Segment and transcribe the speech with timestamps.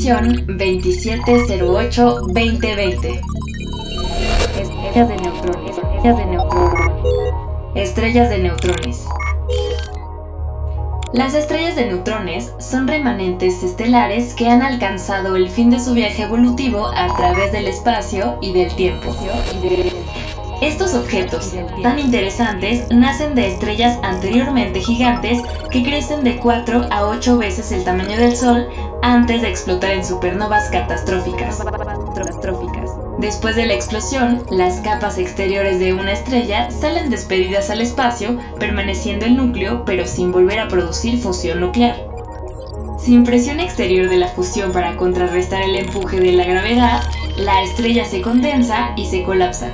[0.00, 0.16] Código
[0.46, 3.20] de emisión 2708-2020.
[4.58, 5.76] Estrellas de neutrones.
[5.76, 6.88] Estrellas de neutrones.
[7.74, 9.04] Estrellas de neutrones.
[11.12, 16.22] Las estrellas de neutrones son remanentes estelares que han alcanzado el fin de su viaje
[16.22, 19.14] evolutivo a través del espacio y del tiempo.
[20.62, 25.40] Estos objetos tan interesantes nacen de estrellas anteriormente gigantes
[25.70, 28.68] que crecen de 4 a 8 veces el tamaño del Sol
[29.02, 31.62] antes de explotar en supernovas catastróficas.
[33.18, 39.26] Después de la explosión, las capas exteriores de una estrella salen despedidas al espacio, permaneciendo
[39.26, 41.96] el núcleo pero sin volver a producir fusión nuclear.
[42.98, 47.02] Sin presión exterior de la fusión para contrarrestar el empuje de la gravedad,
[47.36, 49.70] la estrella se condensa y se colapsa.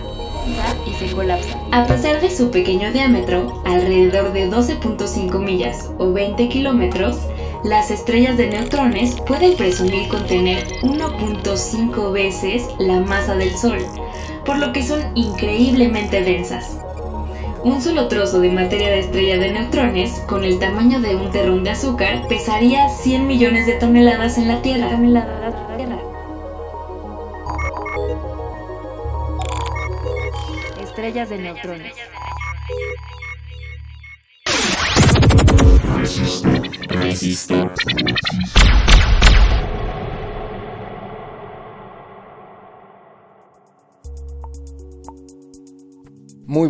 [1.73, 7.19] A pesar de su pequeño diámetro, alrededor de 12.5 millas o 20 kilómetros,
[7.67, 13.79] las estrellas de neutrones pueden presumir contener 1.5 veces la masa del Sol,
[14.45, 16.79] por lo que son increíblemente densas.
[17.65, 21.65] Un solo trozo de materia de estrella de neutrones, con el tamaño de un terrón
[21.65, 24.91] de azúcar, pesaría 100 millones de toneladas en la Tierra.
[30.97, 31.93] estrellas de neutrones.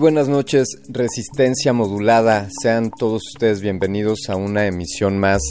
[0.07, 2.49] Buenas noches, Resistencia Modulada.
[2.63, 5.43] Sean todos ustedes bienvenidos a una emisión más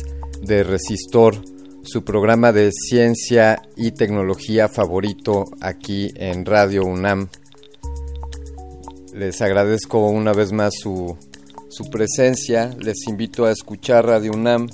[0.42, 1.36] de Resistor,
[1.84, 7.28] su programa de ciencia y tecnología favorito aquí en Radio UNAM
[9.14, 11.18] les agradezco una vez más su,
[11.92, 12.74] presencia.
[12.80, 14.70] Les invito a escuchar Radio UNAM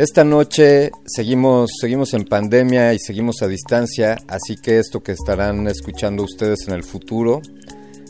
[0.00, 5.68] Esta noche seguimos, seguimos en pandemia y seguimos a distancia, así que esto que estarán
[5.68, 7.42] escuchando ustedes en el futuro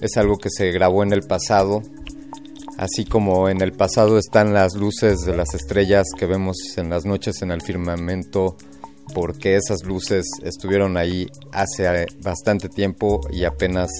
[0.00, 1.82] es algo que se grabó en el pasado,
[2.78, 7.04] así como en el pasado están las luces de las estrellas que vemos en las
[7.04, 8.56] noches en el firmamento,
[9.12, 13.90] porque esas luces estuvieron ahí hace bastante tiempo y apenas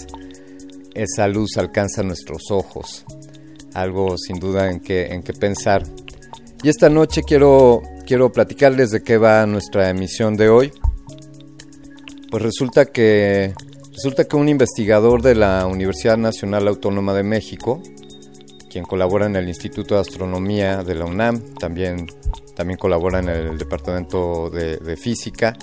[0.95, 3.05] esa luz alcanza nuestros ojos
[3.75, 5.83] algo sin duda en que, en que pensar.
[6.63, 10.73] Y esta noche quiero, quiero platicarles de qué va nuestra emisión de hoy.
[12.31, 13.55] Pues resulta que,
[13.95, 17.83] resulta que un investigador de la Universidad Nacional Autónoma de México,
[18.69, 22.07] quien colabora en el Instituto de Astronomía de la UNAM, también,
[22.55, 25.57] también colabora en el Departamento de, Física,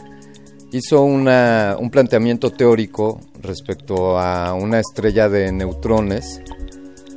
[0.71, 6.41] hizo un planteamiento teórico respecto a una estrella de neutrones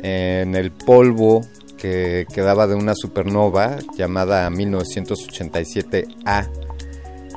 [0.02, 1.40] en el polvo
[1.80, 6.48] que quedaba de una supernova llamada 1987A.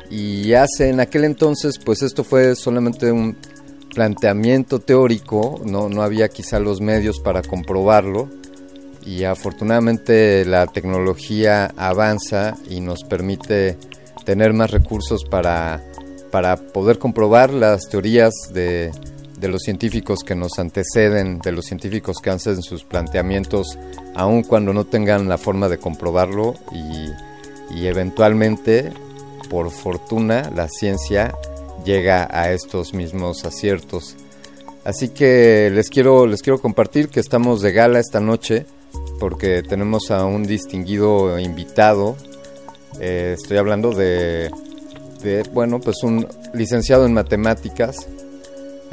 [0.10, 3.38] Y hace en aquel entonces, pues esto fue solamente un
[3.96, 8.30] planteamiento teórico, no, no había quizá los medios para comprobarlo.
[9.06, 13.78] Y afortunadamente la tecnología avanza y nos permite
[14.24, 15.84] tener más recursos para,
[16.32, 18.92] para poder comprobar las teorías de,
[19.44, 23.78] de los científicos que nos anteceden, de los científicos que hacen sus planteamientos,
[24.16, 28.94] aun cuando no tengan la forma de comprobarlo y, eventualmente,
[29.50, 31.36] por fortuna, la ciencia
[31.84, 34.16] llega a estos mismos aciertos.
[34.86, 38.66] Así que les quiero, les quiero compartir que estamos de gala esta noche
[39.20, 42.16] porque tenemos a un distinguido invitado.
[43.02, 44.50] Eh, estoy hablando de,
[45.22, 48.08] de, bueno, pues un licenciado en matemáticas,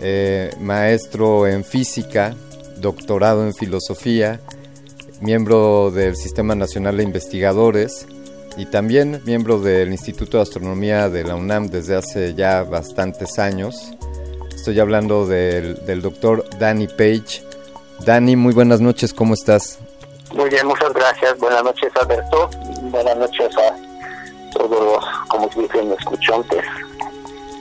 [0.01, 2.35] eh, maestro en física,
[2.79, 4.41] doctorado en filosofía,
[5.21, 8.07] miembro del Sistema Nacional de Investigadores
[8.57, 13.93] y también miembro del Instituto de Astronomía de la UNAM desde hace ya bastantes años.
[14.55, 17.43] Estoy hablando del, doctor Danny Page.
[18.01, 19.79] Danny, muy buenas noches, ¿cómo estás?
[20.35, 21.39] Muy bien, muchas gracias.
[21.39, 22.51] Buenas noches, Alberto.
[22.83, 26.65] Buenas noches a todos los, como dicen, escuchantes.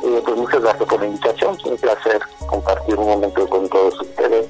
[0.04, 4.48] Eh, pues muchas gracias por la invitación, un placer compartir un momento con todos ustedes.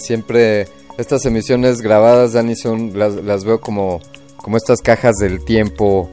[0.00, 4.00] siempre estas emisiones grabadas, Dani, son, las, veo como,
[4.36, 6.10] como estas cajas del tiempo,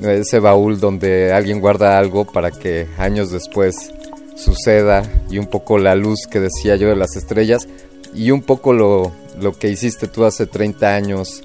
[0.00, 3.92] ese baúl donde alguien guarda algo para que años después
[4.36, 7.68] suceda y un poco la luz que decía yo de las estrellas
[8.14, 11.42] y un poco lo, lo que hiciste tú hace 30 años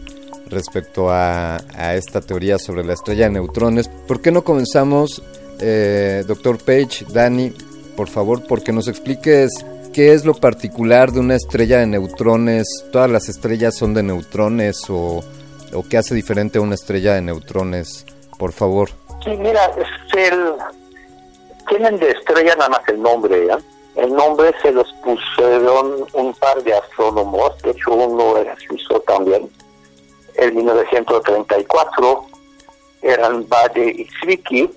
[0.50, 1.57] respecto a,
[1.95, 3.89] esta teoría sobre la estrella de neutrones.
[4.07, 5.21] ¿Por qué no comenzamos,
[5.59, 7.51] eh, doctor Page, Dani,
[7.95, 9.49] por favor, porque nos expliques
[9.93, 12.67] qué es lo particular de una estrella de neutrones?
[12.91, 15.23] ¿Todas las estrellas son de neutrones o,
[15.73, 18.05] o qué hace diferente a una estrella de neutrones?
[18.37, 18.89] Por favor.
[19.23, 20.53] Sí, mira, es el,
[21.67, 23.57] tienen de estrella nada más el nombre, ¿ya?
[23.95, 29.49] El nombre se los pusieron un par de astrónomos, de hecho uno era suizo también,
[30.35, 32.25] en 1934,
[33.01, 34.69] eran Bade y Zwicky,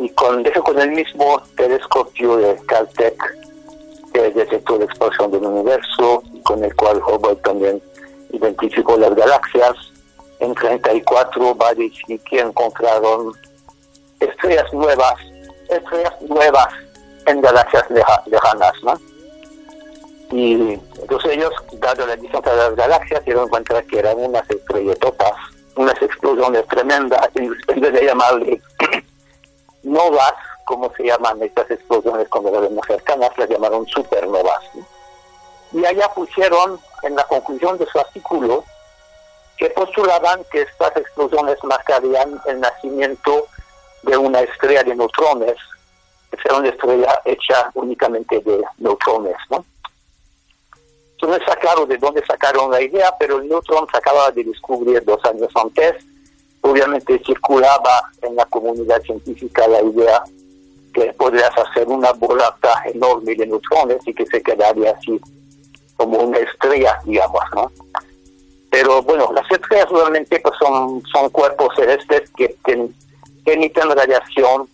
[0.00, 3.42] y con, con el mismo telescopio de Caltech
[4.12, 7.82] que detectó la explosión del universo, con el cual Hubble también
[8.30, 9.74] identificó las galaxias.
[10.40, 13.32] En 34, Bade y Zwicky encontraron
[14.20, 15.14] estrellas nuevas,
[15.68, 16.68] estrellas nuevas
[17.26, 17.84] en galaxias
[18.26, 19.00] lejanas, ¿no?
[20.32, 25.32] Y entonces ellos, dado la distancia de las galaxias, dieron cuenta que eran unas estrelletotas,
[25.76, 28.60] unas explosiones tremendas, en vez de llamarle
[29.82, 30.34] novas,
[30.64, 34.62] como se llaman estas explosiones cuando las cercanas, las llamaron supernovas.
[35.72, 38.64] Y allá pusieron en la conclusión de su artículo
[39.56, 43.46] que postulaban que estas explosiones marcarían el nacimiento
[44.02, 45.56] de una estrella de neutrones,
[46.30, 49.64] que será una estrella hecha únicamente de neutrones, ¿no?
[51.26, 55.04] no está claro de dónde sacaron la idea, pero el neutrón se acaba de descubrir
[55.04, 56.04] dos años antes.
[56.62, 60.22] Obviamente circulaba en la comunidad científica la idea
[60.92, 65.20] que podrías hacer una bolata enorme de neutrones y que se quedaría así
[65.96, 67.70] como una estrella, digamos, ¿no?
[68.70, 72.88] Pero bueno, las estrellas realmente pues, son, son cuerpos celestes que, que,
[73.44, 74.68] emiten radiación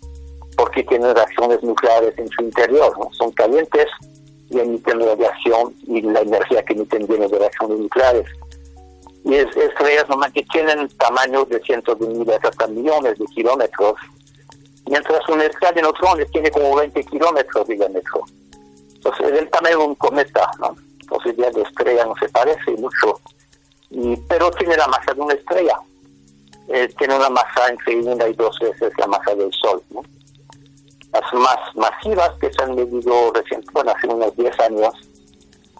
[0.56, 3.10] porque tienen reacciones nucleares en su interior, ¿no?
[3.12, 3.86] Son calientes
[4.50, 8.26] y emiten radiación y la energía que emiten viene de reacciones nucleares.
[9.28, 13.94] Y es, estrellas que tienen tamaños de cientos de miles hasta millones de kilómetros,
[14.86, 18.24] mientras una estrella de neutrones tiene como 20 kilómetros de diámetro.
[18.94, 20.74] Entonces es el tamaño de un cometa, ¿no?
[21.00, 23.20] Entonces ya de estrella no se parece mucho,
[24.28, 25.78] pero tiene la masa de una estrella.
[26.68, 30.02] Eh, tiene una masa entre una y dos veces la masa del Sol, ¿no?
[31.12, 34.94] las más masivas que se han medido recientemente, bueno, hace unos 10 años,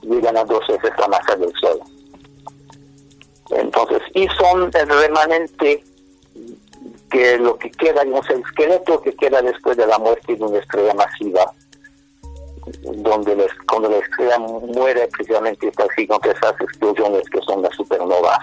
[0.03, 1.81] llegan a dos veces la masa del Sol.
[3.51, 5.83] Entonces, y son el remanente
[7.11, 10.59] que lo que queda, digamos, el esqueleto que queda después de la muerte de una
[10.59, 11.53] estrella masiva,
[12.83, 18.39] donde cuando la estrella muere precisamente está con esas explosiones que son las supernovas.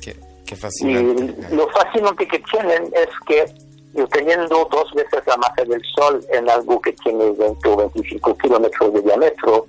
[0.00, 1.34] Qué, qué fascinante.
[1.50, 3.44] Y lo fascinante que tienen es que
[3.94, 8.38] y teniendo dos veces la masa del Sol en algo que tiene 20 o 25
[8.38, 9.66] kilómetros de diámetro,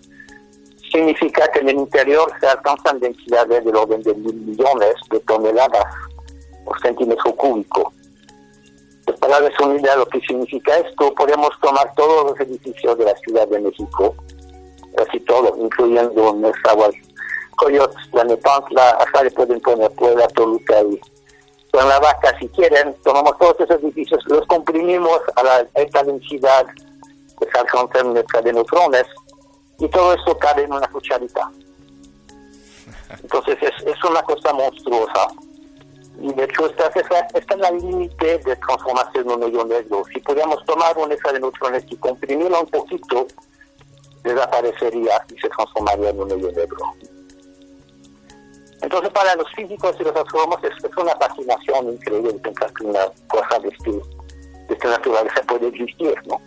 [0.93, 5.85] significa que en el interior se alcanzan densidades del orden de mil millones de toneladas
[6.63, 7.91] por centímetro cúbico.
[9.19, 9.51] Para de
[9.97, 14.15] lo que significa esto, podemos tomar todos los edificios de la Ciudad de México,
[14.95, 16.73] casi todos, incluyendo nuestra
[17.57, 20.99] Coyotes, la Nepantla, hasta le pueden poner Puebla, Toluca y
[21.71, 26.67] con la vaca, si quieren, tomamos todos esos edificios, los comprimimos a la alta densidad
[27.39, 29.05] que se alcanza en de neutrones
[29.79, 31.51] y todo eso cabe en una cucharita.
[33.21, 35.27] Entonces es, es una cosa monstruosa.
[36.19, 36.87] Y de hecho está,
[37.33, 40.03] está, en la límite de transformación en un hoyo negro.
[40.13, 43.27] Si pudiéramos tomar una de neutrones y comprimirla un poquito,
[44.23, 46.93] desaparecería y se transformaría en un hoyo negro.
[48.81, 53.59] Entonces, para los físicos y los astrónomos es, una fascinación increíble pensar que una cosa
[53.59, 56.39] de, este, de esta naturaleza puede existir, ¿no?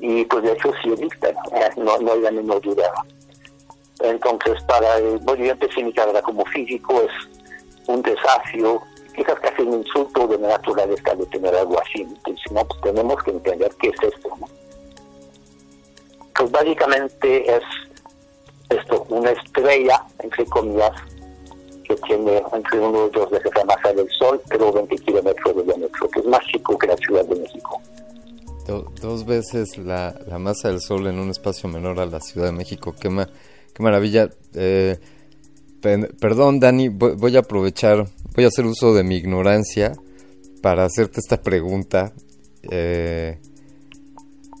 [0.00, 1.34] Y pues de hecho sí existe,
[1.76, 2.90] no, no hay la menor duda.
[4.00, 7.10] Entonces, para el movimiento mi carrera como físico es
[7.86, 8.80] un desafío,
[9.14, 12.02] quizás casi un insulto de naturaleza de tener algo así.
[12.02, 14.30] Entonces, no, pues tenemos que entender qué es esto.
[16.34, 17.62] Pues básicamente es
[18.70, 20.92] esto, una estrella, entre comillas,
[21.84, 25.62] que tiene entre uno y dos veces la masa del Sol, pero 20 kilómetros de
[25.64, 27.82] diámetro, que es más chico que la Ciudad de México.
[28.66, 32.94] Dos veces la, masa del Sol en un espacio menor a la Ciudad de México,
[32.98, 33.10] qué,
[33.78, 34.30] maravilla.
[34.54, 34.98] Eh,
[35.80, 39.92] perdón, Dani, voy, a aprovechar, voy a hacer uso de mi ignorancia
[40.62, 42.12] para hacerte esta pregunta.
[42.70, 43.38] Eh,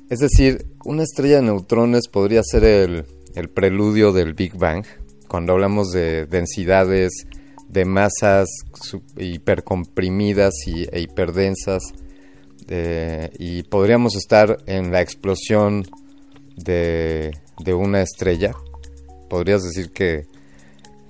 [0.08, 4.84] es decir, una estrella de neutrones podría ser el, el preludio del Big Bang
[5.28, 7.26] cuando hablamos de densidades
[7.68, 8.48] de masas
[9.16, 11.82] hipercomprimidas y, e hiperdensas,
[12.70, 15.84] eh, y podríamos estar en la explosión
[16.56, 18.52] de, de una estrella.
[19.28, 20.26] ¿Podrías decir que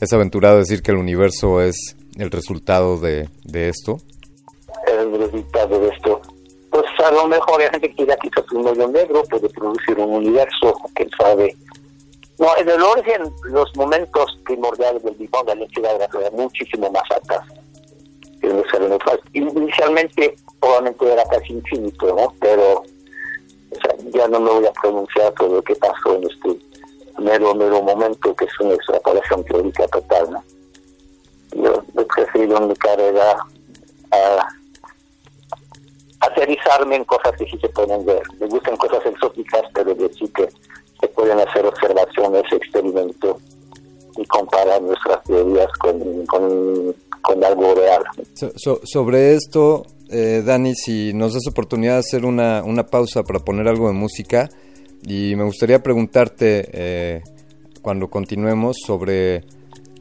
[0.01, 3.99] es aventurado decir que el universo es el resultado de, de esto?
[4.89, 6.21] El resultado de esto.
[6.71, 10.15] Pues a lo mejor hay gente que ya quizás un medio negro puede producir un
[10.15, 11.55] universo, quién sabe.
[12.39, 17.05] No, en el origen, los momentos primordiales del Big Bang, la densidad era muchísimo más
[17.11, 17.45] altas
[19.33, 22.35] Inicialmente, probablemente era casi infinito, ¿no?
[22.41, 22.83] Pero
[24.13, 26.59] ya no me voy a pronunciar sobre lo que pasó en este
[27.19, 30.45] mero, mero momento que es una extrapolación teórica total, ¿no?
[31.53, 33.37] Yo he preferido en mi carrera
[34.13, 34.49] a
[36.21, 38.23] aterrizarme en cosas que sí se pueden ver.
[38.39, 40.49] Me gustan cosas exóticas, pero decir que
[41.01, 43.37] se pueden hacer observaciones, experimentos
[44.17, 48.05] y comparar nuestras teorías con, con, algo real.
[48.85, 53.69] sobre esto, eh, Dani, si nos das oportunidad de hacer una, una pausa para poner
[53.69, 54.49] algo de música,
[55.03, 57.23] y me gustaría preguntarte eh,
[57.83, 59.45] cuando continuemos sobre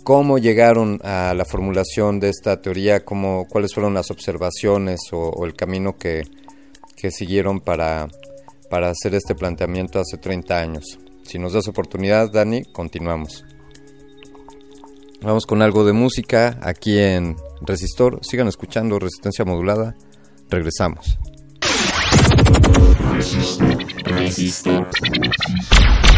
[0.04, 5.54] cómo llegaron a la formulación de esta teoría, cómo, cuáles fueron las observaciones o, el
[5.54, 6.24] camino que,
[6.98, 8.08] que siguieron para,
[8.70, 11.00] para hacer este planteamiento hace 30 años.
[11.24, 13.46] Si nos das oportunidad, Dani, continuamos.
[15.22, 18.20] Vamos con algo de música aquí en Resistor.
[18.22, 19.96] Sigan escuchando Resistencia Modulada.
[20.50, 21.18] Regresamos.
[24.06, 24.88] Resistor.
[24.94, 26.09] Hace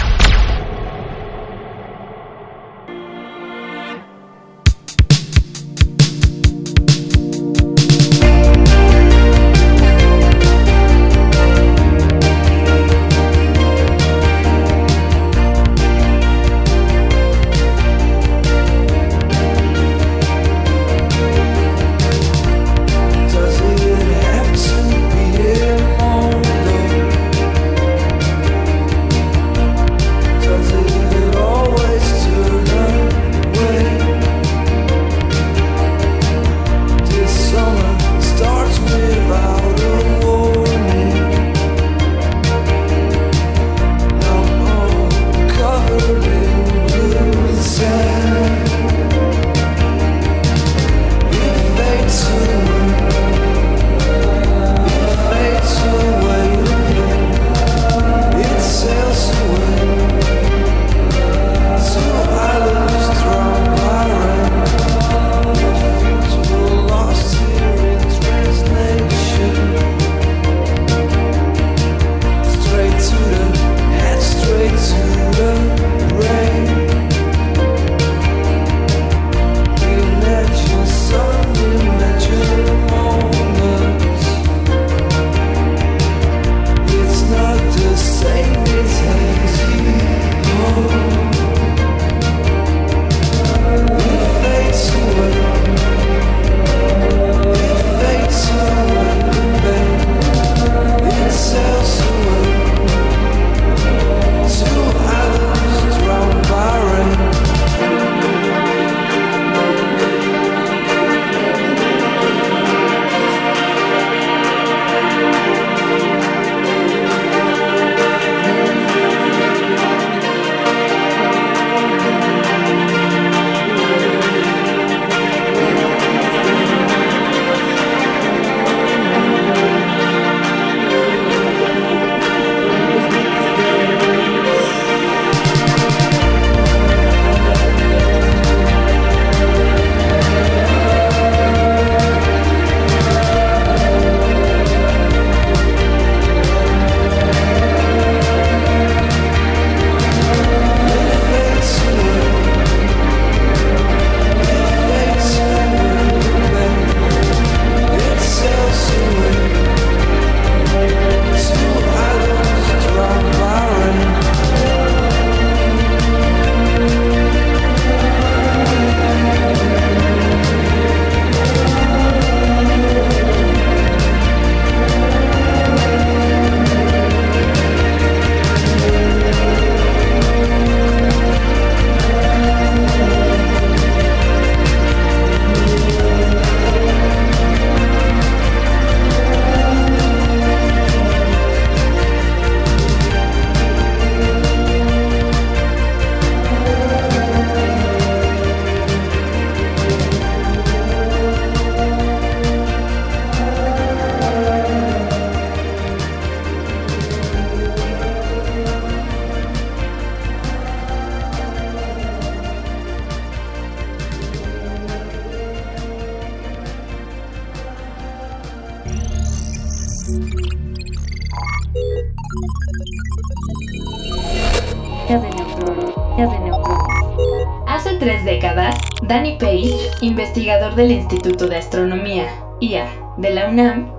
[230.76, 232.28] del Instituto de Astronomía,
[232.60, 233.92] IA, de la UNAM,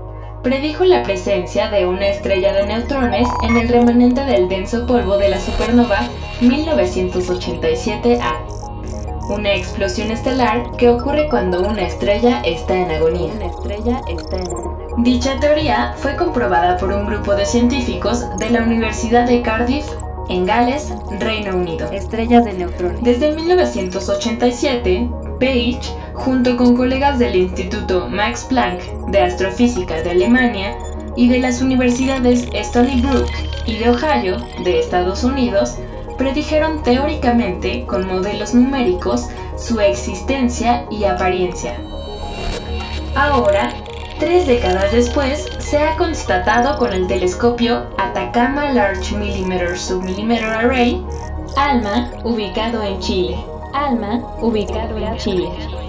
[0.42, 5.28] predijo la presencia de una estrella de neutrones en el remanente del denso polvo de
[5.28, 6.08] la supernova
[6.40, 8.38] 1987A,
[9.28, 13.32] una explosión estelar que ocurre cuando una estrella está en agonía.
[14.98, 19.87] Dicha teoría fue comprobada por un grupo de científicos de la Universidad de Cardiff
[20.28, 21.90] en Gales, Reino Unido.
[21.92, 23.02] Estrellas de neutrones.
[23.02, 25.80] Desde 1987, Page,
[26.24, 30.76] junto con colegas del Instituto Max Planck de Astrofísica de Alemania
[31.16, 33.28] y de las universidades Stony Brook
[33.66, 35.78] y de Ohio de Estados Unidos,
[36.16, 41.76] predijeron teóricamente con modelos numéricos su existencia y apariencia.
[43.16, 43.74] Ahora,
[44.20, 51.04] tres décadas después, se ha constatado con el telescopio Atacama Large Millimeter Submillimeter Array,
[51.56, 53.37] ALMA, ubicado en Chile.
[53.72, 55.82] ALMA, ubicado en Chile.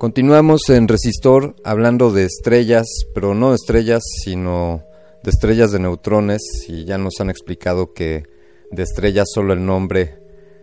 [0.00, 4.82] Continuamos en Resistor hablando de estrellas, pero no de estrellas, sino
[5.22, 8.24] de estrellas de neutrones y ya nos han explicado que
[8.70, 10.16] de estrellas solo el nombre,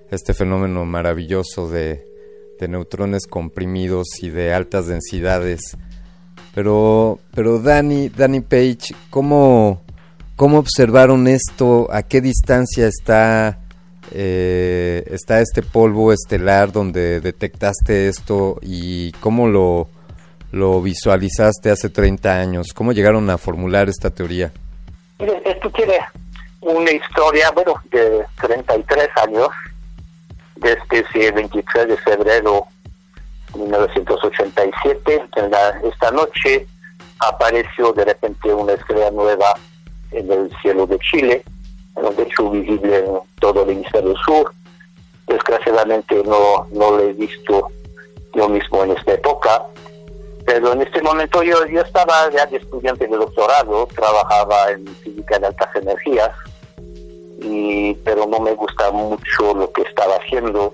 [0.10, 2.08] este fenómeno maravilloso de,
[2.60, 5.78] de neutrones comprimidos y de altas densidades.
[6.56, 9.84] Pero, pero Danny, Danny Page, ¿cómo,
[10.36, 11.90] ¿cómo observaron esto?
[11.92, 13.67] ¿A qué distancia está,
[14.12, 19.90] eh, está este polvo estelar donde detectaste esto y cómo lo,
[20.52, 22.68] lo visualizaste hace 30 años?
[22.74, 24.52] ¿Cómo llegaron a formular esta teoría?
[25.20, 26.00] Esto tiene
[26.62, 29.50] una historia, bueno, de 33 años,
[30.56, 32.66] desde ese 23 de febrero
[33.54, 35.26] de 1987.
[35.36, 36.68] En la, esta noche
[37.20, 39.54] apareció de repente una estrella nueva
[40.12, 41.44] en el cielo de Chile,
[42.16, 44.54] de hecho visible en todo el hemisferio sur.
[45.28, 47.70] Desgraciadamente no, no lo he visto
[48.34, 49.64] yo mismo en esta época,
[50.46, 55.40] pero en este momento yo, yo estaba ya de estudiante de doctorado, trabajaba en física
[55.40, 56.32] de altas energías,
[57.42, 60.74] y, pero no me gusta mucho lo que estaba haciendo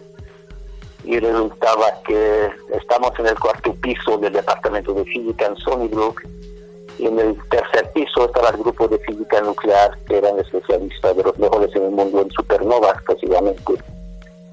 [1.04, 6.22] y resultaba que estamos en el cuarto piso del departamento de física en Sunnybrook
[7.00, 11.38] en el tercer piso estaba el grupo de física nuclear que eran especialistas de los
[11.38, 13.74] mejores en el mundo en supernovas precisamente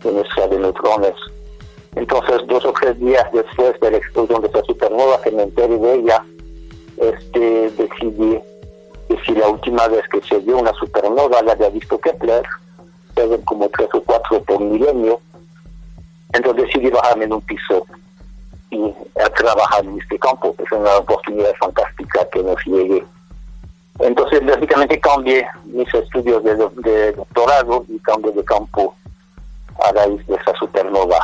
[0.05, 1.15] en energía de neutrones.
[1.97, 5.77] Entonces, dos o tres días después de la explosión de esa supernova, que me enteré
[5.77, 6.25] de ella,
[6.97, 8.41] este, decidí
[9.09, 12.45] que si la última vez que se vio una supernova la había visto Kepler,
[13.15, 15.21] se como tres o cuatro por milenio,
[16.33, 17.85] entonces decidí bajarme en un piso
[18.71, 23.05] y a trabajar en este campo, es una oportunidad fantástica que nos llegue.
[23.99, 28.95] Entonces, básicamente cambié mis estudios de, doctorado y cambié de campo
[29.85, 31.19] a raíz de esa supernova.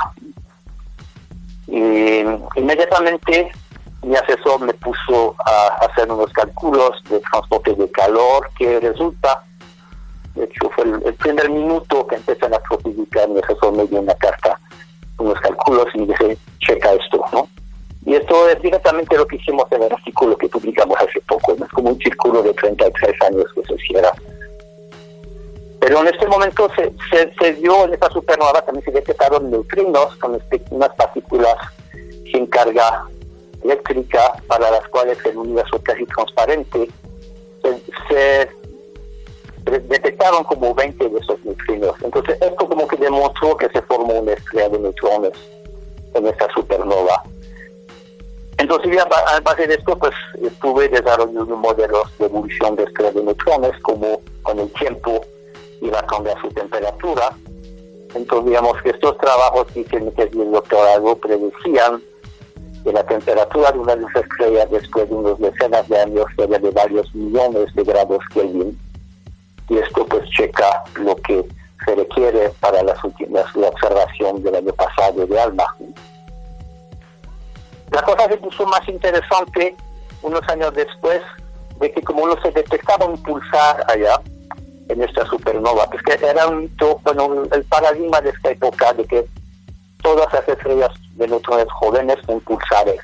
[1.69, 2.21] Y
[2.57, 3.51] inmediatamente
[4.03, 9.43] mi asesor me puso a hacer unos cálculos de transporte de calor que resulta,
[10.35, 14.15] de hecho fue el, primer minuto que empecé la astrofísica, mi asesor me dio una
[14.15, 14.61] carta,
[15.19, 17.49] unos cálculos y dice, checa esto, ¿no?
[18.05, 21.71] Y esto es directamente lo que hicimos en el artículo que publicamos hace poco, es
[21.73, 24.13] como un círculo de 33 años que se cierra.
[25.81, 26.93] Pero en este momento se,
[27.39, 31.57] se, dio en esta supernova, también se detectaron neutrinos con este, unas partículas
[32.31, 33.05] sin carga
[33.63, 36.89] eléctrica para las cuales el universo casi transparente
[38.09, 38.49] se,
[39.71, 41.95] detectaron como 20 de esos neutrinos.
[42.03, 45.33] Entonces esto como que demostró que se formó una estrella de neutrones
[46.15, 47.23] en esta supernova.
[48.59, 53.25] Entonces ya a base de esto pues estuve desarrollando modelos de evolución de estrellas de
[53.25, 55.21] neutrones como con el tiempo
[55.81, 57.31] iba a cambiar su temperatura.
[58.15, 62.03] Entonces, digamos que estos trabajos que hicieron que el doctorado predecían
[62.83, 66.71] que la temperatura de una luz estrella después de unos decenas de años sería de
[66.71, 68.79] varios millones de grados Kelvin.
[69.69, 71.45] Y esto pues checa lo que
[71.85, 75.65] se requiere para las últimas, la observación del año pasado de ALMA.
[77.93, 79.77] La cosa se puso más interesante
[80.23, 81.23] unos años después
[81.81, 84.21] de que como no se detectaba un pulsar allá,
[84.89, 86.71] en esta supernova, pues que era un
[87.03, 89.27] bueno, el paradigma de esta época de que
[90.03, 93.01] todas las estrellas de neutrones jóvenes son pulsares.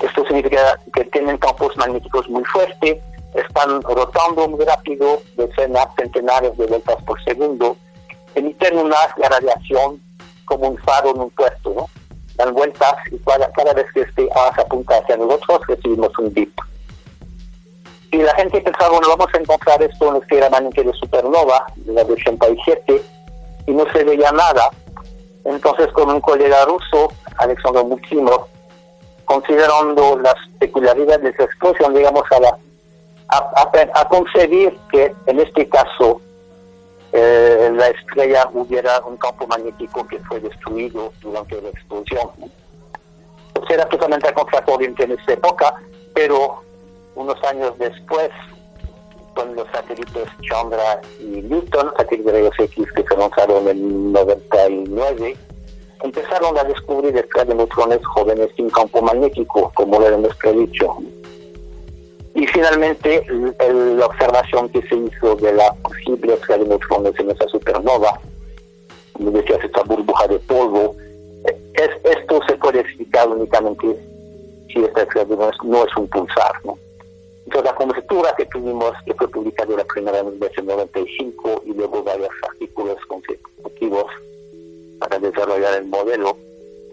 [0.00, 2.98] Esto significa que tienen campos magnéticos muy fuertes
[3.34, 7.76] están rotando muy rápido, decenas, centenares de vueltas por segundo,
[8.34, 10.00] emiten una radiación
[10.44, 11.88] como un faro en un puesto, ¿no?
[12.36, 16.52] Dan vueltas y cada, vez que este haz apunta hacia nosotros recibimos un bip.
[18.10, 21.92] Y la gente pensaba, bueno, vamos a encontrar esto en este remanente de supernova, de
[21.92, 23.02] la de 87,
[23.66, 24.68] y no se veía nada.
[25.44, 28.46] Entonces, con un colega ruso, Alexander Mukimov,
[29.24, 32.58] considerando las peculiaridades de esa explosión, digamos, a, la,
[33.32, 36.20] a, concebir que en este caso
[37.12, 42.28] eh, la estrella hubiera un campo magnético que fue destruido durante la explosión.
[43.54, 45.74] Pues era totalmente a contracorriente en esa época,
[46.14, 46.62] pero
[47.14, 48.30] unos años después,
[49.34, 55.36] con los satélites Chandra y Newton, satélites de X que se lanzaron en 99,
[56.02, 60.96] empezaron a descubrir estrellas de neutrones jóvenes sin campo magnético, como lo hemos predicho.
[62.34, 67.46] Y finalmente, la observación que se hizo de la posible estrella de neutrones en esa
[67.48, 68.18] supernova,
[69.12, 70.96] como decías, esta burbuja de polvo,
[71.74, 73.96] es, esto se puede explicar únicamente
[74.72, 76.52] si esta neutrones no es un pulsar.
[76.64, 76.78] ¿no?
[77.44, 82.30] Entonces, la conjetura que tuvimos, que fue publicada la primera en 95 y luego varios
[82.48, 84.06] artículos consecutivos
[84.98, 86.36] para desarrollar el modelo,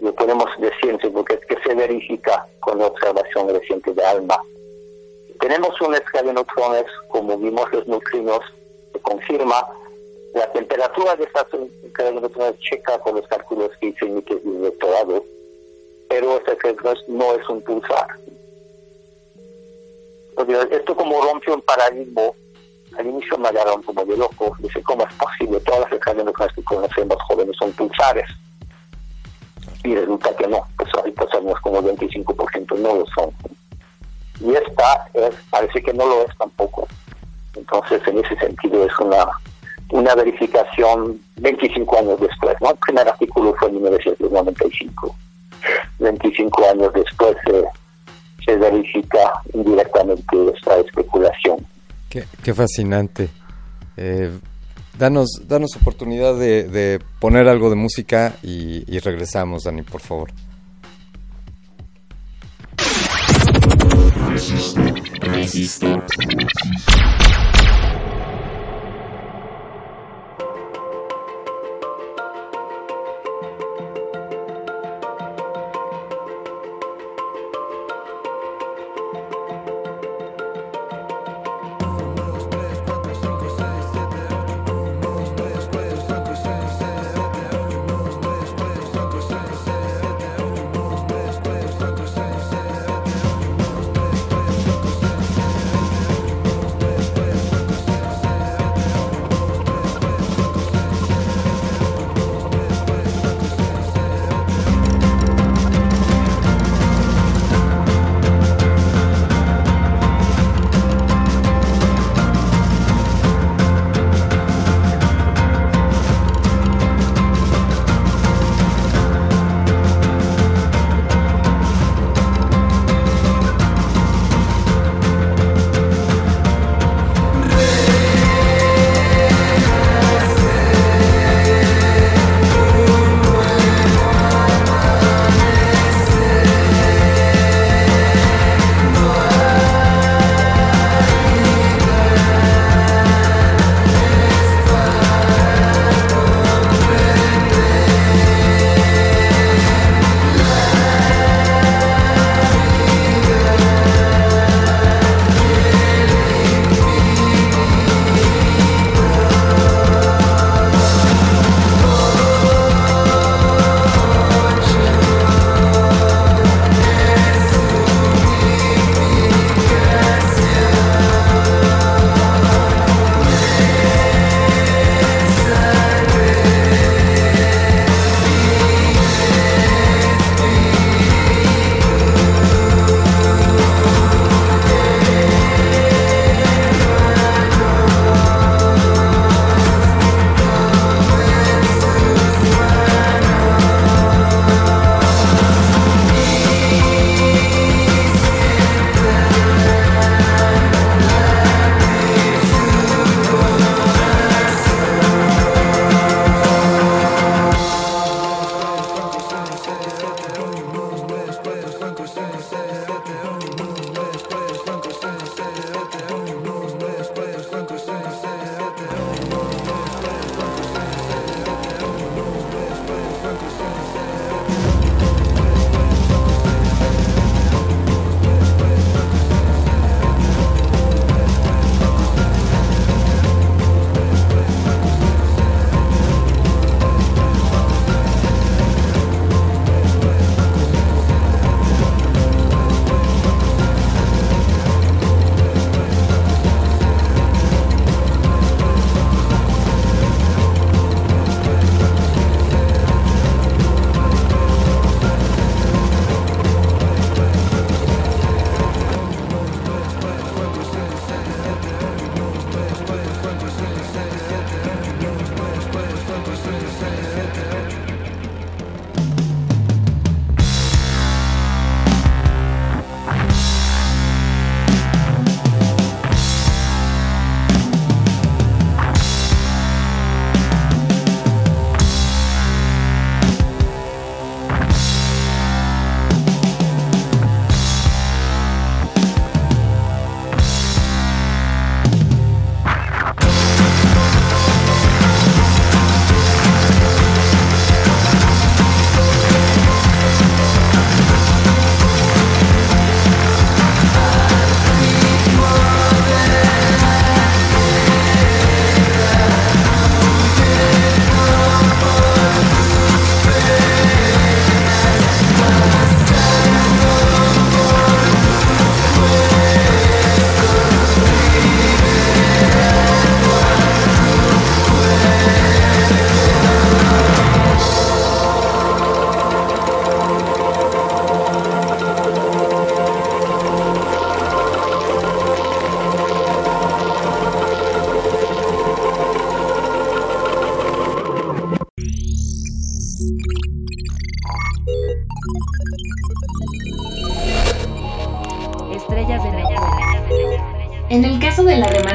[0.02, 4.38] lo podemos decir porque es que se verifica con la observación reciente de ALMA.
[5.40, 8.40] Tenemos una escala de neutrones, como vimos los neutrinos,
[8.92, 9.66] que confirma
[10.34, 11.46] la temperatura de esta
[11.84, 15.24] escala de neutrones checa con los cálculos que hice en mi doctorado,
[16.08, 16.54] pero esta
[17.08, 18.06] no es un pulsar.
[20.70, 22.22] esto como rompe un paradigma
[22.98, 25.60] al inicio me agarraron como de loco, dice, ¿cómo es posible?
[25.60, 28.28] Todas las escaleras que conocemos jóvenes son pulsares.
[29.84, 33.30] Y resulta que no, pues ahorita somos como 25% no lo son.
[34.40, 36.88] Y esta es, parece que no lo es tampoco.
[37.56, 39.26] Entonces, en ese sentido, es una,
[39.90, 42.56] una verificación 25 años después.
[42.60, 42.70] ¿no?
[42.70, 45.16] El primer artículo fue en 1995.
[45.98, 47.36] 25 años después
[48.46, 51.66] se verifica indirectamente esta especulación.
[52.08, 53.28] Qué, fascinante.
[53.96, 54.30] Eh,
[54.98, 60.30] danos, danos oportunidad de, poner algo de música y regresamos, Dani, por favor.
[64.40, 64.80] Resisto.
[65.20, 67.49] Resisto.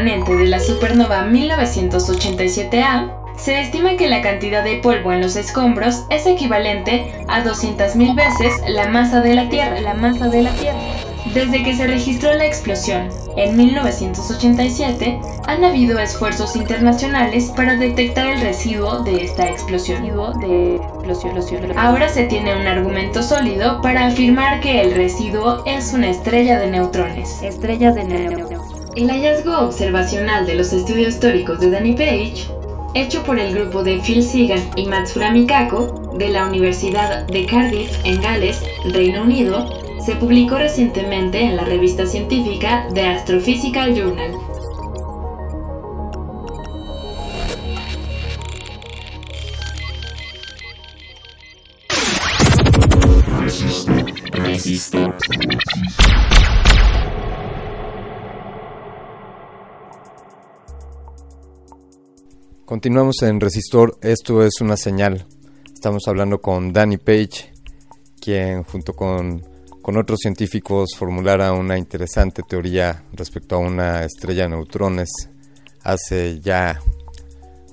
[0.06, 6.28] De la supernova 1987A, se estima que la cantidad de polvo en los escombros es
[6.28, 10.78] equivalente a 200.000 veces la masa de la Tierra, la masa de la Tierra.
[11.34, 18.42] Desde que se registró la explosión en 1987, han habido esfuerzos internacionales para detectar el
[18.42, 20.08] residuo de esta explosión.
[21.76, 26.70] Ahora se tiene un argumento sólido para afirmar que el residuo es una estrella de
[26.70, 27.42] neutrones.
[27.42, 28.45] Estrellas de neutrones.
[28.96, 32.48] El hallazgo observacional de los estudios históricos de Danny Page
[32.94, 37.92] hecho por el grupo de Phil Segan y Matsura Kako de la Universidad de Cardiff
[38.06, 39.68] en Gales, Reino Unido,
[40.00, 44.32] se publicó recientemente en la revista científica The Astrophysical Journal.
[62.86, 65.26] Continuamos en Resistor, esto es una señal.
[65.74, 67.52] Estamos hablando con Danny Page,
[68.22, 69.44] quien junto con,
[69.82, 75.10] otros científicos formulara una interesante teoría respecto a una estrella de neutrones
[75.82, 76.80] hace ya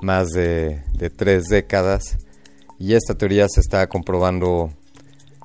[0.01, 0.83] más de,
[1.15, 2.17] tres décadas
[2.79, 4.73] y esta teoría se está comprobando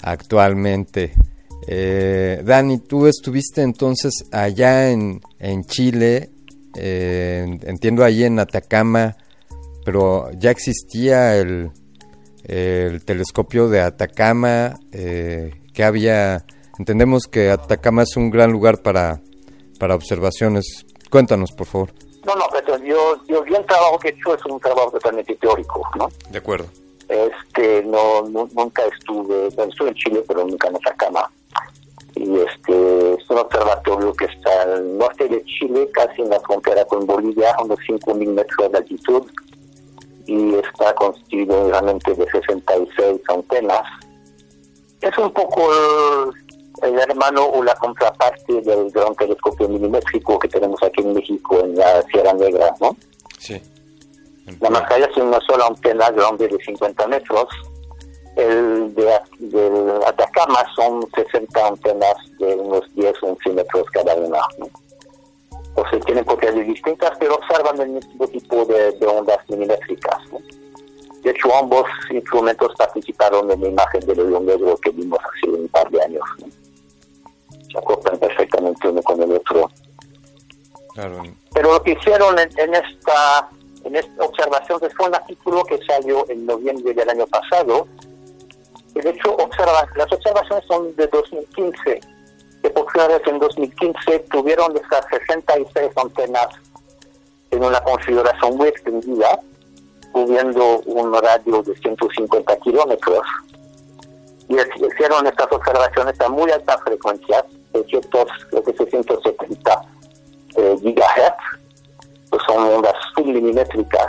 [0.02, 1.12] actualmente.
[1.68, 5.20] Eh, Dani, tú estuviste entonces allá en,
[5.66, 6.30] Chile,
[6.74, 9.18] eh, entiendo ahí en Atacama,
[9.88, 11.72] pero ya existía el,
[13.06, 16.44] telescopio de Atacama, eh, que había,
[16.78, 19.22] entendemos que Atacama es un gran lugar para,
[19.80, 20.86] para observaciones.
[21.10, 21.94] Cuéntanos, por favor.
[22.26, 25.82] No, no, pero yo, yo el trabajo que he hecho es un trabajo totalmente teórico,
[25.98, 26.10] ¿no?
[26.32, 26.68] De acuerdo.
[27.08, 31.32] Este, no, nunca estuve, bueno, estuve en Chile, pero nunca en Atacama.
[32.14, 36.84] Y este, es un observatorio que está al norte de Chile, casi en la frontera
[36.84, 39.24] con Bolivia, a unos 5.000 metros de altitud
[40.28, 43.82] y está constituido realmente de 66 antenas.
[45.02, 45.72] Es un poco
[46.84, 51.76] el, hermano o la contraparte del gran telescopio milimétrico que tenemos aquí en México, en
[51.76, 52.96] la Sierra Negra, ¿no?
[53.40, 53.62] Sí.
[54.60, 57.48] La mascarilla es una sola antena grande de 50 metros.
[58.36, 59.14] El de,
[60.06, 64.40] Atacama son 60 antenas de unos 10 o 11 metros cada una.
[64.60, 64.70] ¿no?
[65.78, 70.18] O se tienen propiedades distintas, pero observan el mismo tipo de, ondas milimétricas.
[71.22, 75.68] De hecho, ambos instrumentos participaron en la imagen del hoyo negro que vimos hace un
[75.68, 76.24] par de años.
[77.72, 79.70] Se acoplan perfectamente uno con el otro.
[81.54, 83.50] Pero lo que hicieron en, esta
[83.84, 87.88] en esta observación fue un artículo que salió en noviembre del año pasado.
[88.96, 92.17] De hecho, observa, las observaciones son de 2015
[92.62, 92.70] que
[93.08, 96.48] vez en 2015 tuvieron esas 66 antenas
[97.52, 99.40] en una configuración muy extendida,
[100.12, 103.26] cubriendo un radio de 150 kilómetros.
[104.50, 107.46] Y hicieron estas observaciones a muy alta frecuencia,
[108.74, 109.82] 670
[110.56, 111.44] eh, gigahertz,
[112.32, 114.08] que son ondas submilimétricas.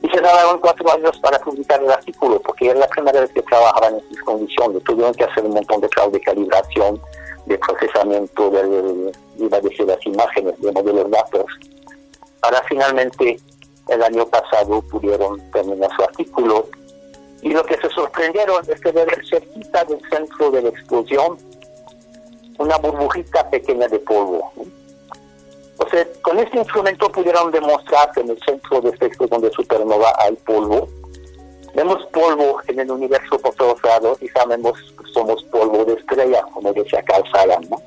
[0.00, 3.42] Y se tardaron cuatro años para publicar el artículo, porque era la primera vez que
[3.42, 4.84] trabajaban en estas condiciones.
[4.84, 7.00] Tuvieron que hacer un montón de trabajo de calibración,
[7.48, 11.46] de procesamiento de, de las imágenes, de modelos datos,
[12.40, 13.38] para finalmente
[13.88, 16.66] el año pasado pudieron terminar su artículo.
[17.40, 21.38] Y lo que se sorprendieron es que ver cerquita del centro de la explosión
[22.58, 24.52] una burbujita pequeña de polvo.
[25.78, 30.12] O sea, con este instrumento pudieron demostrar que en el centro de este de supernova
[30.18, 30.88] hay polvo
[31.74, 36.42] Vemos polvo en el universo por todos lados y sabemos que somos polvo de estrella,
[36.54, 37.80] como decía Carl Sagan, ¿no?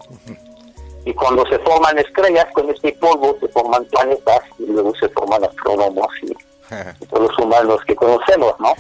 [1.04, 5.44] Y cuando se forman estrellas, con este polvo se forman planetas y luego se forman
[5.44, 6.34] astrónomos y,
[7.08, 8.74] todos los humanos que conocemos, ¿no?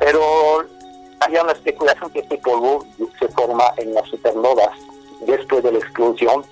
[0.00, 0.20] Pero
[1.20, 2.84] hay una especulación que este polvo
[3.18, 4.70] se forma en las supernovas
[5.26, 6.44] después de la explosión,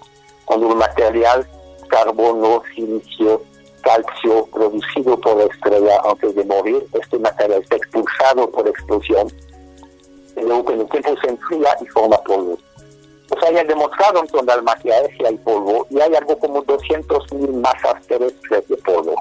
[0.44, 1.46] cuando un material,
[1.88, 3.42] carbono, silicio,
[3.82, 9.30] calcio producido por la estrella antes de morir, este material está expulsado por explosión,
[10.36, 12.58] y luego con el tiempo se enfría y forma polvo.
[13.30, 17.48] O sea, ya demostrado en la magia es hay polvo y hay algo como 200.000
[17.60, 19.14] masas terrestres de polvo.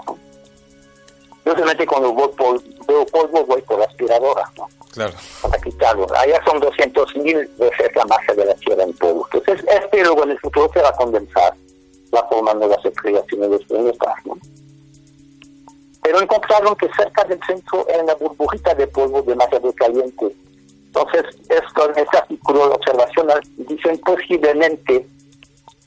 [1.45, 4.67] Yo solamente cuando veo polvo voy por la aspiradora, ¿no?
[4.91, 5.13] Claro.
[5.41, 6.07] Para quitarlo.
[6.15, 9.27] Allá son 200.000 veces la masa de la Tierra en polvo.
[9.33, 11.53] Entonces, este luego en el futuro se va a condensar
[12.11, 14.15] la forma de las los planetas.
[14.25, 14.37] ¿no?
[16.03, 20.35] Pero encontraron que cerca del centro era una burbujita de polvo demasiado caliente.
[20.87, 25.07] Entonces, esto en este artículo observacional dicen posiblemente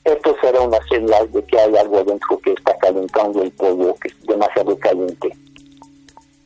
[0.03, 4.07] esto será una señal de que hay algo dentro que está calentando el polvo, que
[4.07, 5.29] es demasiado caliente.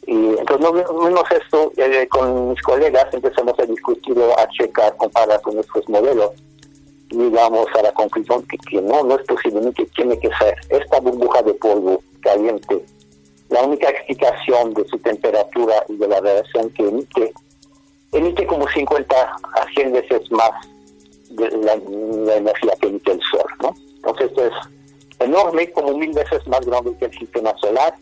[0.08, 5.42] Y entonces no vimos esto eh, con mis colegas, empezamos a discutirlo, a checar, comparar
[5.42, 6.32] con nuestros modelos
[7.10, 10.55] llegamos a la conclusión que, que no, no es posible, ni que tiene que ser
[10.70, 12.86] esta burbuja de polvo caliente.
[13.49, 17.34] La única explicación de su temperatura y de la radiación que emite,
[18.12, 20.51] emite como 50 a 100 veces más
[21.32, 21.74] de la,
[22.36, 23.74] energía que emite el Sol, ¿no?
[23.95, 27.95] Entonces es enorme, como mil veces más grande que el sistema solar,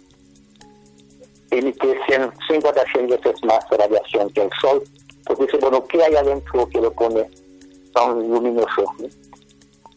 [1.51, 4.83] emite 100, 50 a 100 veces más radiación que el Sol.
[5.29, 7.29] Entonces bueno, ¿qué hay adentro que lo pone
[7.97, 8.93] tan luminoso?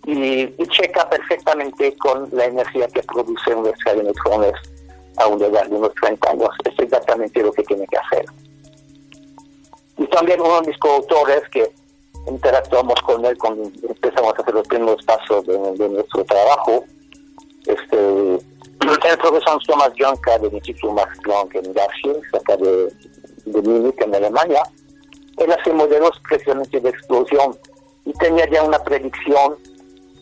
[0.07, 4.55] Y, checa perfectamente con la energía que produce un estrella de neutrones
[5.19, 6.49] a un lugar de unos 30 años.
[6.65, 8.25] Es exactamente lo que tiene que hacer.
[9.99, 11.71] Y también uno de mis coautores que
[12.27, 16.85] interactuamos con él cuando empezamos a hacer los primeros pasos de, nuestro trabajo.
[17.67, 17.97] Este,
[19.11, 22.91] el profesor Thomas Jonka del Instituto Max Planck en Garching, acá de,
[23.45, 24.63] de Múnich, en Alemania.
[25.37, 27.57] Él hace modelos precisamente de explosión
[28.11, 29.57] y tenía ya una predicción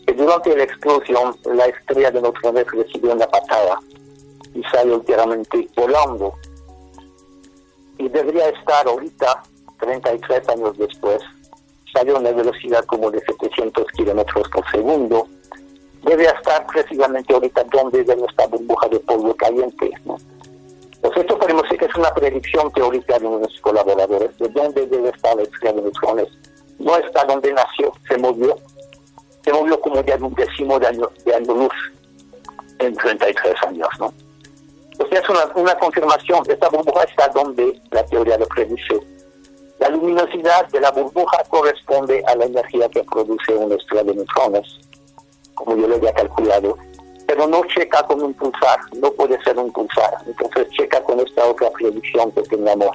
[0.05, 3.79] que durante la explosión la estrella de neutrones recibió una patada
[4.53, 6.33] y salió enteramente volando.
[7.97, 9.41] Y debería estar ahorita,
[9.79, 11.19] 33 años después,
[11.91, 15.27] salió a una velocidad como de 700 kilómetros por segundo,
[16.03, 19.91] debe estar precisamente ahorita donde debe esta burbuja de polvo caliente.
[20.05, 20.15] ¿no?
[21.01, 25.09] Pues esto podemos decir que es una predicción teórica de nuestros colaboradores, de dónde debe
[25.09, 26.27] estar la estrella de neutrones.
[26.79, 28.57] No está donde nació, se movió.
[29.43, 31.73] Se movió como ya un décimo de año, de año luz
[32.79, 34.13] en 33 años, ¿no?
[34.97, 38.99] Pues es una, una confirmación, esta burbuja está donde la teoría lo predice
[39.79, 44.77] la luminosidad de la burbuja corresponde a la energía que produce una estrella de neutrones,
[45.55, 46.77] como yo lo había calculado,
[47.25, 50.17] pero no checa con un pulsar, no puede ser un pulsar.
[50.25, 52.91] Entonces checa con esta otra predicción que teníamos,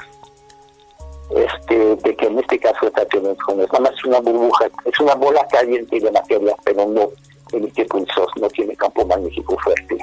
[1.30, 3.66] este, de que en este caso está de neutrones.
[3.72, 7.10] Nada más una burbuja, es una bola caliente de materia, pero no
[7.52, 9.98] emite pulsos, no tiene campo magnético fuerte.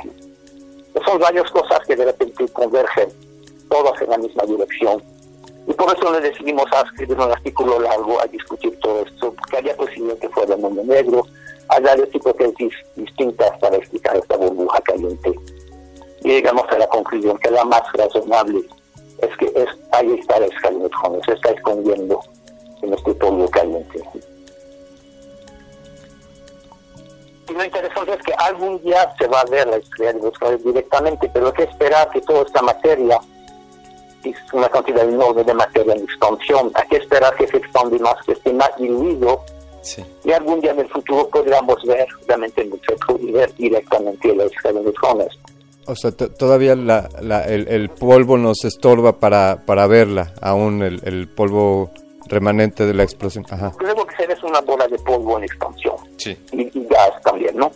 [1.06, 3.10] Son varias cosas que de repente convergen,
[3.70, 5.02] todas en la misma dirección
[5.68, 9.58] y por eso le decidimos a escribir un artículo largo a discutir todo esto, porque
[9.58, 11.26] había posibilidad que fuera el mundo negro,
[11.70, 15.34] hay varias hipótesis distintas para explicar esta burbuja caliente.
[16.24, 18.64] Y llegamos a la conclusión que la más razonable
[19.22, 22.20] es que es, ahí está la escala de neutrones, se está escondiendo
[22.82, 24.04] en este polvo caliente.
[27.50, 30.64] Y lo interesante es que algún día se va a ver la estrella de neutrones
[30.64, 33.20] directamente, pero hay que esperar que toda esta materia
[34.24, 36.72] es una cantidad enorme de materia en expansión.
[36.76, 39.44] Hay que esperar que se expande más, que esté más diluido.
[40.24, 44.80] Y algún día en el futuro podríamos ver realmente mucho y ver directamente la escala
[44.80, 45.40] de neutrones.
[45.88, 51.02] O sea, todavía la, la, el, el, polvo nos estorba para, para verla, aún el,
[51.06, 51.92] el polvo
[52.28, 53.46] remanente de la explosión.
[53.50, 53.72] Ajá.
[53.78, 55.96] Creo que se es una bola de polvo en expansión.
[56.18, 56.38] Sí.
[56.52, 57.72] Y, gas también, ¿no?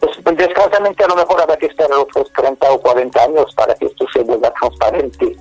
[0.00, 3.86] Pues, desgraciadamente a lo mejor habrá que esperar otros 30 o 40 años para que
[3.86, 5.36] esto se vuelva transparente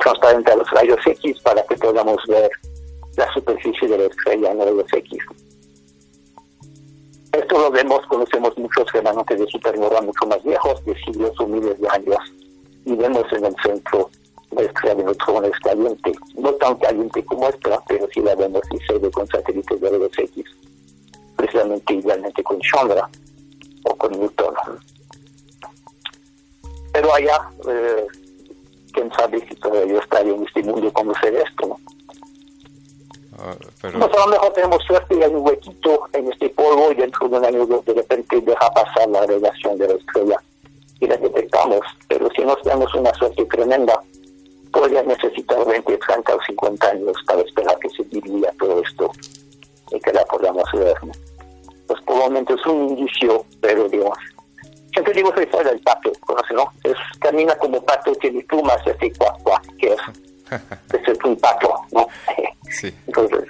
[0.00, 2.50] transparente a los rayos X para que podamos ver
[3.16, 5.18] la superficie de la estrella en rayos X.
[7.32, 11.80] Esto lo vemos, conocemos muchos remanentes de supernova mucho más viejos, de siglos o miles
[11.80, 12.18] de años,
[12.84, 14.10] y vemos en el centro
[14.50, 18.78] la estrella de neutrones caliente, no tan caliente como esta, pero sí la vemos y
[18.84, 20.44] se ve con satélites de rayos X,
[21.36, 23.08] precisamente igualmente con Chandra
[23.84, 24.54] o con Newton.
[26.92, 28.06] Pero allá, eh,
[28.92, 31.80] quién sabe si todavía estaría en este mundo conocer esto, ¿no?
[33.42, 33.98] Ah, pero...
[33.98, 37.28] Pues a lo mejor tenemos suerte y hay un huequito en este polvo y dentro
[37.28, 40.36] de un año de repente deja pasar la relación de la estrella
[41.00, 41.80] y la detectamos.
[42.08, 44.00] Pero si nos tenemos una suerte tremenda,
[44.72, 49.10] podría necesitar 20, 30 o 50 años para esperar que se diluya todo esto
[49.92, 50.94] y que la podamos ver.
[51.86, 54.18] Pues por el momento es un indicio, pero digamos,
[54.92, 56.70] siempre digo que es el pato, ¿conoce, no?
[56.84, 60.00] Es, camina como pato, tiene plumas, así, cuac, cuac, que es,
[61.08, 62.06] es un pato, ¿no?
[62.70, 62.94] Sí.
[63.06, 63.44] Entonces,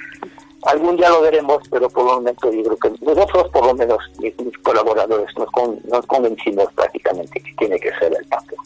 [0.64, 3.98] algún día lo veremos, pero por el momento yo creo que nosotros, por lo menos,
[4.18, 5.48] mis, colaboradores, nos,
[5.84, 8.56] nos convencimos prácticamente que tiene que ser el pato.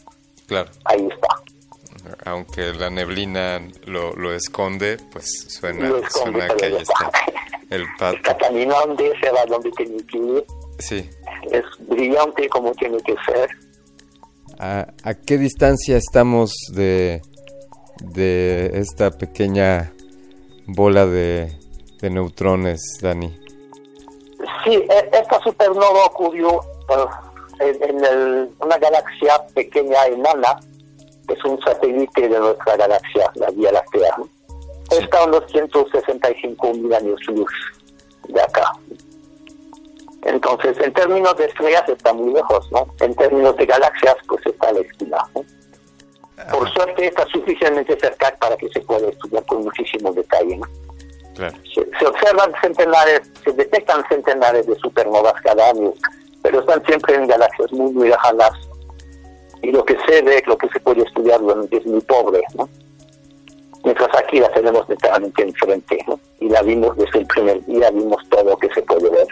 [0.47, 0.71] Claro.
[0.85, 1.29] Ahí está
[2.27, 7.11] aunque la neblina lo, lo esconde, pues suena, suena que ahí está
[7.71, 8.17] el pato.
[8.17, 10.45] Está caminando, se va donde tiene que ir.
[10.79, 11.11] Sí
[11.51, 13.51] es brillante como tiene que ser.
[14.59, 17.21] ¿A, qué distancia estamos de,
[18.01, 19.93] de esta pequeña
[20.67, 21.53] bola de,
[22.03, 23.29] neutrones, Dani?
[24.65, 26.61] Sí, e- esta supernova ocurrió
[27.61, 30.59] eh, en, el- una galaxia pequeña enana,
[31.27, 34.15] que es un satélite de nuestra galaxia, la Vía Láctea.
[34.91, 37.51] Está a unos 165 mil años luz
[38.29, 38.71] de acá.
[40.23, 42.87] Entonces, en términos de estrellas está muy lejos, ¿no?
[43.01, 45.19] En términos de galaxias, pues está a la esquina.
[45.35, 45.43] ¿no?
[46.51, 50.57] Por suerte está suficientemente cerca para que se pueda estudiar con muchísimo detalle.
[50.57, 50.67] ¿no?
[51.35, 51.57] Claro.
[51.75, 55.93] Se, se observan centenares, se detectan centenares de supernovas cada año,
[56.43, 58.51] pero están siempre en galaxias muy, muy lejanas.
[59.63, 62.69] Y lo que se ve, lo que se puede estudiar realmente es muy pobre, ¿no?
[63.85, 66.19] Mientras aquí la tenemos literalmente enfrente, ¿no?
[66.41, 69.27] Y la vimos desde el primer día, vimos todo lo que se puede ver.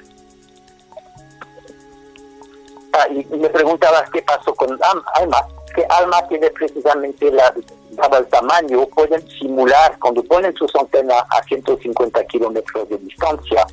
[2.93, 5.39] Ah, y, y me preguntabas qué pasó con Am- Alma.
[5.75, 7.55] Que Alma tiene precisamente la,
[7.91, 13.67] dado el tamaño, pueden simular, cuando ponen sus antenas a 150 kilómetros de distancia,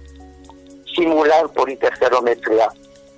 [0.96, 2.70] simular por interferometría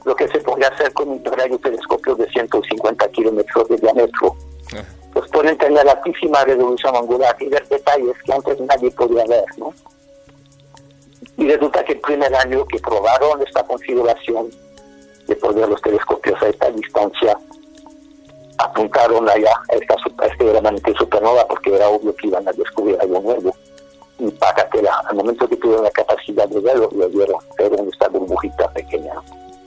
[0.06, 4.36] lo que se podría hacer con un radiotelescopio de 150 kilómetros de diámetro.
[5.14, 9.74] Pues pueden tener altísima resolución angular y ver detalles que antes nadie podía ver, ¿no?
[11.38, 14.50] Y resulta que el primer año que probaron esta configuración
[15.28, 17.38] de poner los telescopios a esta distancia,
[18.64, 22.98] apuntaron allá a esta, a este remanente supernova porque era obvio que iban a descubrir
[23.02, 23.56] algo nuevo.
[24.20, 28.08] Y págatela, al momento que tuvieron la capacidad de verlo, lo vieron, pero en esta
[28.10, 29.14] burbujita pequeña.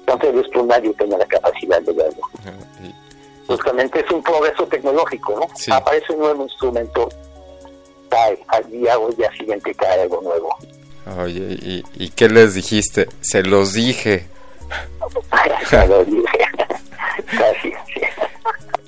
[0.00, 2.22] Entonces esto nadie tenía la capacidad de verlo.
[3.46, 5.46] Justamente es un progreso tecnológico, ¿no?
[5.56, 5.72] Sí.
[5.72, 7.08] Aparece un nuevo instrumento,
[8.08, 10.48] cae, al día o día siguiente cae algo nuevo.
[11.20, 13.08] Oye, ¿y, ¿y qué les dijiste?
[13.20, 14.28] Se los dije.
[15.70, 16.43] Ya lo dije.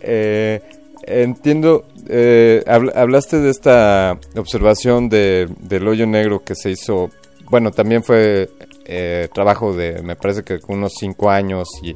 [0.09, 0.61] Eh,
[1.03, 7.11] entiendo, eh, habl- hablaste de esta observación de, del hoyo negro que se hizo,
[7.51, 8.49] bueno, también fue
[8.85, 11.95] eh, trabajo de, me parece que unos cinco años y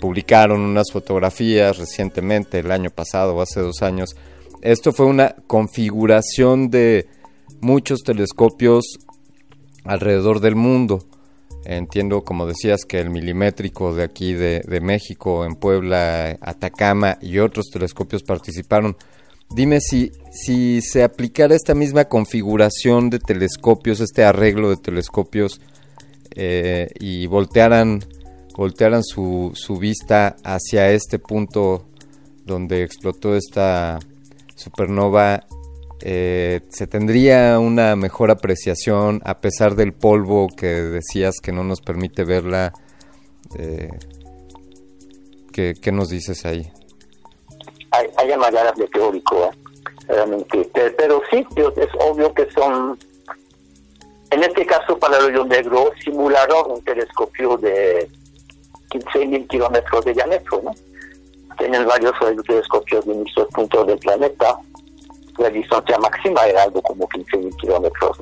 [0.00, 4.16] publicaron unas fotografías recientemente, el año pasado o hace dos años.
[4.60, 7.06] Esto fue una configuración de
[7.60, 8.84] muchos telescopios
[9.84, 11.04] alrededor del mundo.
[11.64, 17.66] Entiendo, como decías, que el milimétrico de aquí de, México, en Puebla, Atacama y otros
[17.72, 18.96] telescopios participaron.
[19.54, 25.60] Dime si, si se aplicara esta misma configuración de telescopios, este arreglo de telescopios,
[26.34, 28.02] eh, y voltearan,
[28.56, 31.86] voltearan su, su vista hacia este punto
[32.44, 33.98] donde explotó esta
[34.56, 35.44] supernova,
[36.02, 41.80] eh, se tendría una mejor apreciación a pesar del polvo que decías que no nos
[41.80, 42.72] permite verla.
[43.56, 43.90] Eh,
[45.52, 46.70] ¿qué, qué nos dices ahí?
[47.92, 49.50] hay, hay maneras de teórico, ¿eh?
[50.08, 50.68] realmente.
[50.72, 52.98] Pero, sí, es obvio que son,
[54.30, 58.08] en este caso para el hoyo negro, simularon un telescopio de
[58.90, 60.62] 15.000 kilómetros de diámetro.
[61.58, 62.12] Tienen varios
[62.46, 64.56] telescopios de distintos puntos del planeta.
[65.38, 68.18] La distancia máxima era algo como 15.000 kilómetros.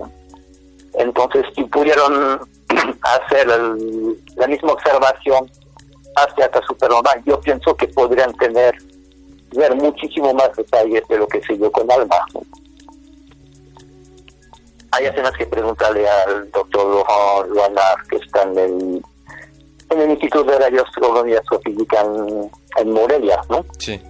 [0.94, 2.40] Entonces, si pudieron
[3.02, 5.50] hacer la misma observación
[6.16, 8.74] hacia esta supernova, yo pienso que podrían tener
[9.52, 12.16] ver muchísimo más detalles de lo que se dio con Alma.
[14.92, 17.04] Hay escenas que preguntarle al doctor
[17.48, 19.02] Luanar, que está en el,
[19.90, 22.04] en el Instituto de Radioastronomía Astrofísica
[22.78, 23.64] en Morelia, ¿no?
[23.78, 24.00] Sí.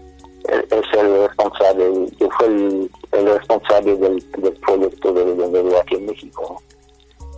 [0.50, 6.06] Es el responsable, que fue el, el responsable del, del proyecto de de aquí en
[6.06, 6.60] México,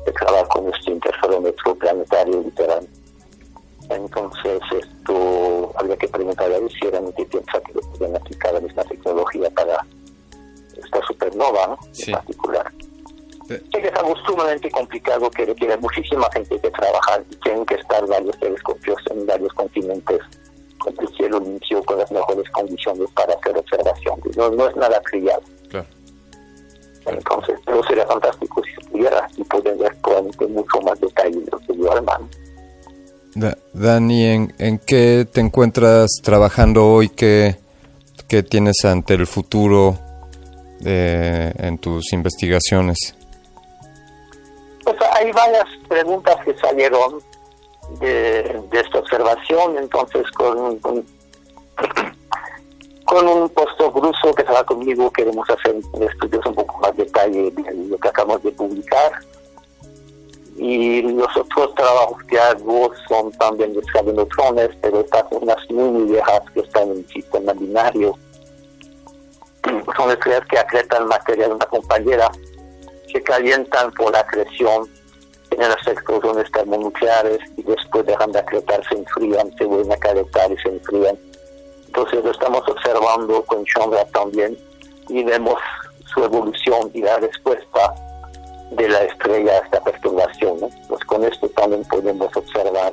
[0.06, 2.88] de trabajar con este interferómetro planetario literal.
[3.90, 8.84] Entonces, esto habría que preguntarle a él si realmente piensa que pueden aplicar la misma
[8.84, 9.86] tecnología para
[10.82, 11.78] esta supernova ¿no?
[11.92, 12.10] Sí.
[12.10, 12.72] en particular.
[13.48, 13.56] Sí.
[13.56, 17.74] Sé que es algo sumamente complicado que requiere muchísima gente que trabajar y tienen que
[17.74, 20.20] estar varios telescopios en varios continentes
[20.82, 24.20] con el cielo limpio, con las mejores condiciones para hacer observación.
[24.36, 25.40] No, no es nada trivial.
[25.68, 25.86] Claro.
[27.06, 31.50] Entonces, pero sería fantástico si se pudiera y poder ver probablemente mucho más detalle de
[31.50, 32.28] lo que dio Alman.
[33.34, 37.08] Da- Dani, ¿en, en qué te encuentras trabajando hoy?
[37.08, 37.56] ¿Qué,
[38.28, 39.98] qué tienes ante el futuro
[40.84, 43.14] eh, en tus investigaciones?
[44.84, 47.18] Pues hay varias preguntas que salieron
[48.00, 51.04] de, esta observación, entonces con, con,
[53.28, 57.98] un postdoc ruso que estaba conmigo queremos hacer estudios un poco más detalle de lo
[57.98, 59.12] que acabamos de publicar.
[60.56, 65.90] Y los otros trabajos que hago son también de neutrones, pero estas son unas muy,
[65.90, 68.16] muy viejas que están en el sistema binario.
[69.96, 72.30] Son estrellas que acretan materia de una compañera
[73.12, 74.88] se calientan por la acreción
[75.68, 80.56] las explosiones termonucleares y después dejan de acretar, se enfrían, se vuelven a calentar y
[80.58, 81.18] se enfrían.
[81.86, 84.56] Entonces lo estamos observando con Chandra también
[85.08, 85.58] y vemos
[86.12, 87.94] su evolución y la respuesta
[88.70, 90.58] de la estrella a esta perturbación.
[90.88, 92.92] Pues con esto también podemos observar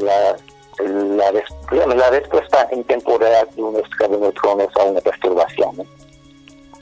[0.00, 0.36] la,
[0.84, 5.76] la, respuesta en tiempo real de un estrella neutrones a una perturbación.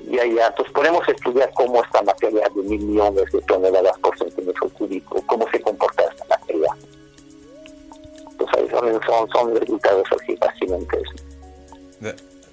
[0.07, 4.69] Y ahí entonces podemos estudiar cómo esta materia de mil millones de toneladas por centímetro
[4.71, 6.69] cúbico, cómo se comporta esta materia.
[8.39, 11.03] Pues ahí son, son, resultados así fascinantes.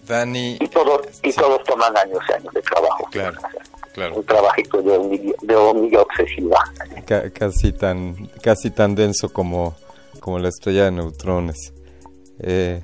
[0.07, 0.57] Dani.
[0.59, 3.07] Y todos, y todos toman años y años de trabajo.
[3.11, 3.37] Claro.
[3.93, 4.15] Claro.
[4.15, 6.59] Un trabajito de hormiga, obsesiva.
[7.33, 9.75] casi tan casi tan denso como,
[10.19, 11.71] como la estrella de neutrones.
[12.39, 12.81] Eh,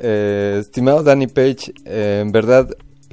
[0.00, 2.68] eh, estimado Danny Page, eh, en verdad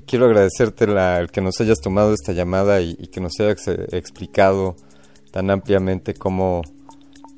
[0.07, 4.75] quiero agradecerte la, el que nos hayas tomado esta llamada y, que nos hayas explicado
[5.31, 6.61] tan ampliamente cómo,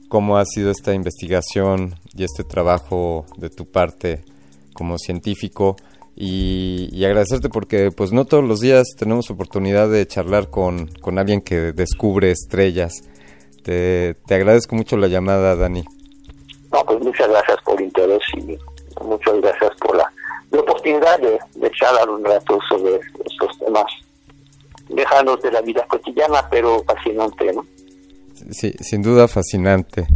[0.07, 4.23] cómo ha sido esta investigación y este trabajo de tu parte
[4.73, 5.75] como científico
[6.15, 11.41] y, agradecerte porque pues no todos los días tenemos oportunidad de charlar con, con alguien
[11.41, 12.93] que descubre estrellas.
[13.63, 15.83] Te, te, agradezco mucho la llamada, Dani.
[16.71, 18.57] No, pues muchas gracias por el interés y
[19.03, 20.11] muchas gracias por la,
[20.57, 23.85] oportunidad de, de, charlar un rato sobre estos temas
[24.89, 27.65] lejanos de la vida cotidiana, pero fascinante, ¿no?
[28.51, 30.07] Sí, sin duda fascinante.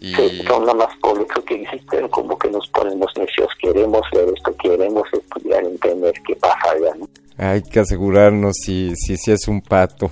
[0.00, 0.14] Y...
[0.46, 5.04] son nada más por que existen, como que nos ponemos necios, queremos ver esto, queremos
[5.12, 6.94] estudiar, entender qué pasa allá.
[6.98, 7.08] ¿no?
[7.38, 10.10] Hay que asegurarnos si, si, si es un pato.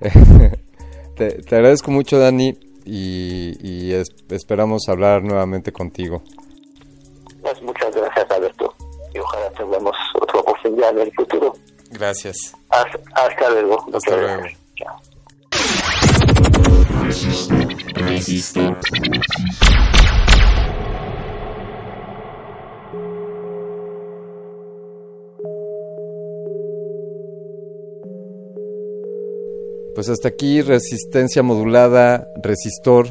[1.16, 3.92] te, te, agradezco mucho, Dani, y, y
[4.30, 6.22] esperamos hablar nuevamente contigo.
[7.42, 8.74] Pues muchas gracias, Alberto,
[9.20, 11.54] y ojalá tengamos otra oportunidad en el futuro.
[11.90, 12.54] Gracias.
[12.70, 13.86] Hasta, hasta luego.
[13.92, 14.42] Hasta luego.
[29.94, 33.08] Pues hasta aquí resistencia modulada, resistor.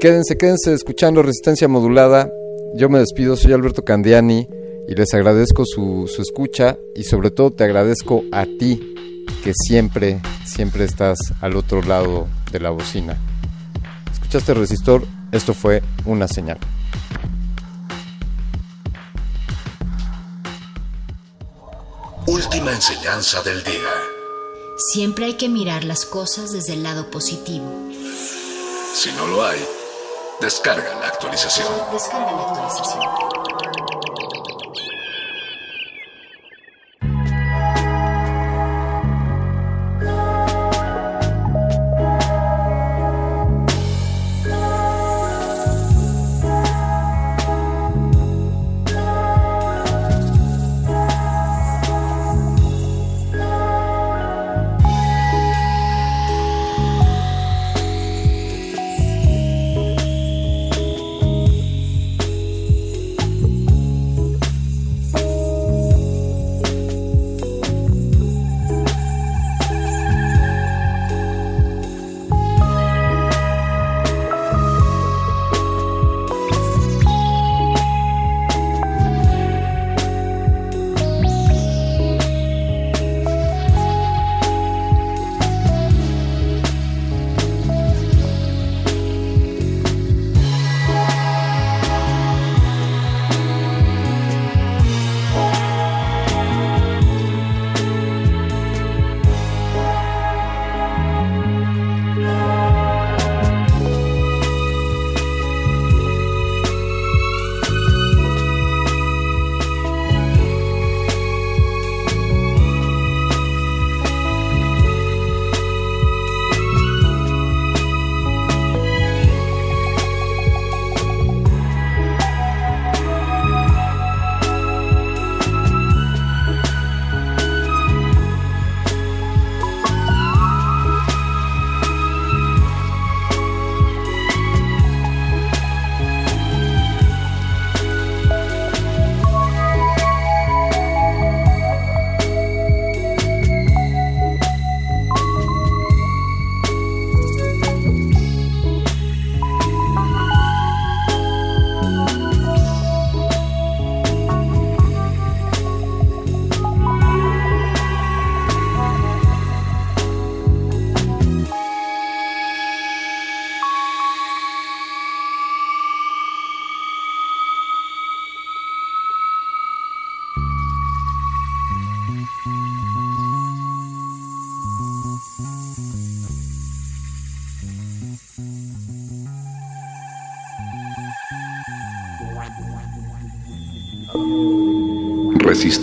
[0.00, 2.30] Quédense, quédense escuchando resistencia modulada.
[2.74, 4.48] Yo me despido, soy Alberto Candiani
[4.88, 8.94] y les agradezco su, su escucha y sobre todo te agradezco a ti
[9.42, 13.16] que siempre, siempre estás al otro lado de la bocina.
[14.12, 16.58] Escuchaste Resistor, esto fue una señal.
[22.26, 23.92] Última enseñanza del día.
[24.92, 27.66] Siempre hay que mirar las cosas desde el lado positivo.
[28.94, 29.64] Si no lo hay,
[30.40, 31.68] descarga la actualización.
[31.92, 33.25] Descarga la actualización.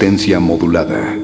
[0.04, 1.16] Resistencia modulada.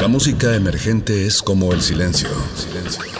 [0.00, 2.28] La música emergente es como el silencio.
[2.56, 3.19] silencio.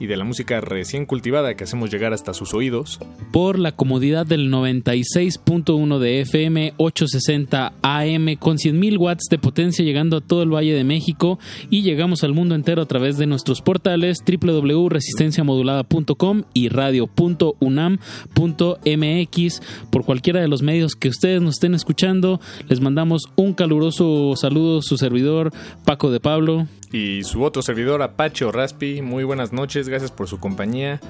[0.00, 3.00] y de la música recién cultivada que hacemos llegar hasta sus oídos.
[3.32, 10.18] Por la comodidad del 96.1 de FM, 860 AM con 100.000 watts de potencia llegando
[10.18, 11.38] a todo el Valle de México
[11.70, 19.62] y llegamos al mundo entero a través de nuestros portales www.resistenciamodulada.com y radio.unam.mx.
[19.90, 24.82] Por cualquiera de los medios que ustedes nos estén escuchando, les mandamos un caluroso saludo,
[24.82, 25.52] su servidor
[25.84, 26.66] Paco de Pablo.
[26.92, 29.02] Y su otro servidor Apache o Raspi.
[29.02, 31.00] Muy buenas noches, gracias por su compañía.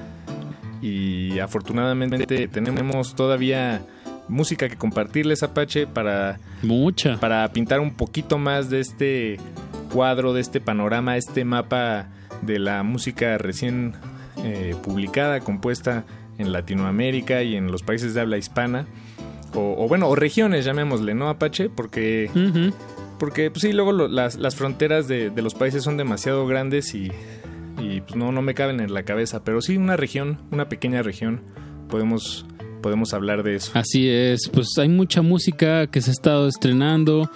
[0.81, 3.81] Y afortunadamente tenemos todavía
[4.27, 9.37] música que compartirles Apache para mucha para pintar un poquito más de este
[9.91, 12.07] cuadro, de este panorama, este mapa
[12.41, 13.95] de la música recién
[14.43, 16.05] eh, publicada, compuesta
[16.37, 18.85] en Latinoamérica y en los países de habla hispana.
[19.53, 21.69] O, o bueno, o regiones, llamémosle, ¿no, Apache?
[21.69, 22.29] Porque,
[23.19, 26.95] porque pues sí, luego lo, las, las, fronteras de, de, los países son demasiado grandes
[26.95, 27.11] y,
[27.79, 29.43] y pues no, no me caben en la cabeza.
[29.43, 31.41] Pero sí, una región, una pequeña región,
[31.89, 32.45] podemos
[32.81, 33.71] podemos hablar de eso.
[33.75, 37.29] Así es, pues hay mucha música que se ha estado estrenando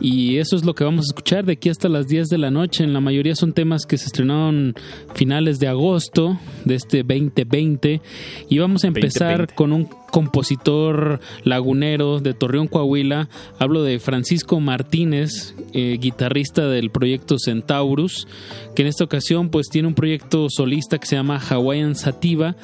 [0.00, 2.50] y eso es lo que vamos a escuchar de aquí hasta las 10 de la
[2.50, 2.84] noche.
[2.84, 4.74] En la mayoría son temas que se estrenaron
[5.14, 8.00] finales de agosto de este 2020
[8.48, 9.54] y vamos a empezar 2020.
[9.54, 13.28] con un compositor lagunero de Torreón, Coahuila.
[13.58, 18.26] Hablo de Francisco Martínez, eh, guitarrista del proyecto Centaurus,
[18.74, 22.56] que en esta ocasión pues tiene un proyecto solista que se llama Hawaiian Sativa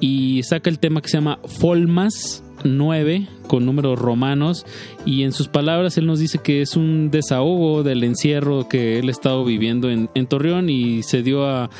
[0.00, 4.66] y saca el tema que se llama Folmas 9 con números romanos
[5.04, 9.08] y en sus palabras él nos dice que es un desahogo del encierro que él
[9.08, 11.70] ha estado viviendo en, en Torreón y se dio a,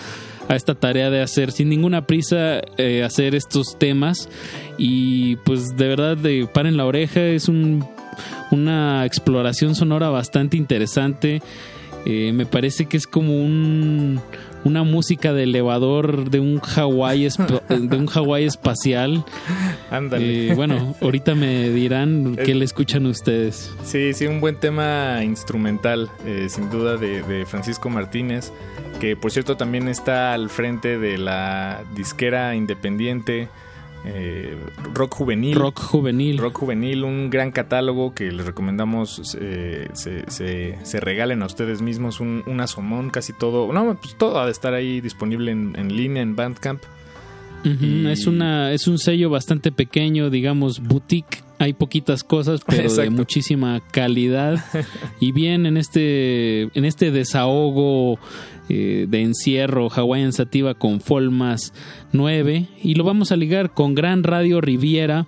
[0.49, 4.29] esta tarea de hacer sin ninguna prisa eh, hacer estos temas.
[4.77, 7.85] Y pues de verdad de paren la oreja es un,
[8.51, 11.41] una exploración sonora bastante interesante.
[12.07, 14.21] Eh, me parece que es como un
[14.65, 17.29] una música de elevador de un Hawái
[17.69, 19.25] de un Hawái espacial.
[19.91, 20.51] Ándale.
[20.51, 23.73] Eh, bueno, ahorita me dirán qué le escuchan ustedes.
[23.85, 28.53] Sí, sí, un buen tema instrumental, eh, sin duda, de, de, Francisco Martínez,
[29.01, 33.49] que por cierto también está al frente de la disquera independiente.
[34.07, 34.57] Eh,
[34.93, 35.55] rock juvenil.
[35.55, 36.39] Rock juvenil.
[36.39, 41.81] Rock juvenil, un gran catálogo que les recomendamos eh, se, se, se, regalen a ustedes
[41.81, 43.73] mismos, un, un, asomón, casi todo.
[43.73, 46.83] No, pues todo ha de estar ahí disponible en, en línea, en Bandcamp.
[47.65, 48.09] Uh -huh.
[48.09, 48.11] y...
[48.11, 51.43] es, una, es un sello bastante pequeño, digamos, boutique.
[51.59, 53.03] Hay poquitas cosas, pero Exacto.
[53.03, 54.63] de muchísima calidad.
[55.21, 58.19] y bien en este, en este desahogo
[58.69, 61.75] eh, de encierro Hawaiian Sativa con Folmas
[62.13, 65.27] 9 y lo vamos a ligar con Gran Radio Riviera.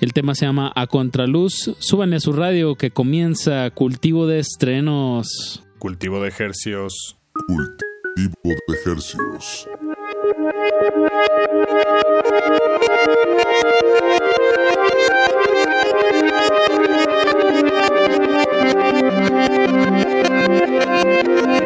[0.00, 1.76] El tema se llama A Contraluz.
[1.78, 5.62] Súbanle a su radio que comienza cultivo de estrenos.
[5.78, 7.18] Cultivo de ejercios.
[7.46, 9.68] Cultivo de ejercios.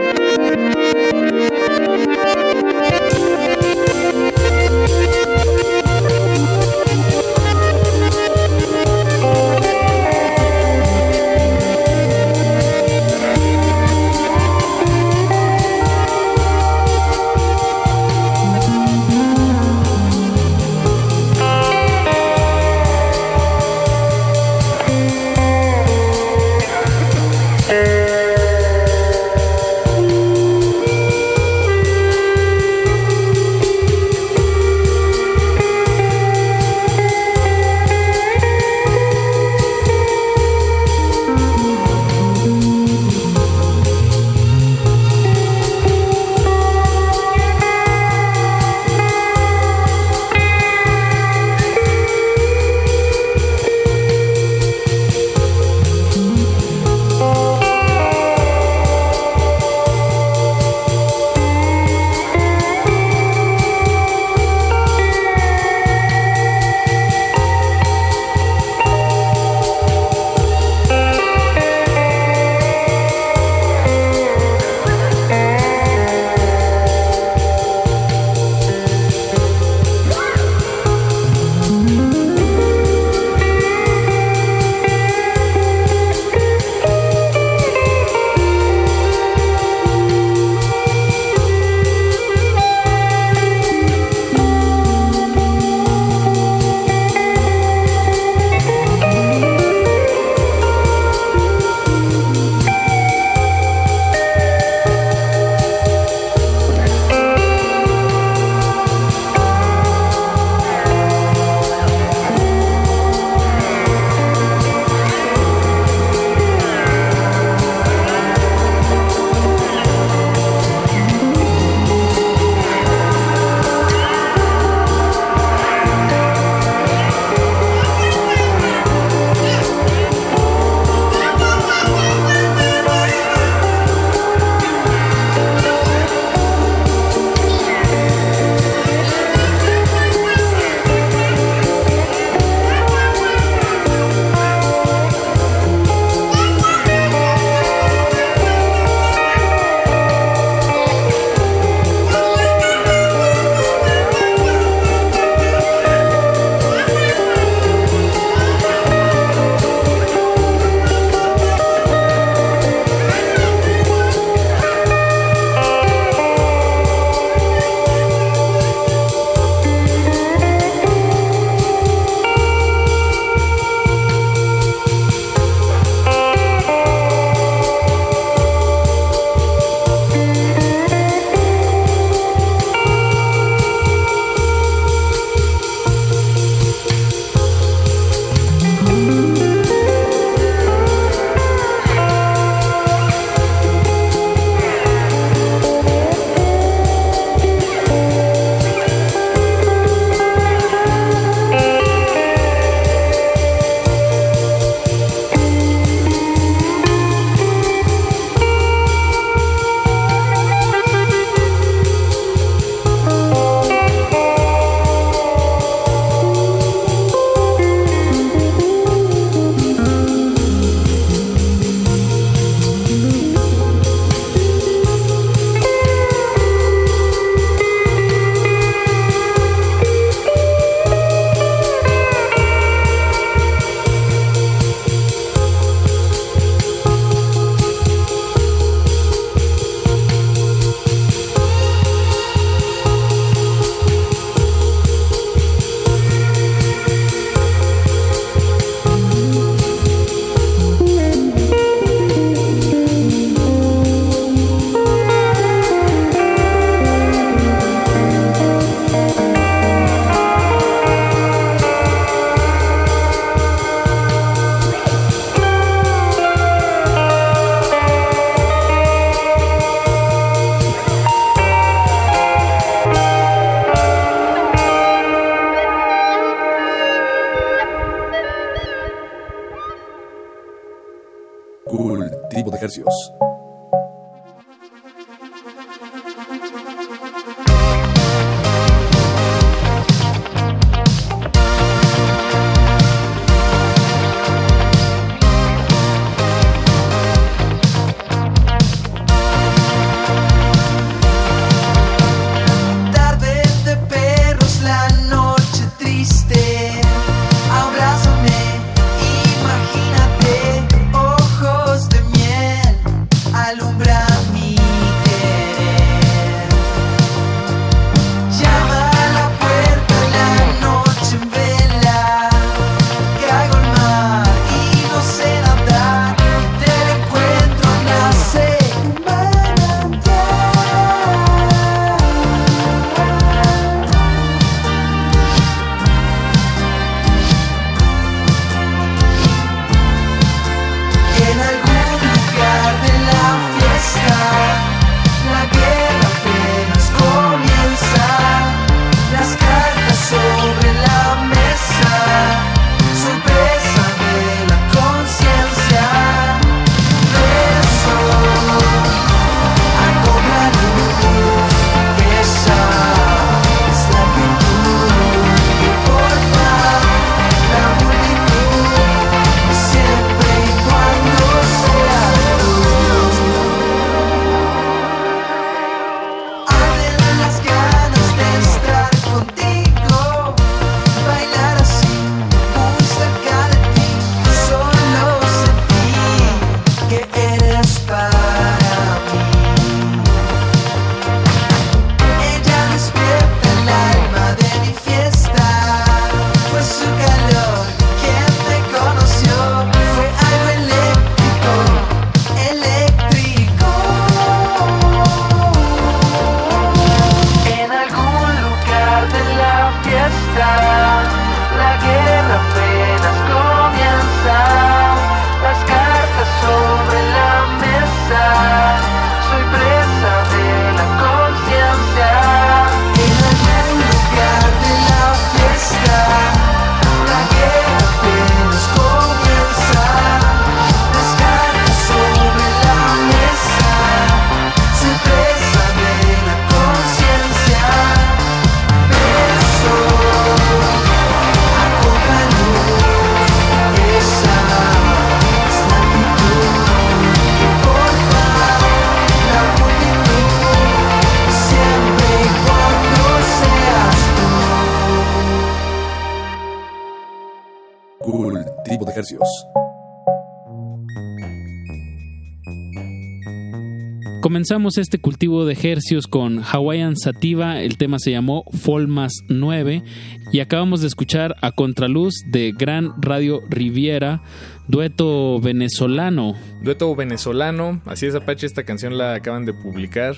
[464.46, 469.82] Comenzamos este cultivo de ejercios con Hawaiian Sativa, el tema se llamó Folmas 9
[470.30, 474.22] y acabamos de escuchar a Contraluz de Gran Radio Riviera,
[474.68, 476.36] dueto venezolano.
[476.62, 480.14] Dueto venezolano, así es Apache, esta canción la acaban de publicar,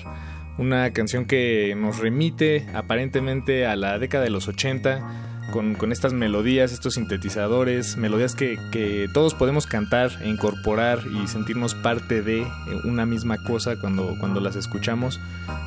[0.59, 5.18] una canción que nos remite aparentemente a la década de los 80
[5.51, 12.21] con, estas melodías, estos sintetizadores, melodías que, todos podemos cantar e incorporar y sentirnos parte
[12.21, 12.47] de
[12.83, 15.19] una misma cosa cuando, cuando las escuchamos.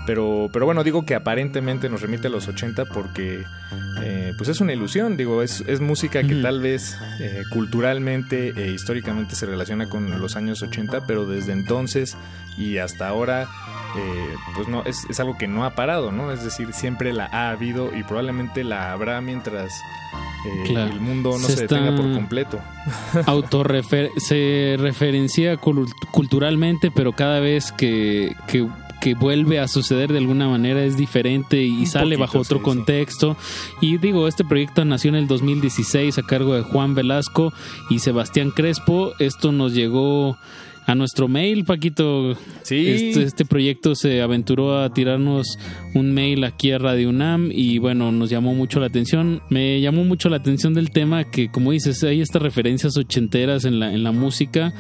[0.07, 3.45] Pero, pero bueno, digo que aparentemente nos remite a los 80 porque
[4.03, 9.35] eh, pues es una ilusión, digo, es, música que tal vez eh, culturalmente e históricamente
[9.35, 12.17] se relaciona con los años 80, pero desde entonces
[12.57, 13.49] y hasta ahora
[13.97, 16.33] eh, pues no es, es, algo que no ha parado, ¿no?
[16.33, 19.83] Es decir, siempre la ha habido y probablemente la habrá mientras
[20.45, 22.61] eh, el mundo no se, detenga por completo.
[23.27, 28.69] Autorrefer se referencia culturalmente, pero cada vez que, que,
[29.15, 33.37] vuelve a suceder de alguna manera es diferente y sale bajo otro contexto.
[33.81, 37.53] Y digo, este proyecto nació en el 2016 a cargo de Juan Velasco
[37.91, 39.13] y Sebastián Crespo.
[39.19, 40.39] Esto nos llegó
[40.87, 42.35] a nuestro mail, Paquito.
[42.63, 42.89] Sí.
[42.89, 45.59] Este, este, proyecto se aventuró a tirarnos
[45.95, 49.43] un mail aquí a Radio UNAM y bueno, nos llamó mucho la atención.
[49.49, 53.79] Me llamó mucho la atención del tema que, como dices, hay estas referencias ochenteras en
[53.79, 54.73] la, en la música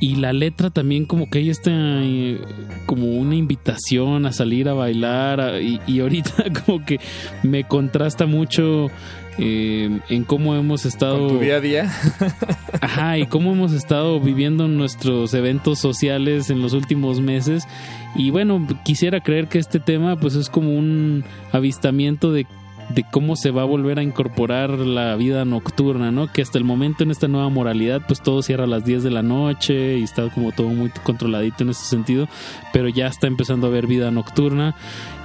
[0.00, 2.40] y la letra también como que hay está eh,
[2.86, 6.98] como una invitación a salir a bailar y, y ahorita como que
[7.44, 8.90] me contrasta mucho
[9.38, 11.28] eh, en cómo hemos estado...
[11.28, 11.92] tu día a día.
[12.80, 17.66] ajá, y cómo hemos estado viviendo nuestros eventos sociales en los últimos meses.
[18.14, 22.46] Y bueno, quisiera creer que este tema pues es como un avistamiento de
[22.94, 26.30] de cómo se va a volver a incorporar la vida nocturna, ¿no?
[26.32, 29.10] Que hasta el momento en esta nueva moralidad, pues todo cierra a las 10 de
[29.10, 32.28] la noche y está como todo muy controladito en ese sentido,
[32.72, 34.74] pero ya está empezando a haber vida nocturna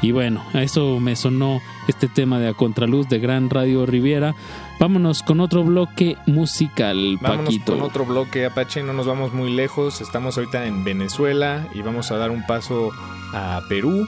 [0.02, 4.35] y bueno, a eso me sonó este tema de A Contraluz de Gran Radio Riviera.
[4.80, 7.73] Vámonos con otro bloque musical, Vámonos Paquito.
[7.73, 12.11] con otro bloque, Apache, no nos vamos muy lejos, estamos ahorita en Venezuela y vamos
[12.11, 12.91] a dar un paso
[13.34, 14.07] a Perú,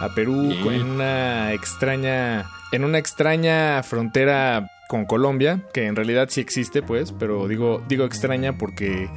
[0.00, 0.74] a Perú Bien.
[0.74, 7.12] en una extraña en una extraña frontera con Colombia, que en realidad sí existe, pues,
[7.12, 9.08] pero digo digo extraña porque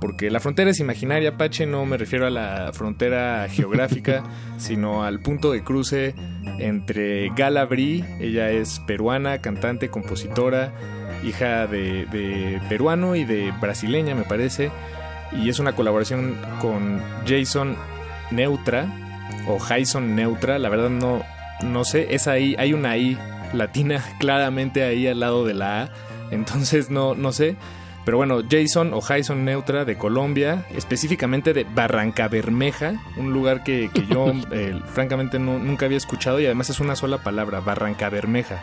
[0.00, 4.22] porque la frontera es imaginaria, Apache, no me refiero a la frontera geográfica,
[4.56, 6.14] sino al punto de cruce
[6.58, 10.72] entre Gala Bri, ella es peruana, cantante, compositora,
[11.24, 14.70] hija de, de peruano y de brasileña, me parece,
[15.32, 17.76] y es una colaboración con Jason
[18.30, 18.86] Neutra
[19.48, 21.22] o Jason Neutra, la verdad no,
[21.62, 23.18] no sé, es ahí, hay una I
[23.52, 25.88] latina claramente ahí al lado de la A,
[26.30, 27.56] entonces no, no sé.
[28.04, 33.90] Pero bueno, Jason o Jason Neutra de Colombia, específicamente de Barranca Bermeja, un lugar que,
[33.92, 38.08] que yo eh, francamente no- nunca había escuchado y además es una sola palabra, Barranca
[38.08, 38.62] Bermeja.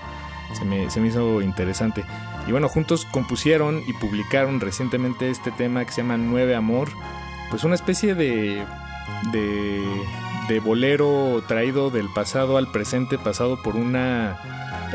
[0.57, 2.03] Se me, se me hizo interesante.
[2.47, 6.89] Y bueno, juntos compusieron y publicaron recientemente este tema que se llama Nueve Amor,
[7.51, 8.63] pues una especie de,
[9.31, 9.83] de,
[10.47, 14.37] de bolero traído del pasado al presente, pasado por una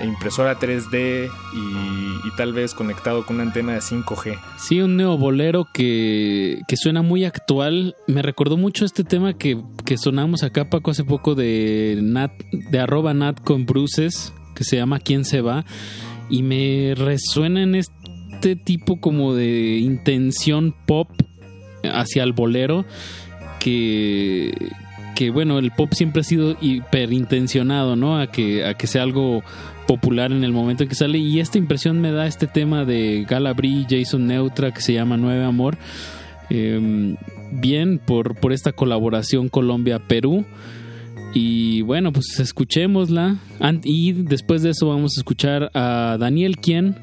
[0.03, 4.39] impresora 3D y, y tal vez conectado con una antena de 5G.
[4.59, 7.97] Sí, un neobolero que, que suena muy actual.
[8.07, 12.79] Me recordó mucho este tema que, que sonamos acá, Paco, hace poco de Nat, de
[12.79, 15.65] arroba Nat con Bruces, que se llama ¿Quién se va?
[16.29, 21.09] Y me resuena en este tipo como de intención pop
[21.83, 22.85] hacia el bolero
[23.59, 24.53] que
[25.21, 28.19] que bueno, el pop siempre ha sido hiperintencionado, ¿no?
[28.19, 29.43] A que, a que sea algo
[29.87, 31.19] popular en el momento en que sale.
[31.19, 35.45] Y esta impresión me da este tema de Galabri, Jason Neutra, que se llama Nueve
[35.45, 35.77] Amor.
[36.49, 37.17] Eh,
[37.53, 40.47] bien por, por esta colaboración Colombia-Perú.
[41.35, 43.37] Y bueno, pues escuchémosla.
[43.85, 46.97] Y después de eso vamos a escuchar a Daniel Quien,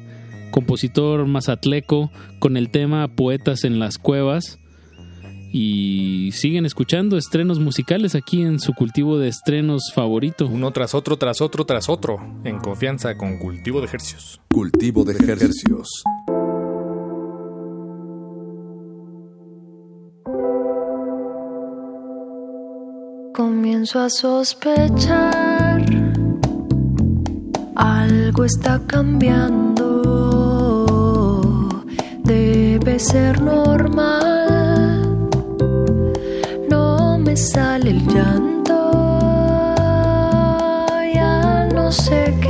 [0.50, 4.58] compositor mazatleco, con el tema Poetas en las Cuevas.
[5.50, 10.46] Y siguen escuchando estrenos musicales aquí en su cultivo de estrenos favorito.
[10.46, 14.40] Uno tras otro, tras otro, tras otro, en confianza con cultivo de ejercicios.
[14.52, 16.04] Cultivo de ejercicios.
[23.38, 25.84] Comienzo a sospechar,
[27.76, 29.84] algo está cambiando,
[32.24, 34.37] debe ser normal,
[37.38, 38.74] sale el llanto,
[41.14, 42.47] ya no sé qué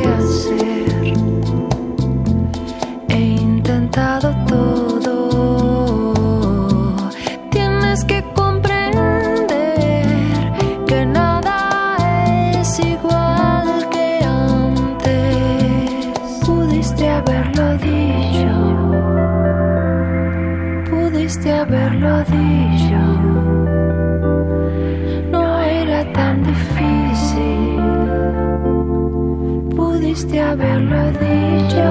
[30.19, 31.85] pudiste haberlo dicho.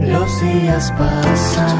[0.00, 1.78] Los días pasan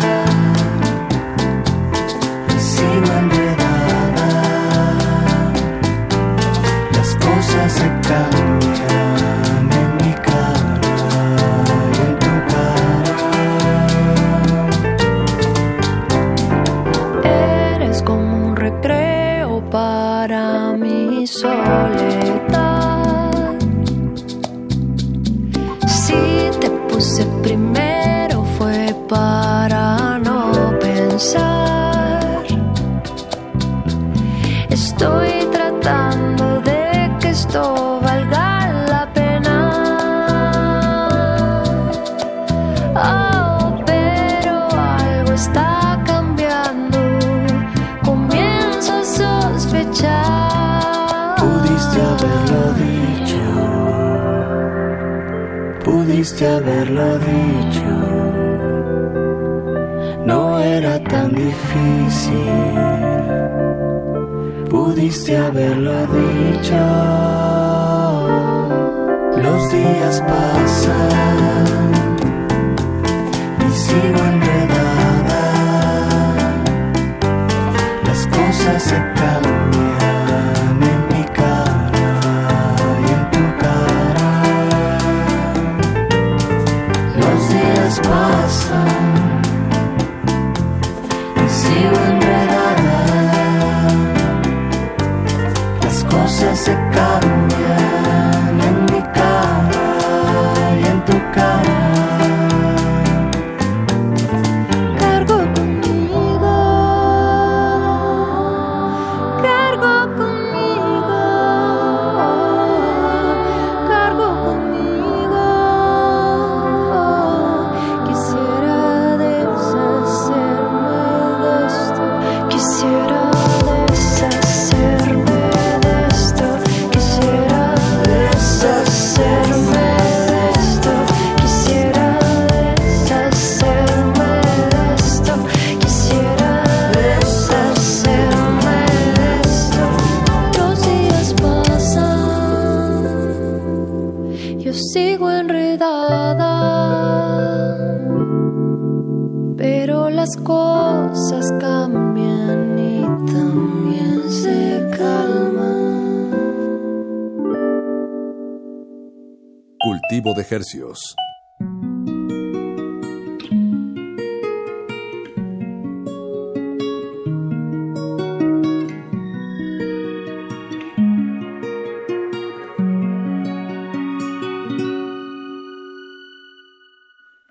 [2.48, 4.28] y sigo enredada.
[6.92, 10.80] Las cosas se cambian en mi cara
[11.92, 13.16] y en tu cara.
[17.76, 22.41] Eres como un recreo para mi soledad.
[56.46, 57.92] Haberlo dicho.
[60.24, 62.48] No era tan difícil,
[64.70, 66.78] pudiste haberlo dicho.
[69.42, 71.08] Los días pasan
[73.68, 74.51] y sigo.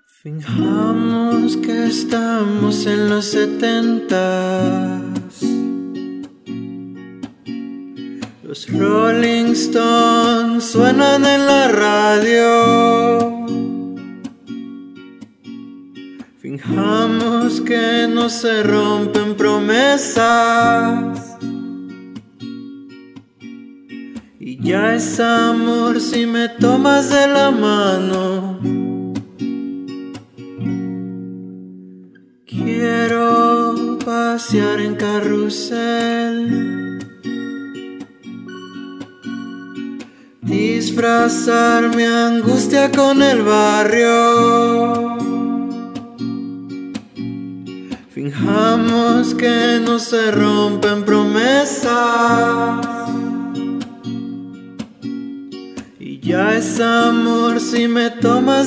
[0.06, 3.91] Fijamos que estamos en los 70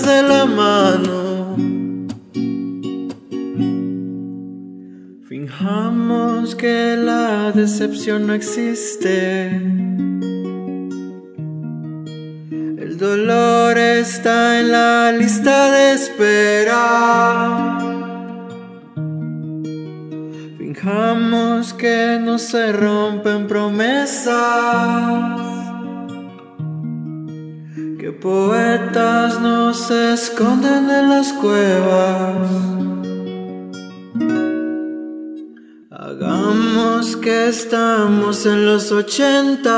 [0.04, 1.56] de la mano.
[5.30, 9.48] Fijamos que la decepción no existe.
[12.84, 17.78] El dolor está en la lista de espera.
[20.58, 24.36] Fijamos que no se rompen promesas.
[28.26, 32.49] Poetas no se esconden en las cuevas.
[35.91, 39.77] Hagamos que estamos en los ochenta.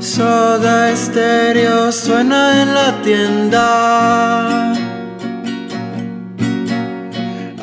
[0.00, 4.72] Soda estéreo suena en la tienda.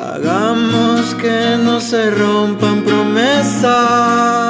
[0.00, 4.49] Hagamos que no se rompan promesas.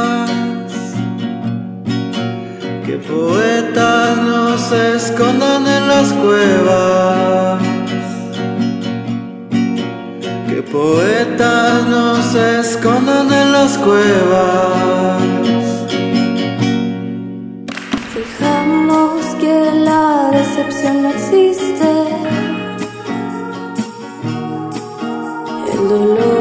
[3.11, 7.63] Poetas no se escondan en las cuevas.
[10.49, 15.23] Que poetas no se escondan en las cuevas.
[18.15, 19.57] Fijamos que
[19.89, 21.91] la decepción no existe.
[25.73, 26.40] El dolor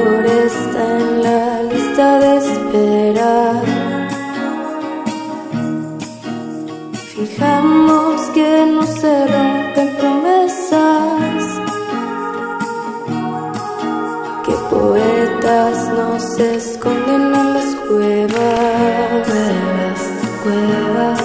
[7.39, 11.43] Fijamos que no se rompen promesas.
[14.45, 19.25] Que poetas no se esconden en las cuevas.
[19.29, 20.01] Cuevas,
[20.43, 21.21] cuevas.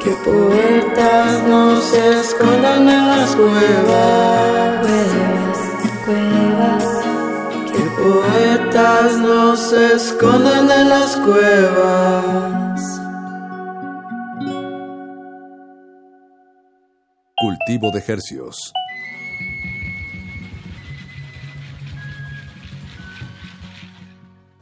[0.00, 4.80] Que poetas no se escondan en las cuevas.
[4.84, 5.58] Cuevas,
[6.04, 6.84] cuevas.
[7.72, 12.61] Que poetas no se escondan en las cuevas.
[17.72, 18.72] Cultivo de Hercios.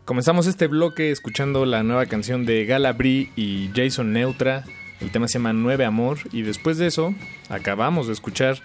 [0.04, 4.64] Comenzamos este bloque escuchando la nueva canción de Gala Brie y Jason Neutra.
[5.00, 6.18] El tema se llama Nueve Amor.
[6.30, 7.12] Y después de eso,
[7.48, 8.58] acabamos de escuchar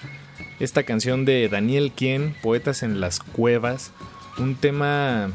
[0.59, 3.93] esta canción de Daniel Quien, Poetas en las Cuevas.
[4.37, 5.31] Un tema.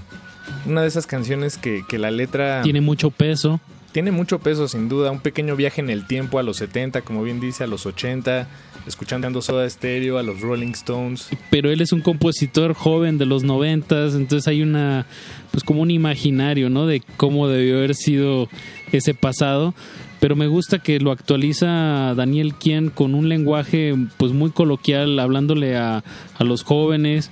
[0.67, 2.63] Una de esas canciones que, que la letra.
[2.63, 3.61] Tiene mucho peso.
[3.91, 7.25] tiene mucho peso sin duda, un pequeño viaje en el tiempo a los 70, como
[7.25, 8.47] bien dice, a los 80,
[8.87, 11.29] escuchando Soda Stereo, a los Rolling Stones.
[11.51, 15.07] Pero él es un compositor joven de los 90, entonces hay una,
[15.51, 16.87] pues como un imaginario, ¿no?
[16.87, 18.49] De cómo debió haber sido
[18.93, 19.75] ese pasado.
[20.21, 25.77] Pero me gusta que lo actualiza Daniel Quien con un lenguaje pues muy coloquial, hablándole
[25.77, 26.05] a,
[26.37, 27.31] a los jóvenes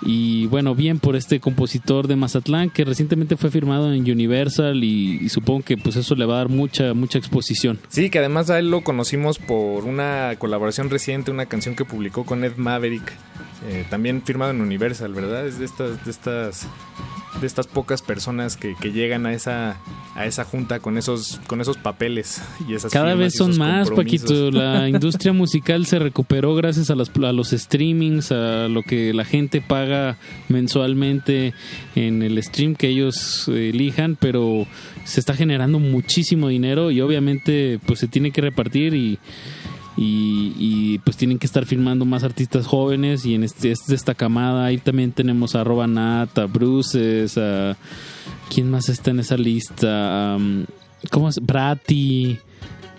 [0.00, 5.28] y bueno, bien por este compositor de Mazatlán que recientemente fue firmado en Universal y,
[5.28, 7.78] supongo que pues eso le va a dar mucha mucha exposición.
[7.88, 12.24] Sí, que además a él lo conocimos por una colaboración reciente, una canción que publicó
[12.24, 13.12] con Ed Maverick,
[13.68, 15.46] eh, también firmado en Universal, ¿verdad?
[15.46, 16.66] Es de estas de estas
[17.40, 19.78] de estas pocas personas que, que, llegan a esa
[20.14, 24.50] a esa junta con esos con esos papeles y esas cada vez son más Paquito.
[24.50, 29.24] la industria musical se recuperó gracias a, las, a los streamings a lo que la
[29.24, 30.16] gente paga
[30.48, 31.54] mensualmente
[31.94, 34.66] en el stream que ellos elijan pero
[35.04, 39.18] se está generando muchísimo dinero y obviamente pues se tiene que repartir y
[40.00, 44.66] y, pues tienen que estar filmando más artistas jóvenes y en este, esta camada.
[44.66, 47.76] Ahí también tenemos a Robanat, a Bruces, a
[48.52, 50.64] quién más está en esa lista, um,
[51.10, 51.40] ¿cómo es?
[51.40, 52.38] Brati,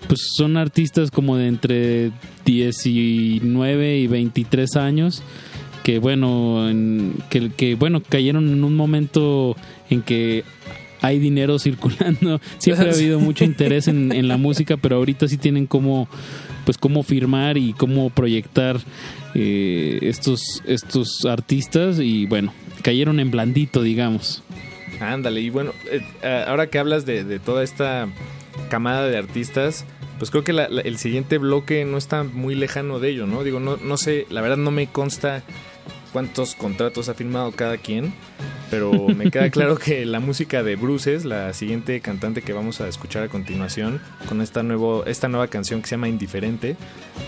[0.07, 2.11] pues son artistas como de entre
[2.45, 5.23] 19 y 23 años
[5.83, 6.69] que bueno,
[7.29, 9.55] que bueno, cayeron en un momento
[9.89, 10.43] en que
[11.01, 12.41] hay dinero circulando.
[12.57, 16.07] Siempre ha habido mucho interés en, en, la música, pero ahorita sí tienen como
[16.65, 18.77] pues cómo firmar y cómo proyectar
[19.33, 24.43] eh, estos, estos artistas y bueno, cayeron en blandito, digamos.
[24.99, 28.07] Ándale, y bueno, eh, ahora que hablas de, toda esta
[28.69, 29.85] camada de artistas,
[30.17, 33.43] pues creo que el siguiente bloque no está muy lejano de ello, ¿no?
[33.43, 35.43] Digo, no, no sé, la verdad no me consta
[36.11, 38.13] cuántos contratos ha firmado cada quien,
[38.69, 42.87] pero me queda claro que la música de Bruces, la siguiente cantante que vamos a
[42.87, 46.75] escuchar a continuación, con esta, nuevo, esta nueva canción que se llama Indiferente,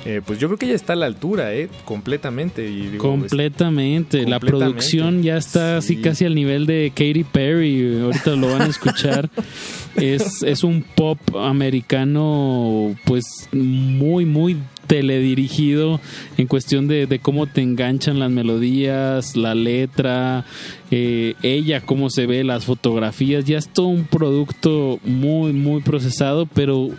[0.06, 1.70] eh, pues yo creo que ya está a la altura, ¿eh?
[1.86, 2.70] Completamente.
[2.70, 4.26] Y completamente.
[4.28, 8.68] La producción ya está así casi al nivel de Katy Perry, ahorita lo van a
[8.68, 9.30] escuchar.
[9.96, 14.58] es, es un pop americano, pues muy, muy
[14.92, 16.02] teledirigido
[16.36, 20.44] en cuestión de, cómo te enganchan las melodías, la letra,
[20.92, 23.46] eh, ella, cómo se ve, las fotografías.
[23.46, 26.90] Ya es todo un producto muy, muy procesado, pero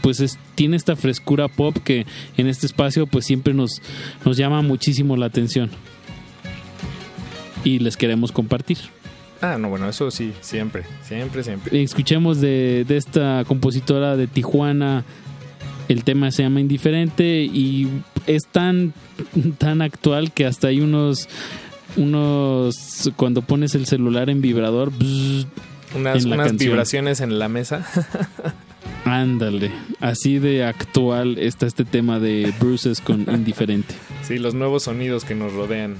[0.00, 2.06] pues tiene esta frescura pop que
[2.38, 3.82] en este espacio pues siempre nos,
[4.24, 5.68] nos llama muchísimo la atención.
[7.64, 8.78] Y les queremos compartir.
[9.42, 11.82] Ah, no, bueno, eso sí, siempre, siempre, siempre.
[11.82, 15.04] Escuchemos de, de esta compositora de Tijuana,
[15.92, 17.88] el tema se llama Indiferente y
[18.26, 18.92] es tan,
[19.58, 21.28] tan actual que hasta hay unos,
[21.96, 24.92] unos, cuando pones el celular en vibrador,
[25.94, 27.86] unas, vibraciones en la mesa.
[29.04, 33.94] Ándale, así de actual está este tema de Bruces con Indiferente.
[34.22, 35.96] Sí, los nuevos sonidos que nos rodean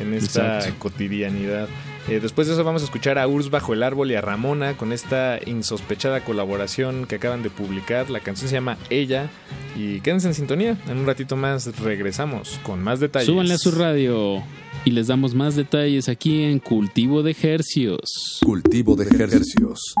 [0.00, 1.68] en esta cotidianidad.
[2.08, 4.78] Eh, después de eso vamos a escuchar a Urs bajo el árbol y a Ramona
[4.78, 8.08] con esta insospechada colaboración que acaban de publicar.
[8.08, 9.28] La canción se llama Ella
[9.76, 10.78] y quédense en sintonía.
[10.88, 13.26] En un ratito más regresamos con más detalles.
[13.26, 14.42] Súbanle a su radio
[14.86, 18.40] y les damos más detalles aquí en Cultivo de Hercios.
[18.42, 19.94] Cultivo de Hercios.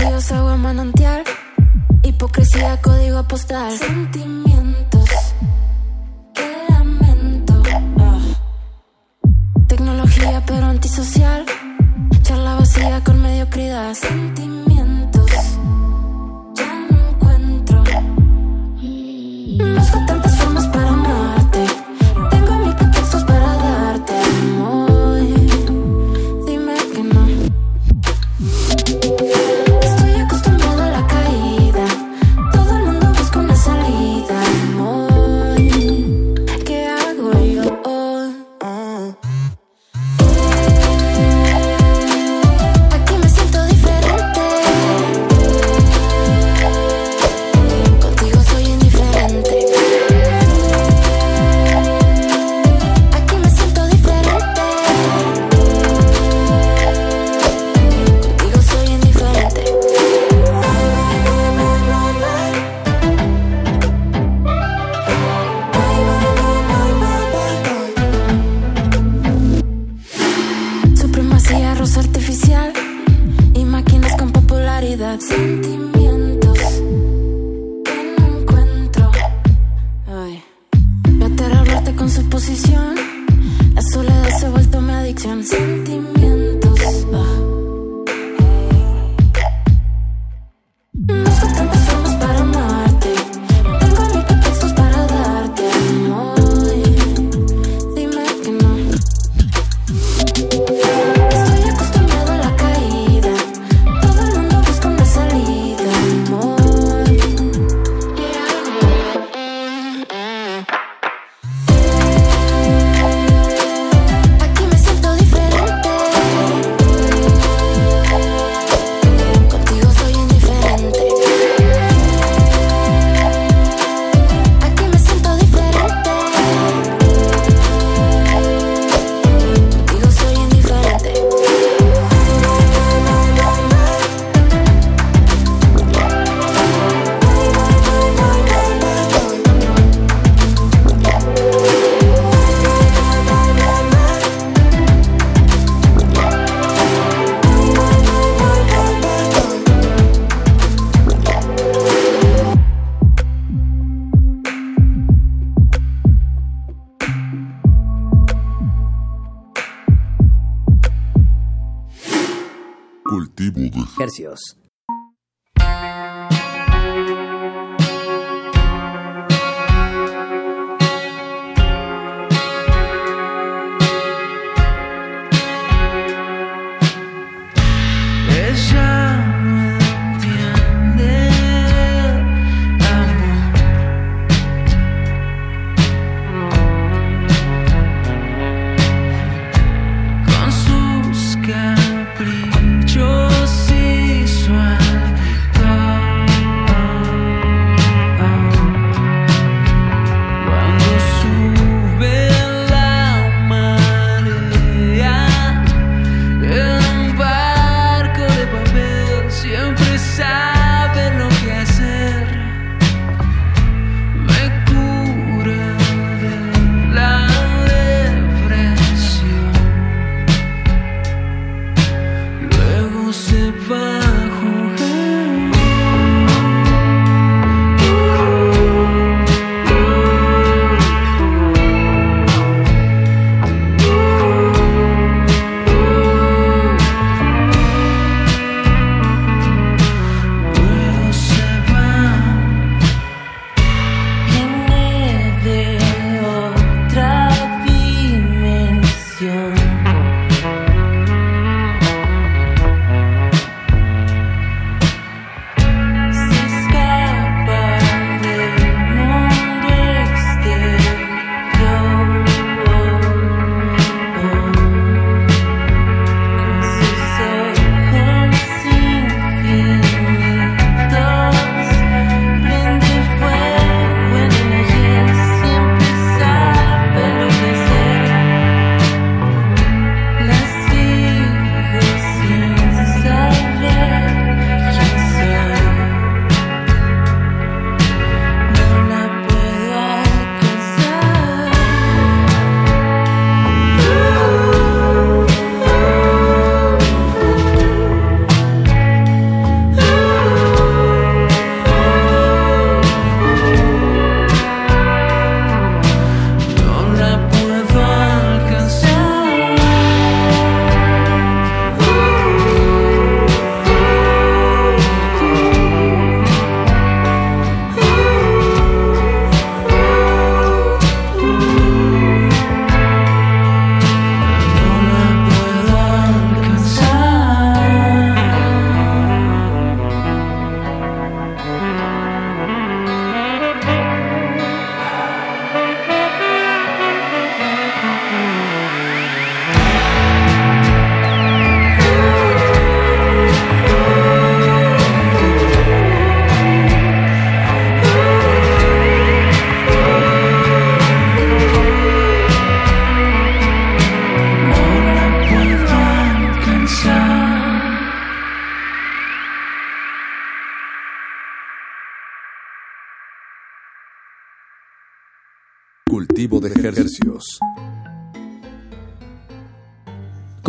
[0.00, 1.22] Vacíos, agua manantial.
[2.02, 3.76] Hipocresía, código postal.
[3.76, 5.10] Sentimientos
[6.34, 7.62] que lamento.
[9.66, 11.44] Tecnología, pero antisocial.
[12.22, 13.94] Charla vacía con mediocridad.
[13.94, 14.69] Sentimientos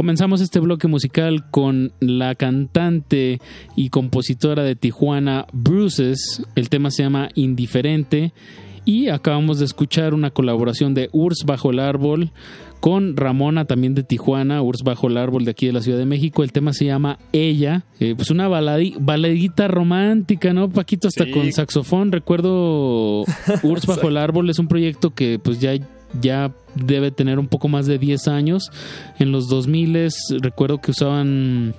[0.05, 3.39] Comenzamos este bloque musical con la cantante
[3.75, 6.41] y compositora de Tijuana, Bruces.
[6.55, 8.33] El tema se llama Indiferente.
[8.83, 12.31] Y acabamos de escuchar una colaboración de Urs Bajo el Árbol
[12.79, 16.07] con Ramona, también de Tijuana, Urs Bajo el Árbol de aquí de la Ciudad de
[16.07, 16.41] México.
[16.43, 17.83] El tema se llama Ella.
[17.99, 20.67] Eh, pues una baladi- baladita romántica, ¿no?
[20.71, 21.31] Paquito, hasta Sí.
[21.31, 22.11] con saxofón.
[22.11, 23.21] Recuerdo
[23.61, 25.73] Urs Bajo el Árbol es un proyecto que pues ya
[26.19, 28.71] ya debe tener un poco más de 10 años.
[29.19, 30.09] En los 2000
[30.41, 31.73] recuerdo que usaban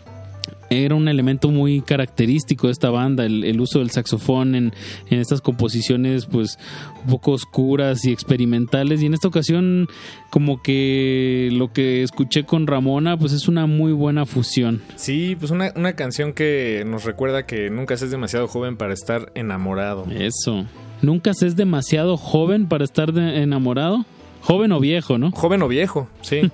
[0.70, 4.72] era un elemento muy característico de esta banda, el, el uso del saxofón en,
[5.10, 6.59] en estas composiciones pues
[7.04, 9.86] un poco oscuras y experimentales y en esta ocasión
[10.30, 14.80] como que lo que escuché con Ramona pues es una muy buena fusión.
[14.96, 19.30] Sí, pues una, una canción que nos recuerda que nunca seas demasiado joven para estar
[19.34, 20.06] enamorado.
[20.10, 20.64] Eso.
[21.02, 24.06] ¿Nunca se es demasiado joven para estar de- enamorado?
[24.43, 25.31] Joven o viejo, ¿no?
[25.31, 26.40] Joven o viejo, sí.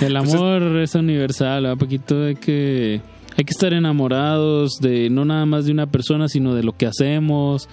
[0.00, 2.24] El amor es universal, ¿verdad, Paquito?
[2.24, 3.00] Hay que,
[3.36, 6.86] hay que estar enamorados de no nada más de una persona, sino de lo que
[6.86, 7.68] hacemos,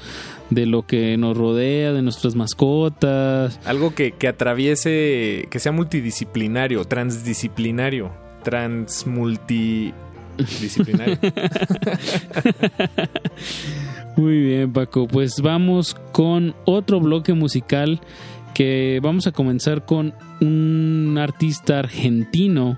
[0.52, 3.60] de lo que nos rodea, de nuestras mascotas.
[3.66, 8.12] Algo que, que atraviese, que sea multidisciplinario, transdisciplinario,
[8.44, 11.18] transmultidisciplinario.
[14.16, 15.08] Muy bien, Paco.
[15.08, 18.00] Pues vamos con otro bloque musical
[18.54, 22.78] que vamos a comenzar con un artista argentino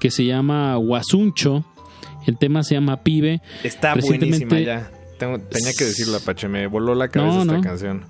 [0.00, 1.64] que se llama Guasuncho.
[2.26, 3.40] El tema se llama Pibe.
[3.64, 4.90] Está buenísima ya.
[5.18, 6.48] Tengo- tenía que decirlo, Apache.
[6.48, 7.60] Me voló la cabeza No, esta no.
[7.60, 8.04] canción.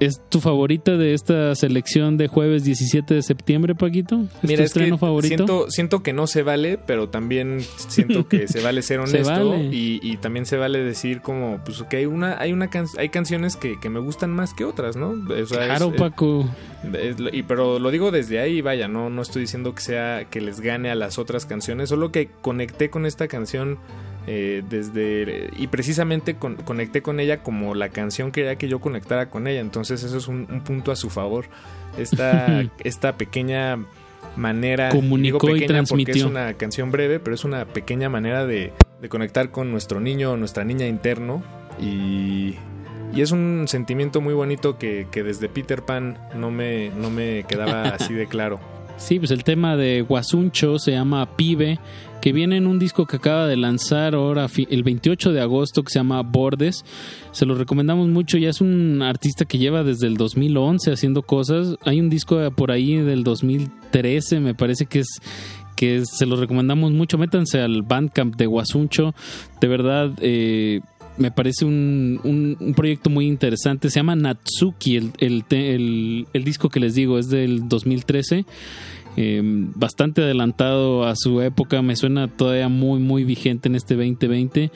[0.00, 4.22] ¿Es tu favorita de esta selección de jueves 17 de septiembre, Paquito?
[4.42, 5.36] ¿Es Mira, tu es que estreno favorito?
[5.46, 9.50] Siento, siento que no se vale, pero también siento que se vale ser Se honesto
[9.50, 9.64] vale.
[9.70, 13.10] Y, y también se vale decir como pues que hay una hay una can- hay
[13.10, 15.10] canciones que, que me gustan más que otras, ¿no?
[15.10, 16.48] O sea, Claro, es- Paco.
[16.94, 20.40] es y pero lo digo desde ahí, vaya, no no estoy diciendo que sea que
[20.40, 23.78] les gane a las otras canciones, solo que conecté con esta canción
[24.26, 29.30] eh, desde y precisamente con- conecté con ella como la canción quería que yo conectara
[29.30, 31.46] con ella, entonces eso es un, un punto a su favor.
[31.98, 33.78] Esta esta pequeña
[34.36, 36.14] manera Comunicó digo y porque transmitió.
[36.14, 40.32] es una canción breve, pero es una pequeña manera de, de conectar con nuestro niño
[40.32, 41.42] o nuestra niña interno
[41.80, 42.54] y
[43.12, 47.42] y es un sentimiento muy bonito que, que desde Peter Pan no me, no me
[47.48, 48.60] quedaba así de claro.
[49.00, 51.78] Sí, pues el tema de Guasuncho se llama Pibe,
[52.20, 55.90] que viene en un disco que acaba de lanzar ahora el 28 de agosto que
[55.90, 56.84] se llama Bordes.
[57.32, 61.76] Se lo recomendamos mucho, ya es un artista que lleva desde el 2011 haciendo cosas.
[61.84, 65.08] Hay un disco por ahí del 2013, me parece que es
[65.76, 67.16] que se lo recomendamos mucho.
[67.16, 69.14] Métanse al Bandcamp de Guasuncho.
[69.62, 70.80] De verdad, eh,
[71.16, 73.88] me parece un, un- proyecto muy interesante.
[73.88, 78.44] Se llama Natsuki, el, el, el- el disco que les digo es del 2013.
[79.22, 84.70] Eh, bastante adelantado a su época, me suena todavía muy, muy vigente en este 2020.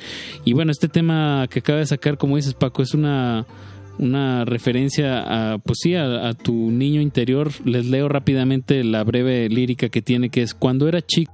[0.44, 3.46] Y bueno, este tema que acaba de sacar, como dices Paco, es una,
[3.98, 7.52] una referencia a, pues sí, a, a tu niño interior.
[7.64, 11.32] Les leo rápidamente la breve lírica que tiene, que es cuando era chico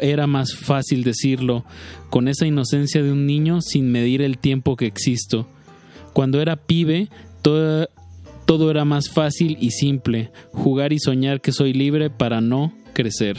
[0.00, 1.64] era más fácil decirlo,
[2.10, 5.46] con esa inocencia de un niño sin medir el tiempo que existo.
[6.12, 7.08] Cuando era pibe,
[7.42, 7.88] todo,
[8.44, 13.38] todo era más fácil y simple, jugar y soñar que soy libre para no crecer.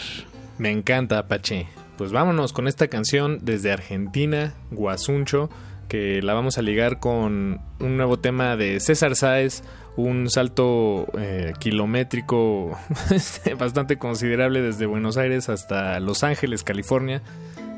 [0.58, 1.68] Me encanta Apache.
[1.98, 5.50] Pues vámonos con esta canción desde Argentina, Guasuncho,
[5.88, 9.64] que la vamos a ligar con un nuevo tema de César Sáez,
[9.96, 12.78] un salto eh, kilométrico
[13.60, 17.22] bastante considerable desde Buenos Aires hasta Los Ángeles, California.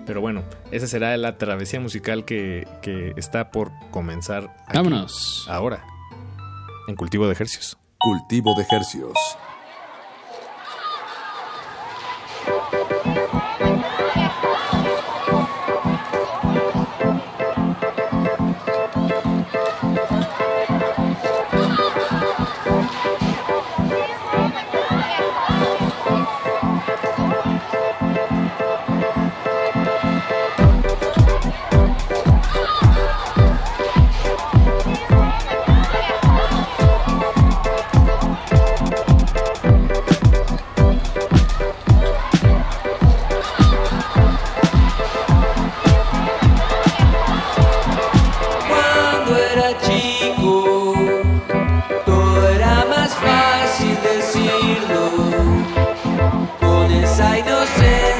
[0.08, 4.56] Pero bueno, esa será la travesía musical que, que está por comenzar.
[4.66, 5.45] aquí, Vámonos.
[5.49, 5.84] Ahora,
[6.88, 7.78] en cultivo de ejercicios.
[8.00, 9.18] Cultivo de Hercios.
[56.60, 58.16] Con esa inocencia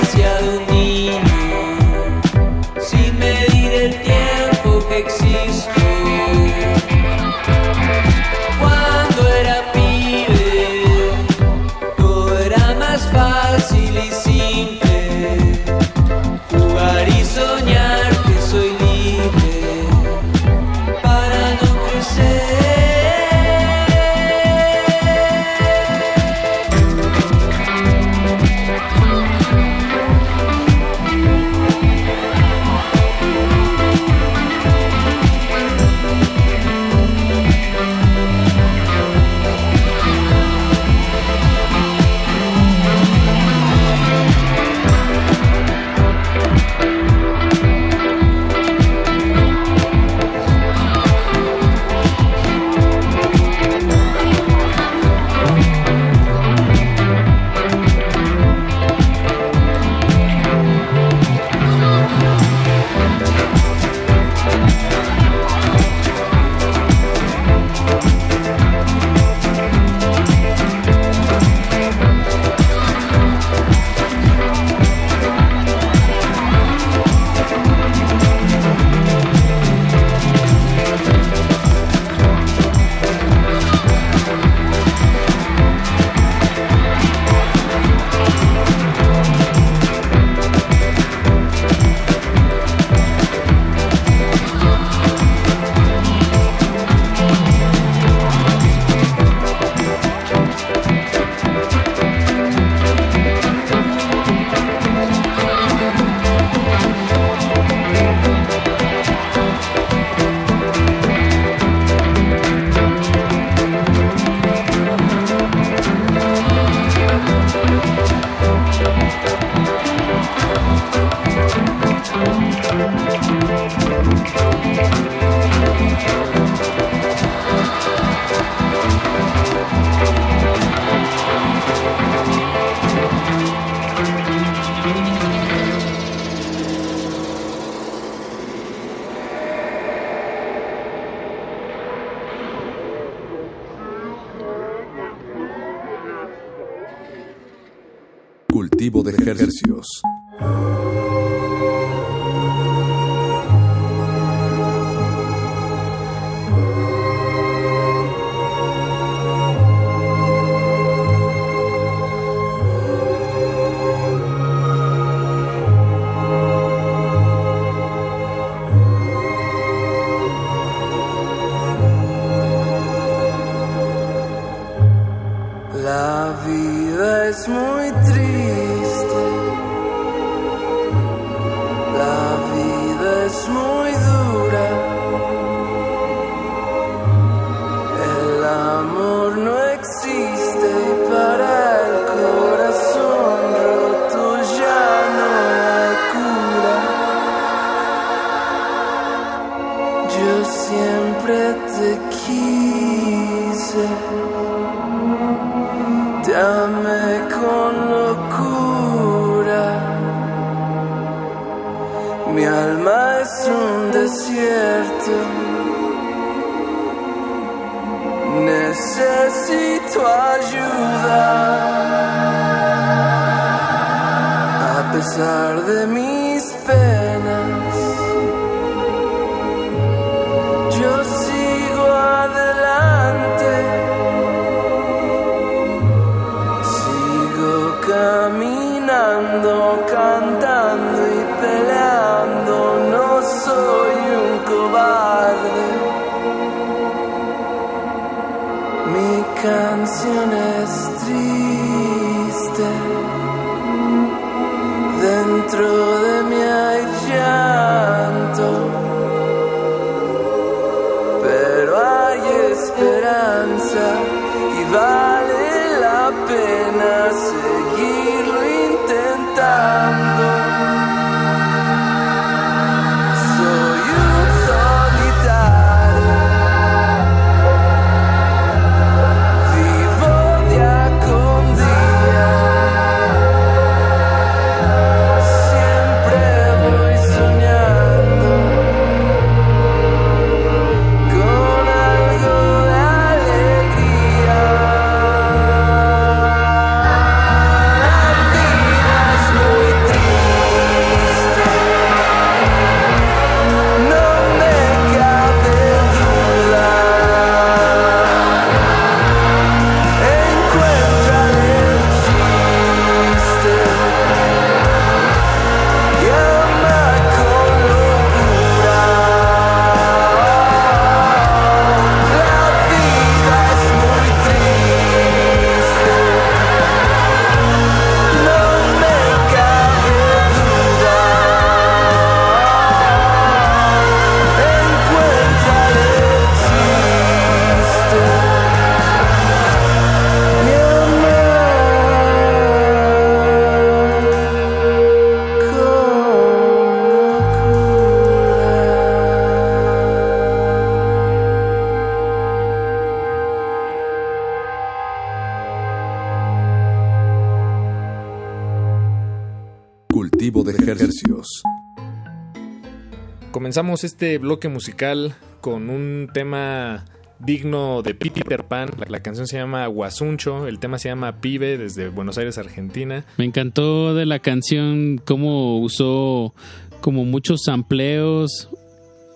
[363.32, 366.86] Comenzamos este bloque musical con un tema
[367.20, 368.70] digno de Peter Pan.
[368.80, 373.06] La, la canción se llama Guasuncho, el tema se llama Pibe desde Buenos Aires, Argentina.
[373.18, 376.34] Me encantó de la canción cómo usó
[376.82, 378.50] como muchos sampleos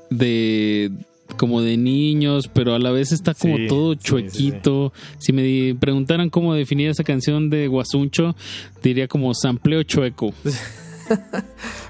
[0.10, 0.92] de
[1.38, 4.92] como de niños, pero a la vez está como Sí, todo sí, sí, chuequito.
[5.18, 8.36] Si me di- preguntaran cómo definir esa canción de Guasuncho,
[8.84, 10.34] diría como sampleo chueco.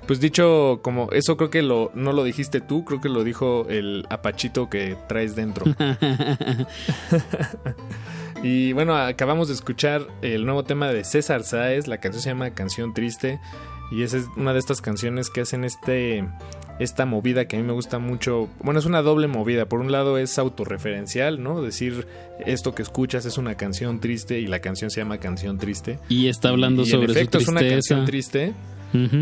[0.07, 3.65] Pues dicho como eso creo que lo no lo dijiste tú, creo que lo dijo
[3.69, 5.65] el apachito que traes dentro.
[8.43, 12.49] y bueno, acabamos de escuchar el nuevo tema de César Sáez, la canción se llama
[12.51, 13.39] Canción Triste
[13.91, 16.27] y esa es una de estas canciones que hacen este
[16.79, 18.49] esta movida que a mí me gusta mucho.
[18.63, 19.65] Bueno, es una doble movida.
[19.65, 21.61] Por un lado es autorreferencial, ¿no?
[21.61, 22.07] Decir
[22.45, 25.99] esto que escuchas es una canción triste y la canción se llama Canción Triste.
[26.09, 28.53] Y está hablando Y en sobre efecto, su es una canción triste.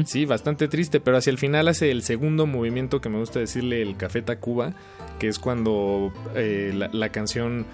[0.06, 3.84] Sí, bastante triste, pero hacia el final hace el segundo movimiento que me gusta decirle
[3.84, 4.74] el Café Tacuba,
[5.20, 7.68] que es cuando eh, la, la canción,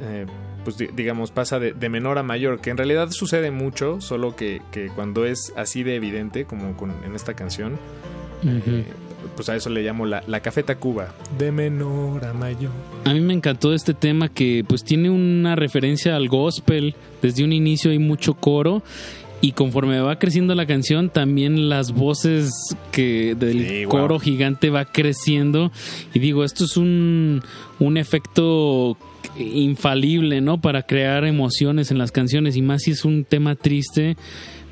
[0.00, 0.24] eh,
[0.64, 4.34] pues di- digamos, pasa de, de menor a mayor, que en realidad sucede mucho, solo
[4.34, 7.78] que, que cuando es así de evidente, como con- en esta canción,
[9.36, 12.70] pues a eso le llamo la, la Café Tacuba, de menor a mayor.
[13.04, 16.94] A mí me encantó este tema que pues tiene una referencia al gospel.
[17.20, 18.82] Desde un inicio hay mucho coro
[19.40, 22.52] y conforme va creciendo la canción, también las voces
[22.92, 24.20] que del Sí, coro wow.
[24.20, 25.72] gigante va creciendo.
[26.14, 27.42] Y digo, esto es un,
[27.80, 28.96] un efecto
[29.36, 30.60] infalible, ¿no?
[30.60, 32.56] Para crear emociones en las canciones.
[32.56, 34.16] Y más si es un tema triste.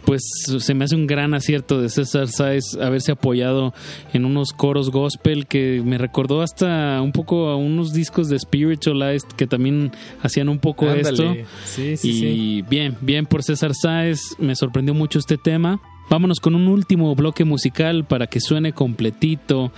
[0.04, 0.22] Pues
[0.58, 3.74] se me hace un gran acierto de César Sáez haberse apoyado
[4.12, 9.28] en unos coros gospel que me recordó hasta un poco a unos discos de Spiritualized
[9.36, 11.10] que también hacían un poco Ándale.
[11.10, 11.34] esto.
[11.64, 12.64] Sí, sí, y sí.
[12.68, 15.80] bien, bien por César Sáez, me sorprendió mucho este tema.
[16.08, 19.70] Vámonos con un último bloque musical para que suene completito.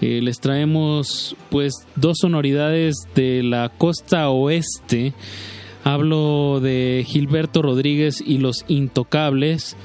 [0.00, 5.12] Eh, les traemos pues dos sonoridades de la costa oeste.
[5.84, 9.76] Hablo de Gilberto Rodríguez y Los Intocables.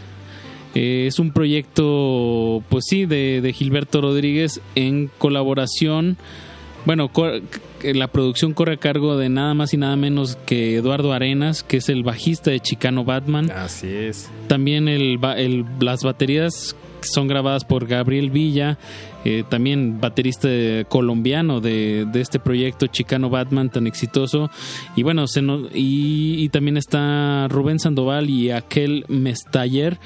[0.74, 6.18] Eh, es un proyecto, pues sí, de, de Gilberto Rodríguez en colaboración.
[6.86, 7.10] Bueno,
[7.82, 11.78] la producción corre a cargo de nada más y nada menos que Eduardo Arenas, que
[11.78, 13.50] es el bajista de Chicano Batman.
[13.52, 14.30] Así es.
[14.48, 16.76] También el, el- las baterías
[17.14, 18.77] son grabadas por Gabriel Villa,
[19.23, 20.49] eh, también baterista
[20.90, 24.49] colombiano de, de este proyecto Chicano Batman tan exitoso.
[24.95, 25.41] Y bueno, se
[25.73, 29.98] y también está Rubén Sandoval y aquel Mestaller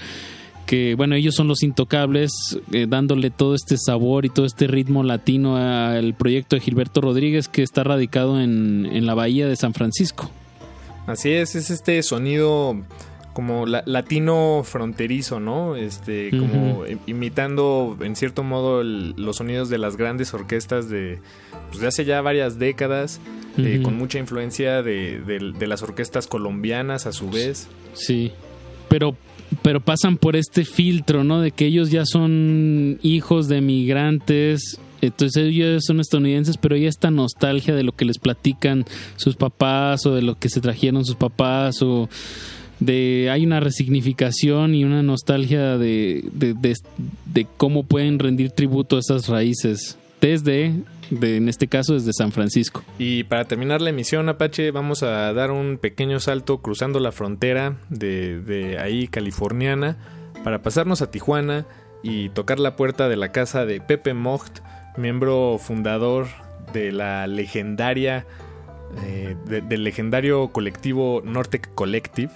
[0.70, 2.32] que bueno, ellos son los intocables,
[2.72, 7.48] eh, dándole todo este sabor y todo este ritmo latino al proyecto de Gilberto Rodríguez,
[7.48, 10.30] que está radicado en, en la bahía de San Francisco.
[11.08, 12.78] Así es, es este sonido
[13.40, 15.78] como la- latino fronterizo, ¿no?
[15.78, 21.20] Este, como imitando en cierto modo el- los sonidos de las grandes orquestas de,
[21.70, 23.22] pues, de hace ya varias décadas,
[23.58, 27.70] eh, con mucha influencia de, de- de las orquestas colombianas a su vez.
[27.94, 28.34] Sí,
[28.90, 29.16] pero
[29.64, 31.40] pero pasan por este filtro, ¿no?
[31.42, 37.10] De que ellos ya son hijos de migrantes, entonces ellos son estadounidenses, pero hay esta
[37.10, 38.86] nostalgia de lo que les platican
[39.16, 42.10] sus papás o de lo que se trajeron sus papás o
[42.80, 49.00] de hay una resignificación y una nostalgia de, de, de- cómo pueden rendir tributo a
[49.00, 50.74] esas raíces desde,
[51.10, 52.84] de, en este caso, desde San Francisco.
[52.98, 57.78] Y para terminar la emisión, Apache, vamos a dar un pequeño salto cruzando la frontera
[57.90, 59.98] de, de ahí, californiana,
[60.44, 61.66] para pasarnos a Tijuana
[62.04, 64.60] y tocar la puerta de la casa de Pepe Mocht,
[64.98, 66.28] miembro fundador
[66.74, 68.26] de la legendaria,
[69.06, 72.32] eh, de- del legendario colectivo Nortec Collective,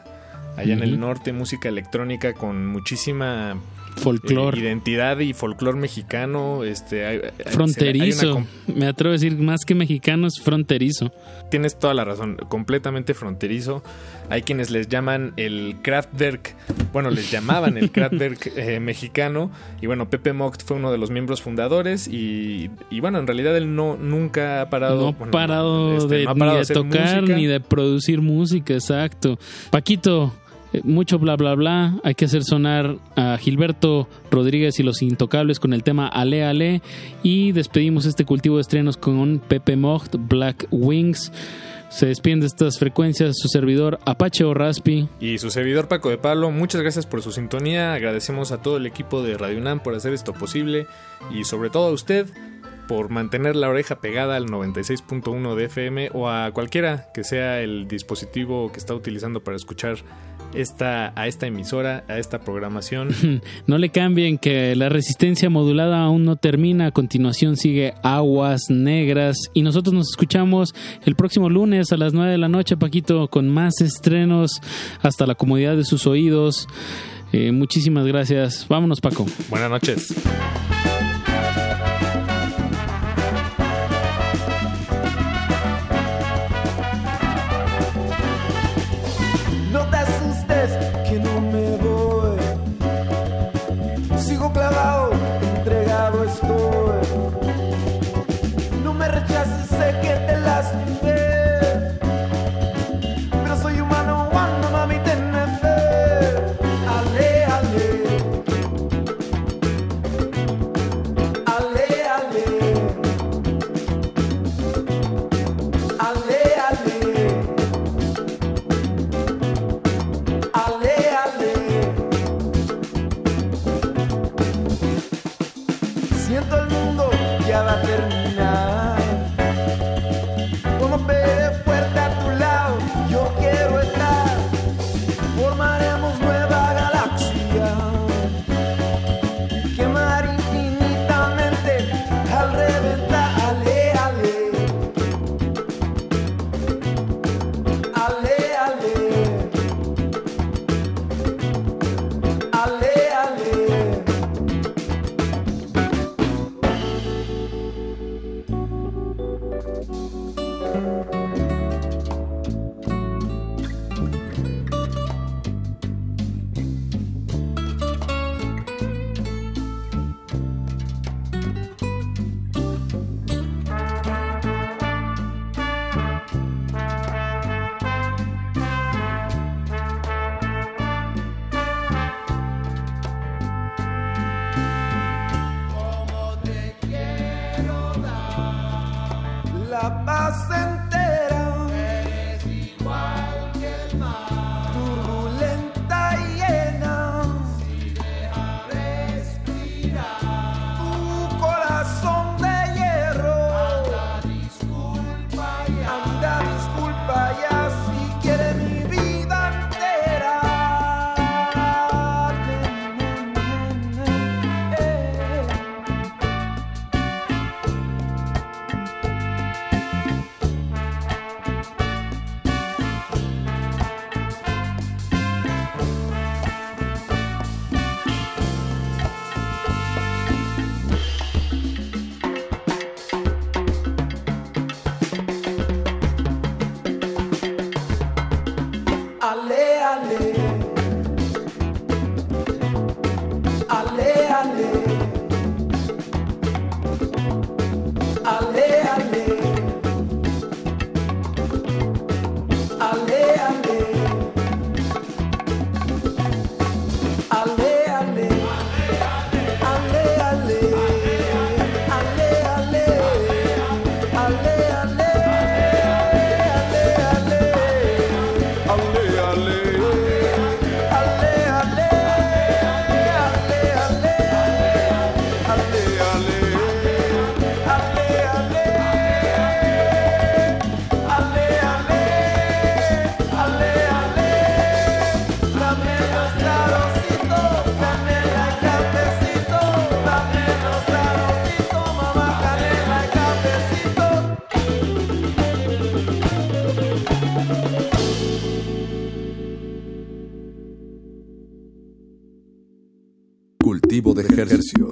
[0.58, 3.58] allá en el norte, música electrónica con muchísima
[3.98, 4.56] Folclor.
[4.56, 8.44] eh, identidad y folclor mexicano, este, hay- hay- hay una Fronterizo.
[8.68, 11.12] Me atrevo a decir más que mexicano es fronterizo.
[11.52, 13.84] Tienes toda la razón, completamente fronterizo.
[14.30, 16.56] Hay quienes les llaman el Kraftwerk,
[16.92, 19.52] bueno, les llamaban el Kraftwerk eh, mexicano.
[19.80, 22.08] Y bueno, Pepe Mocht fue uno de los miembros fundadores.
[22.08, 25.02] Y, y bueno, en realidad él no nunca ha parado.
[25.02, 27.38] no bueno, parado este, de, no ha parado ni de tocar música.
[27.38, 29.38] ni de producir música, exacto.
[29.70, 30.34] Paquito,
[30.84, 32.00] mucho bla bla bla.
[32.04, 36.82] Hay que hacer sonar a Gilberto Rodríguez y los Intocables con el tema Ale Ale.
[37.22, 41.32] Y despedimos este cultivo de estrenos con Pepe Mocht, Black Wings.
[41.90, 45.08] Se despiden de estas frecuencias su servidor Apache o Raspi.
[45.20, 47.94] Y su servidor Paco de Pablo, muchas gracias por su sintonía.
[47.94, 50.88] Agradecemos a todo el equipo de Radio UNAM por hacer esto posible.
[51.32, 52.28] Y sobre todo a usted
[52.88, 57.88] por mantener la oreja pegada al 96.1 de FM o a cualquiera que sea el
[57.88, 59.98] dispositivo que está utilizando para escuchar
[60.56, 63.10] esta, a esta emisora, a esta programación.
[63.68, 66.88] No le cambien que la resistencia modulada aún no termina.
[66.88, 69.38] A continuación sigue Aguas Negras.
[69.54, 70.76] Y nosotros nos escuchamos
[71.06, 74.62] el próximo lunes a las 9 de la noche, Paquito, con más estrenos
[75.02, 76.68] hasta la comodidad de sus oídos.
[77.32, 78.68] Eh, muchísimas gracias.
[78.68, 79.26] Vámonos, Paco.
[79.50, 80.14] Buenas noches.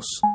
[0.02, 0.31] Deus.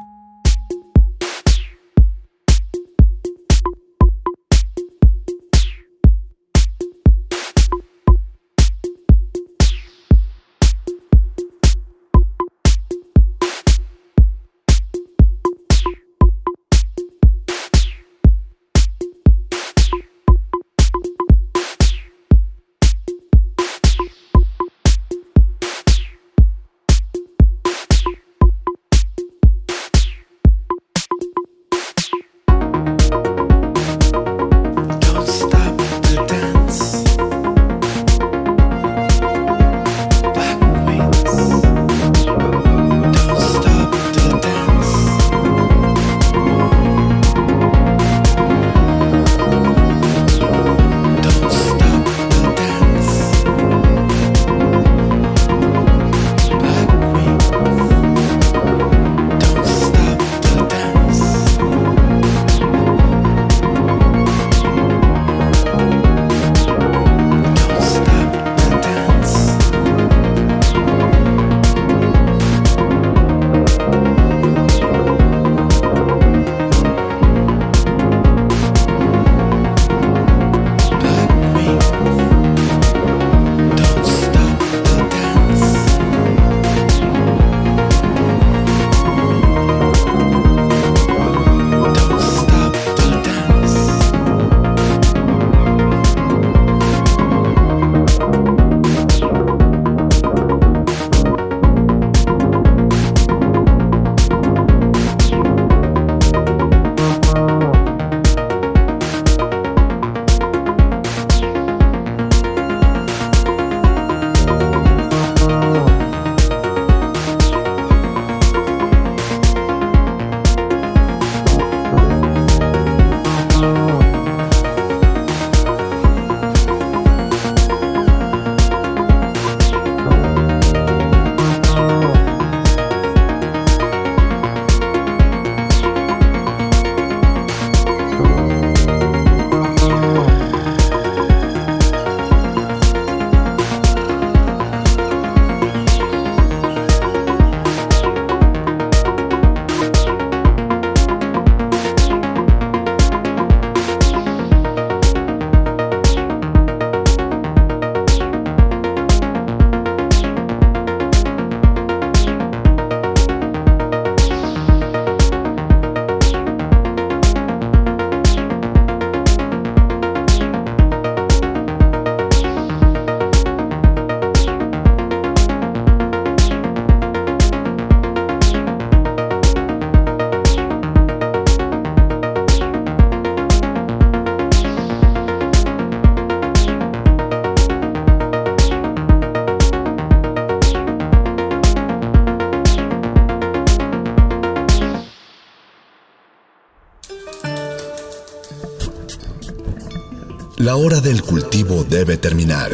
[200.66, 202.72] La hora del cultivo debe terminar.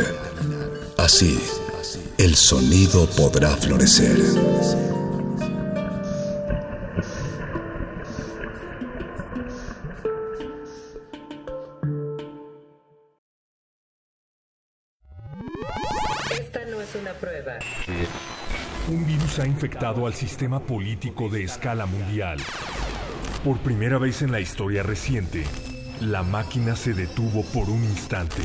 [0.97, 1.39] Así,
[2.17, 4.17] el sonido podrá florecer.
[16.31, 17.59] Esta no es una prueba.
[18.89, 22.39] Un virus ha infectado al sistema político de escala mundial.
[23.45, 25.45] Por primera vez en la historia reciente,
[26.03, 28.43] la máquina se detuvo por un instante.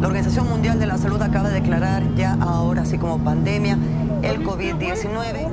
[0.00, 3.76] La Organización Mundial de la Salud acaba de declarar ya ahora, así como pandemia,
[4.22, 5.50] el COVID-19.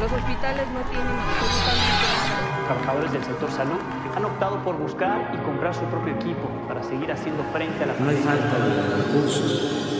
[0.00, 2.66] Los hospitales no tienen absolutamente nada.
[2.66, 3.78] Trabajadores del sector salud
[4.14, 7.94] han optado por buscar y comprar su propio equipo para seguir haciendo frente a la
[7.98, 9.91] No hay falta de recursos.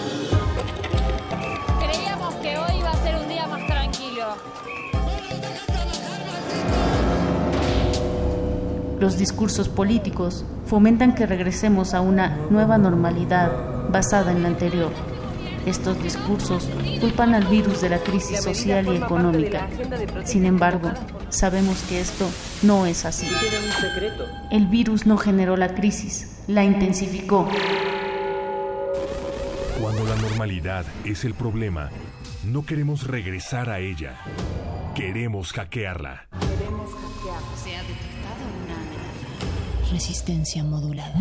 [9.02, 13.50] Los discursos políticos fomentan que regresemos a una nueva normalidad
[13.90, 14.92] basada en la anterior.
[15.66, 16.68] Estos discursos
[17.00, 19.66] culpan al virus de la crisis social y económica.
[20.22, 20.92] Sin embargo,
[21.30, 22.30] sabemos que esto
[22.62, 23.26] no es así.
[24.52, 27.48] El virus no generó la crisis, la intensificó.
[29.80, 31.90] Cuando la normalidad es el problema,
[32.44, 34.14] no queremos regresar a ella.
[34.94, 36.28] Queremos hackearla.
[39.92, 41.14] Resistencia modulada.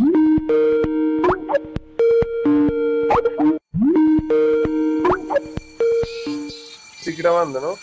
[6.97, 7.77] Estoy grabando, ¿no?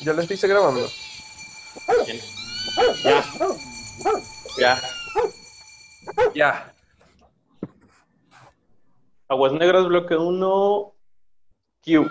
[0.00, 0.88] Ya lo estoy grabando.
[3.04, 3.24] Ya.
[4.56, 4.80] Ya.
[6.34, 6.74] Ya.
[9.28, 10.94] Aguas Negras, bloque 1.
[11.84, 12.10] Q.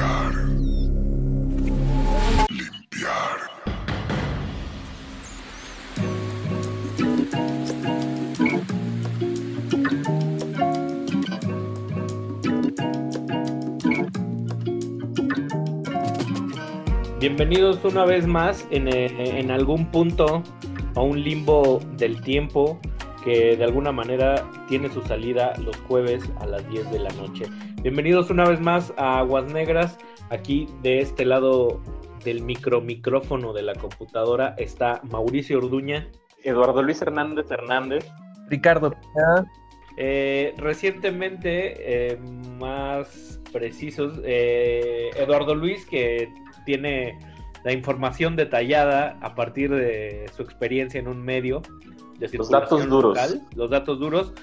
[0.00, 0.32] Limpiar.
[2.48, 3.38] Limpiar.
[17.20, 20.42] Bienvenidos una vez más en, eh, en algún punto
[20.94, 22.80] a un limbo del tiempo
[23.22, 27.44] que de alguna manera tiene su salida los jueves a las 10 de la noche.
[27.82, 29.96] Bienvenidos una vez más a Aguas Negras.
[30.28, 31.80] Aquí de este lado
[32.22, 36.06] del micro micrófono de la computadora está Mauricio Orduña.
[36.44, 38.06] Eduardo Luis Hernández Hernández.
[38.50, 38.94] Ricardo
[39.96, 42.18] Eh, recientemente, eh,
[42.58, 46.30] más precisos, eh, Eduardo Luis, que
[46.66, 47.18] tiene
[47.64, 51.62] la información detallada a partir de su experiencia en un medio
[52.18, 53.16] de Los datos duros.
[53.16, 54.34] local, los datos duros.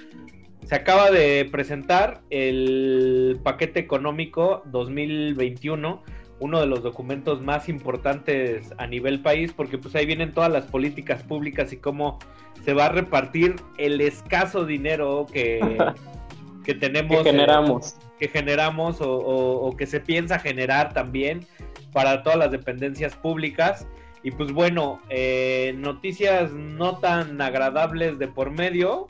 [0.67, 6.03] Se acaba de presentar el paquete económico 2021,
[6.39, 10.65] uno de los documentos más importantes a nivel país, porque pues ahí vienen todas las
[10.65, 12.19] políticas públicas y cómo
[12.65, 15.59] se va a repartir el escaso dinero que,
[16.65, 17.23] que tenemos.
[17.23, 17.93] Que generamos.
[17.93, 21.45] eh, que generamos o, o- o que se piensa generar también
[21.93, 23.87] para todas las dependencias públicas.
[24.23, 29.07] Y pues bueno, eh, noticias no tan agradables de por medio.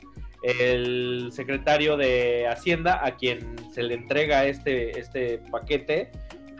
[0.48, 6.10] El secretario de Hacienda, a quien se le entrega este, este paquete,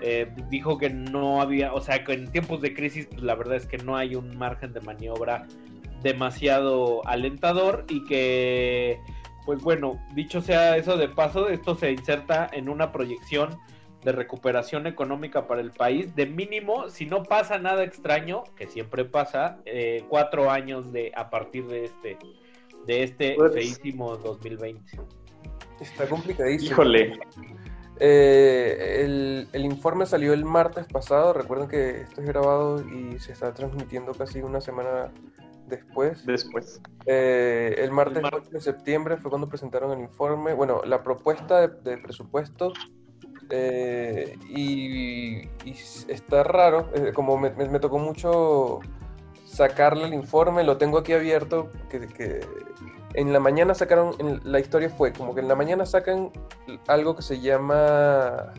[0.03, 3.57] eh, dijo que no había, o sea, que en tiempos de crisis, pues la verdad
[3.57, 5.47] es que no hay un margen de maniobra
[6.03, 9.01] demasiado alentador y que,
[9.47, 13.59] pues bueno, dicho sea eso de paso, esto se inserta en una proyección
[14.05, 19.07] de recuperación económica para el país de mínimo, si no pasa nada extraño, que siempre
[19.07, 22.19] pasa, eh, cuatro años de a partir de este
[22.89, 24.99] de este Pues- feísimo 2020.
[25.79, 26.73] Está complicadísimo.
[26.73, 27.21] Híjole.
[28.01, 31.33] Eh, el, el informe salió el martes pasado.
[31.35, 35.13] Recuerden que esto es grabado y se está transmitiendo casi una semana
[35.67, 36.25] después.
[36.25, 36.81] Después.
[37.07, 40.55] Eh, el martes 8 de septiembre fue cuando presentaron el informe.
[40.55, 42.73] Bueno, la propuesta de, de presupuesto.
[43.51, 45.75] eh, y, y
[46.09, 46.89] está raro.
[46.95, 48.81] eh, como me, me- me tocó mucho
[49.49, 52.41] sacarle el informe, lo tengo aquí abierto, que, que
[53.15, 56.31] en la mañana sacaron, en- la historia fue como que en la mañana sacan
[56.87, 58.53] algo que se llama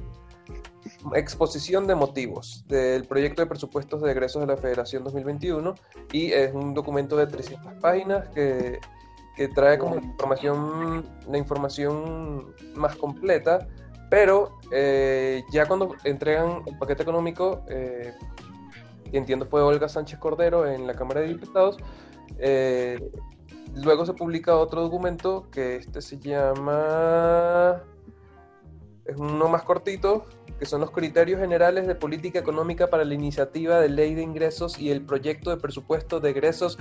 [1.15, 5.75] exposición de motivos del proyecto de presupuestos de egresos de la Federación 2021
[6.11, 8.79] y es un documento de 300 páginas que,
[9.35, 13.67] que trae como la información, la información más completa,
[14.09, 18.13] pero eh, ya cuando entregan el paquete económico, eh,
[19.11, 21.77] que entiendo fue Olga Sánchez Cordero en la Cámara de Diputados,
[22.37, 22.99] eh,
[23.75, 27.83] luego se publica otro documento que este se llama
[29.09, 30.25] es uno más cortito,
[30.59, 34.79] que son los criterios generales de política económica para la iniciativa de ley de ingresos
[34.79, 36.77] y el proyecto de presupuesto de egresos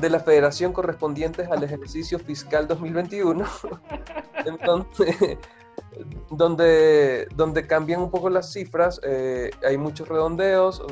[0.00, 3.44] de la federación correspondientes al ejercicio fiscal 2021.
[4.46, 5.38] Entonces,
[6.30, 10.82] donde, donde cambian un poco las cifras, eh, hay muchos redondeos.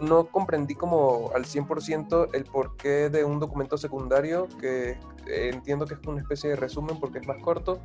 [0.00, 5.94] no comprendí como al 100% el porqué de un documento secundario, que eh, entiendo que
[5.94, 7.80] es una especie de resumen porque es más corto,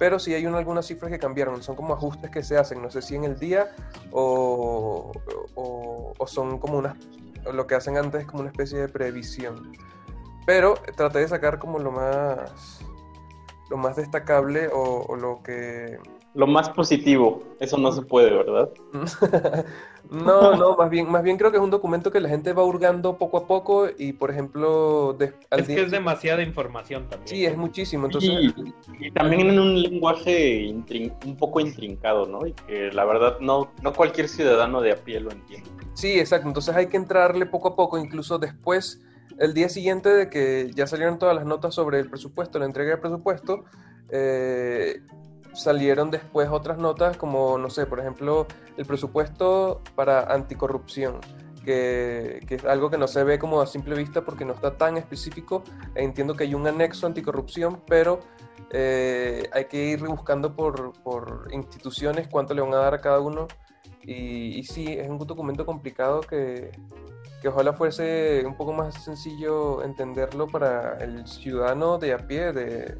[0.00, 2.90] pero sí hay un- algunas cifras que cambiaron, son como ajustes que se hacen, no
[2.90, 3.70] sé si en el día
[4.10, 5.12] o,
[5.54, 6.96] o- son como unas,
[7.52, 9.70] lo que hacen antes es como una especie de previsión.
[10.44, 12.80] Pero traté de sacar como lo más,
[13.72, 15.96] lo más destacable o, o lo que...
[16.34, 18.68] Lo más positivo, eso no se puede, ¿verdad?
[20.10, 22.64] No, no, más bien, más bien creo que es un documento que la gente va
[22.64, 27.08] hurgando poco a poco y, por ejemplo, de- al Es día- que es demasiada información
[27.08, 27.28] también.
[27.28, 28.06] Sí, es muchísimo.
[28.06, 32.46] Entonces, Y, y también en un lenguaje intrin- un poco intrincado, ¿no?
[32.46, 35.70] Y que la verdad no, no cualquier ciudadano de a pie lo entiende.
[35.94, 36.48] Sí, exacto.
[36.48, 39.00] Entonces hay que entrarle poco a poco, incluso después,
[39.42, 42.92] el día siguiente de que ya salieron todas las notas sobre el presupuesto, la entrega
[42.92, 43.64] de presupuesto,
[44.08, 45.02] eh,
[45.52, 48.46] salieron después otras notas como, no sé, por ejemplo,
[48.76, 51.18] el presupuesto para anticorrupción,
[51.64, 54.96] que, es algo que no se ve como a simple vista porque no está tan
[54.96, 55.64] específico.
[55.96, 58.20] Entiendo que hay un anexo anticorrupción, pero
[58.70, 63.18] eh, hay que ir buscando por, por instituciones cuánto le van a dar a cada
[63.18, 63.48] uno.
[64.04, 66.70] Y, y sí, es un documento complicado que,
[67.40, 72.96] que ojalá fuese un poco más sencillo entenderlo para el ciudadano de a pie, de,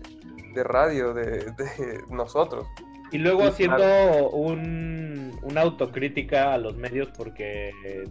[0.54, 1.24] de radio, de,
[1.58, 2.66] de nosotros.
[3.12, 8.08] Y luego haciendo un, una autocrítica a los medios porque eh,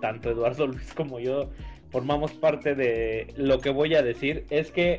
[0.00, 1.50] tanto Eduardo Luis como yo
[1.90, 4.98] formamos parte de lo que voy a decir, es que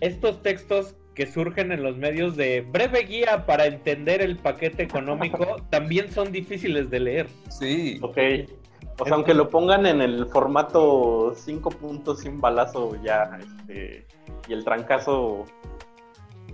[0.00, 5.56] estos textos que surgen en los medios de breve guía para entender el paquete económico
[5.70, 7.26] también son difíciles de leer.
[7.50, 7.98] Sí.
[8.02, 8.18] Ok.
[9.00, 14.06] O sea, aunque lo pongan en el formato 5 puntos sin balazo ya, este,
[14.48, 15.44] y el trancazo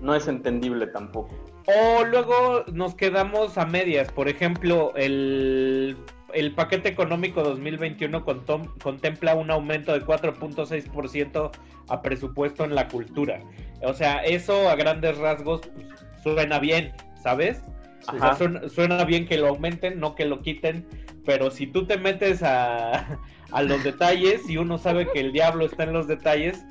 [0.01, 1.35] no es entendible tampoco.
[1.67, 4.11] O luego nos quedamos a medias.
[4.13, 5.97] Por ejemplo, el,
[6.33, 11.51] el paquete económico 2021 contom- contempla un aumento de 4.6%
[11.89, 13.43] a presupuesto en la cultura.
[13.85, 15.87] O sea, eso a grandes rasgos pues,
[16.23, 16.93] suena bien,
[17.23, 17.63] ¿sabes?
[18.09, 18.37] O sea, Ajá.
[18.37, 20.87] suena, suena bien que lo aumenten, no que lo quiten.
[21.25, 23.19] Pero si tú te metes a,
[23.51, 26.63] a los detalles y uno sabe que el diablo está en los detalles,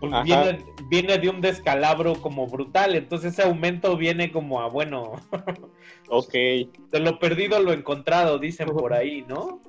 [0.00, 2.94] pues viene, viene de un descalabro como brutal.
[2.94, 5.12] Entonces ese aumento viene como a, bueno,
[6.08, 6.32] Ok.
[6.32, 9.60] de lo perdido lo encontrado, dicen por ahí, ¿no?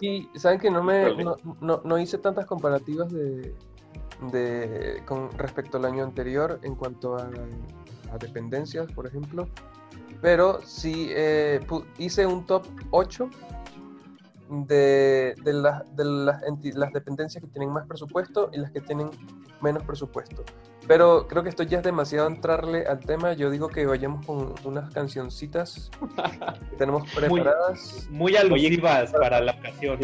[0.00, 1.14] Y saben que no me
[1.60, 3.54] no- no hice tantas comparativas de,
[4.30, 7.28] de con respecto al año anterior en cuanto a,
[8.12, 9.48] a dependencias, por ejemplo.
[10.20, 11.60] Pero sí eh,
[11.98, 13.28] hice un top 8
[14.48, 16.42] de, de, las- de las,
[16.74, 19.10] las dependencias que tienen más presupuesto y las que tienen
[19.60, 20.44] menos presupuesto.
[20.86, 23.32] Pero creo que esto ya es demasiado entrarle al tema.
[23.34, 25.90] Yo digo que vayamos con unas cancioncitas
[26.70, 28.08] que tenemos preparadas.
[28.10, 29.98] Muy alusivas para la ocasión.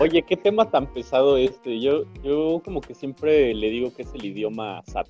[0.00, 1.80] Oye, qué tema tan pesado este.
[1.80, 5.08] Yo, yo como que siempre le digo que es el idioma SAT.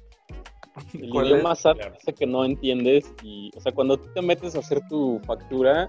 [0.92, 1.60] El ¿Cuál idioma es?
[1.60, 5.20] SAT ese que no entiendes y, o sea, cuando tú te metes a hacer tu
[5.24, 5.88] factura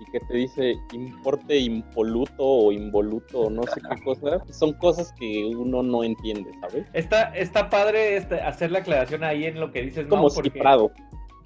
[0.00, 5.12] y que te dice importe impoluto o involuto o no sé qué cosa, son cosas
[5.18, 6.86] que uno no entiende, ¿sabes?
[6.92, 10.50] Está, está padre este, hacer la aclaración ahí en lo que dices, Como Mau, porque,
[10.50, 10.90] cifrado.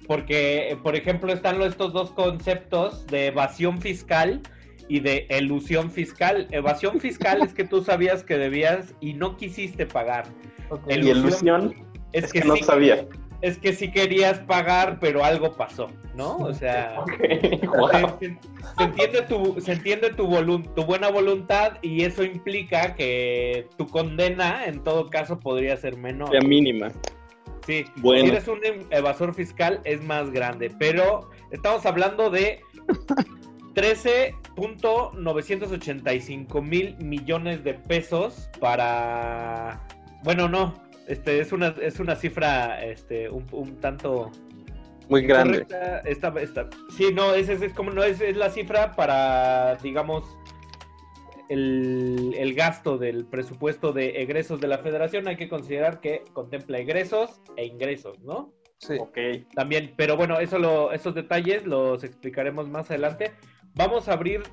[0.07, 4.41] porque, por ejemplo, están los- estos dos conceptos de evasión fiscal
[4.89, 6.47] y de elusión fiscal.
[6.51, 10.25] Evasión fiscal es que tú sabías que debías y no quisiste pagar.
[10.89, 11.73] Y elusión
[12.11, 13.07] es que no sabía.
[13.41, 16.37] Es que sí querías pagar, pero algo pasó, ¿no?
[16.37, 17.03] O sea,
[17.75, 17.89] Wow.
[18.19, 23.87] se, entiende tu, se entiende tu, volun- tu buena voluntad y eso implica que tu
[23.87, 26.29] condena, en todo caso, podría ser menor.
[26.29, 26.89] Sea mínima.
[27.65, 28.23] Sí, Bueno.
[28.23, 28.59] si eres un
[28.91, 32.59] evasor fiscal es más grande, pero estamos hablando de
[34.55, 39.81] punto 985 mil millones de pesos para...
[40.23, 40.73] Bueno, no,
[41.07, 44.31] este es una, es una cifra este, un, un tanto...
[45.09, 45.65] Muy grande.
[46.05, 50.23] Esta, esta- sí, no, es, es, es como no es, es la cifra para, digamos,
[51.49, 55.27] el, el gasto del presupuesto de egresos de la federación.
[55.27, 58.53] Hay que considerar que contempla egresos e ingresos, ¿no?
[58.77, 58.93] Sí.
[58.99, 59.17] Ok.
[59.53, 63.33] También, pero bueno, eso lo, esos detalles los explicaremos más adelante.
[63.75, 64.43] Vamos a abrir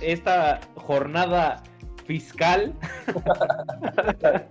[0.00, 1.62] esta jornada
[2.06, 2.74] fiscal,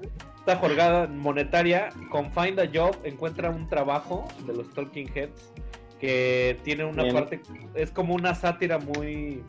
[0.41, 5.53] esta jornada monetaria con Find a Job, encuentra un trabajo de los Talking Heads
[5.99, 7.13] que tiene una Bien.
[7.13, 7.41] parte,
[7.75, 9.43] es como una sátira muy,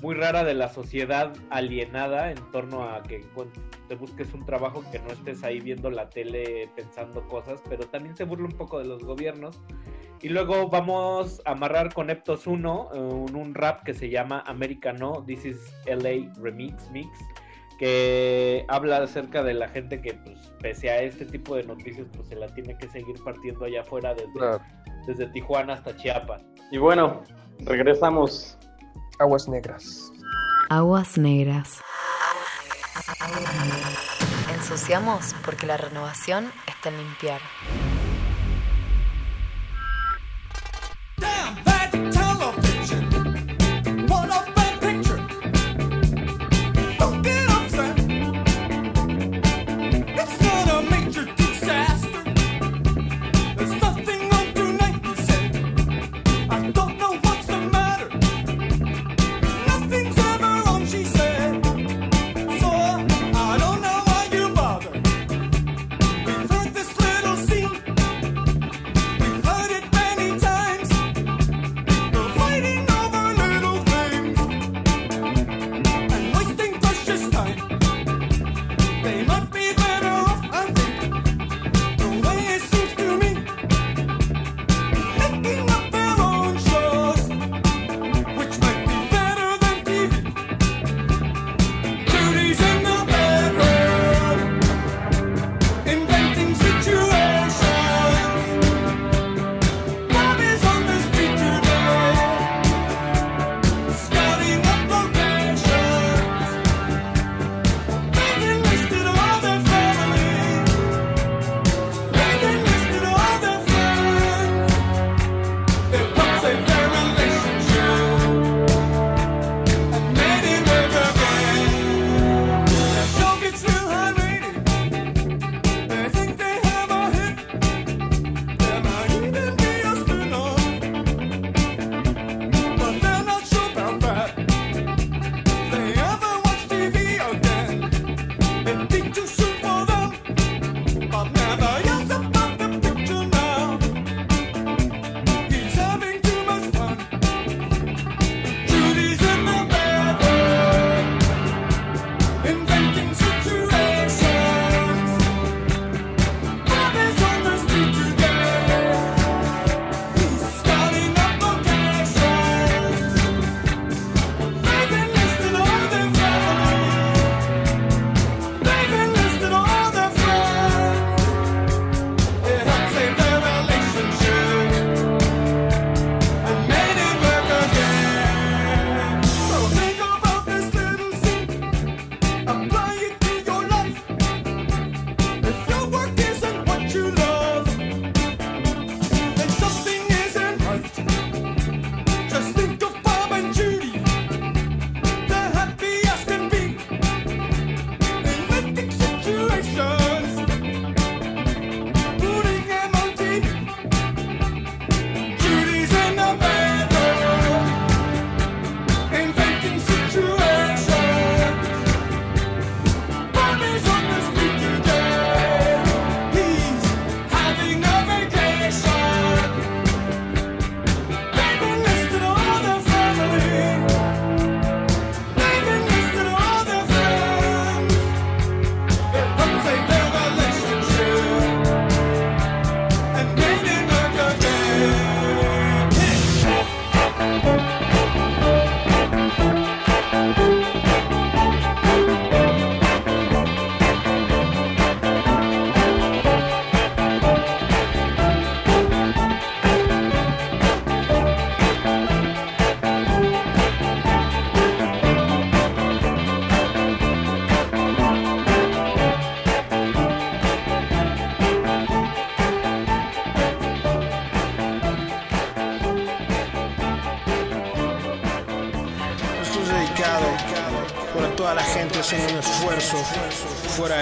[0.00, 3.26] muy rara de la sociedad alienada en torno a que
[3.88, 8.16] te busques un trabajo que no estés ahí viendo la tele pensando cosas, pero también
[8.16, 9.60] se burla un poco de los gobiernos.
[10.20, 14.44] Y luego vamos a amarrar con Eptos 1 eh, un, un rap que se llama
[14.46, 17.08] Americano, This is LA Remix Mix,
[17.82, 22.28] que habla acerca de la gente que, pues, pese a este tipo de noticias, pues
[22.28, 24.60] se la tiene que seguir partiendo allá afuera desde, Claro.
[25.04, 26.42] desde Tijuana hasta Chiapas.
[26.70, 27.24] Y bueno,
[27.58, 28.56] regresamos.
[29.18, 30.12] Aguas negras.
[30.70, 31.80] Aguas negras.
[34.54, 37.40] Ensuciamos porque la renovación está en limpiar.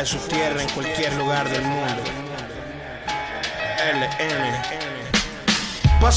[0.01, 1.80] De su tierra en cualquier lugar del mundo.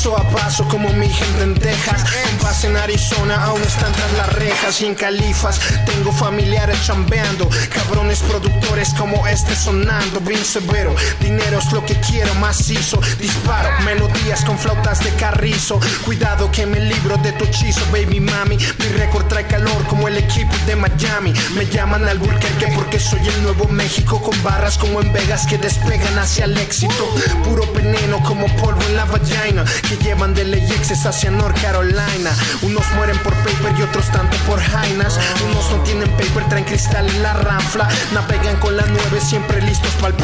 [0.04, 2.04] A paso como mi gente en Texas.
[2.30, 5.62] En paz en Arizona aún están tras las rejas Y en Califas.
[5.86, 10.20] Tengo familiares chambeando Cabrones productores como este sonando.
[10.20, 15.80] Bien severo, dinero es lo que quiero macizo Disparo, melodías con flautas de carrizo.
[16.04, 18.58] Cuidado que me libro de tu hechizo baby mami.
[18.58, 21.34] Mi récord trae calor como el equipo de Miami.
[21.56, 25.58] Me llaman al Burger porque soy el nuevo México Con barras como en Vegas que
[25.58, 27.10] despegan hacia el éxito.
[27.46, 29.64] Puro veneno como polvo en la vagina
[29.98, 32.32] llevan de LAX hacia North Carolina.
[32.62, 35.20] Unos mueren por paper y otros tanto por jainas.
[35.46, 37.88] Unos no tienen paper, traen cristal en la ranfla.
[38.14, 40.24] Navegan con la nueve, siempre listos para el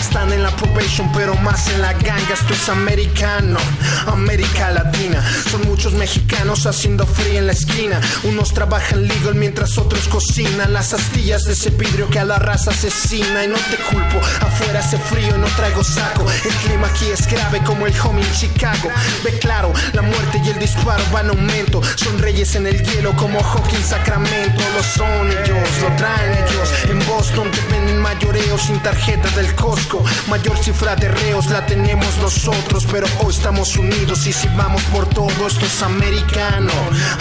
[0.00, 2.34] Están en la probation, pero más en la ganga.
[2.34, 3.58] Esto es americano,
[4.06, 5.22] América Latina.
[5.50, 8.00] Son muchos mexicanos haciendo frío en la esquina.
[8.24, 10.72] Unos trabajan legal mientras otros cocinan.
[10.72, 13.44] Las astillas de ese vidrio que a la raza asesina.
[13.44, 16.26] Y no te culpo, afuera hace frío y no traigo saco.
[16.30, 18.89] El clima aquí es grave como el home en Chicago.
[19.24, 21.80] Ve claro, la muerte y el disparo van en aumento.
[21.96, 24.62] Son reyes en el hielo como en Sacramento.
[24.74, 26.68] Lo son ellos, lo traen ellos.
[26.88, 30.02] En Boston te venden mayoreo sin tarjeta del Costco.
[30.28, 35.06] Mayor cifra de reos la tenemos nosotros, pero hoy estamos unidos y si vamos por
[35.08, 36.72] todo esto es americano.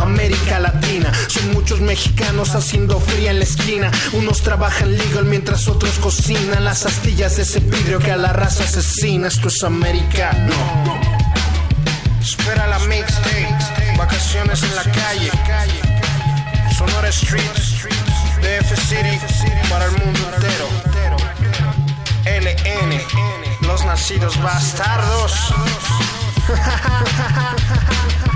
[0.01, 3.91] América Latina, son muchos mexicanos haciendo fría en la esquina.
[4.13, 8.63] Unos trabajan legal mientras otros cocinan las astillas de ese vidrio que a la raza
[8.63, 9.27] asesina.
[9.27, 10.98] Esto es americano.
[12.39, 13.47] Espera la mixtape,
[13.97, 15.29] vacaciones en la calle.
[16.75, 17.43] Sonora Street,
[18.41, 19.19] DF City,
[19.69, 20.67] para el mundo entero.
[22.25, 25.53] LN, los nacidos bastardos.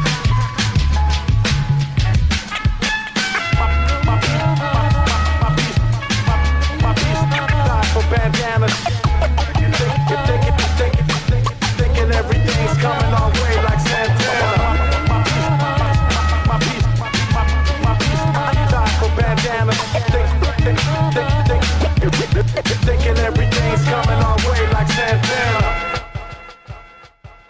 [22.85, 25.84] thinking everything's coming our way like Santana.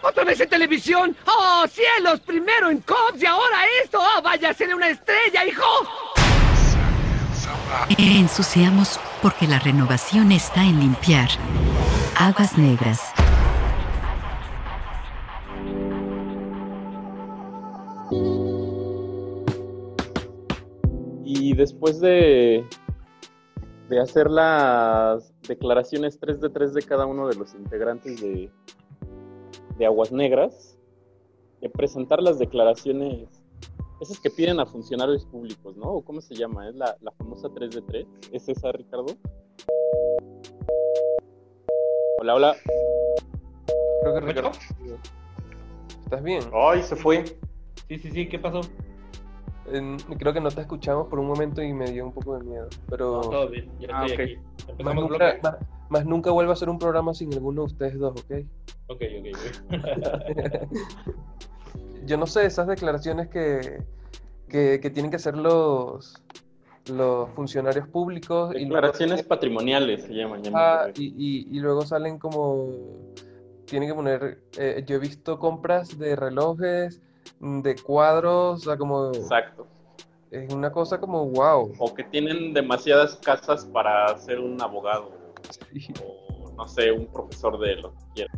[0.02, 1.16] ¿Otra vez en televisión?
[1.26, 2.20] ¡Oh, cielos!
[2.20, 3.98] Primero en Cops y ahora esto.
[4.00, 5.64] ¡Oh, vaya a ser una estrella, hijo!
[7.98, 11.28] Ensuciamos porque la renovación está en limpiar.
[12.16, 13.00] Aguas negras.
[21.24, 22.64] Y después de,
[23.88, 28.50] de hacer las declaraciones 3 de 3 de cada uno de los integrantes de,
[29.78, 30.78] de Aguas Negras,
[31.60, 33.28] de presentar las declaraciones,
[34.00, 35.86] esas que piden a funcionarios públicos, ¿no?
[35.86, 36.68] ¿O ¿Cómo se llama?
[36.68, 38.06] ¿Es la, la famosa 3 de 3?
[38.32, 39.16] ¿Es esa, Ricardo?
[42.20, 42.56] Hola, hola.
[44.00, 44.50] Creo que Ricardo.
[46.04, 46.42] ¿Estás bien?
[46.52, 47.24] Ay, se fue.
[47.88, 48.60] Sí, sí, sí, ¿qué pasó?
[50.18, 52.68] Creo que no te escuchamos por un momento y me dio un poco de miedo.
[52.88, 53.22] Pero.
[53.22, 54.40] No, todo bien, ya Ah, estoy ok.
[54.76, 54.82] aquí.
[54.82, 55.56] Más nunca, más,
[55.88, 58.44] más nunca vuelva a hacer un programa sin alguno de ustedes dos, ¿ok?
[58.88, 60.68] Ok, ok, ok.
[62.06, 63.78] Yo no sé, esas declaraciones que,
[64.48, 66.22] que, que tienen que hacer los,
[66.92, 68.50] los funcionarios públicos.
[68.54, 70.42] y luego- Declaraciones patrimoniales se llaman.
[70.52, 72.68] Ah, y, y, y luego salen como.
[73.64, 74.42] Tienen que poner.
[74.58, 77.00] eh, yo he visto compras de relojes,
[77.40, 79.08] de cuadros, o sea, como.
[79.12, 79.66] Exacto.
[80.30, 81.74] Es una cosa como wow.
[81.78, 85.12] O que tienen demasiadas casas para ser un abogado.
[86.02, 88.32] O no sé, un profesor de lo que quiera.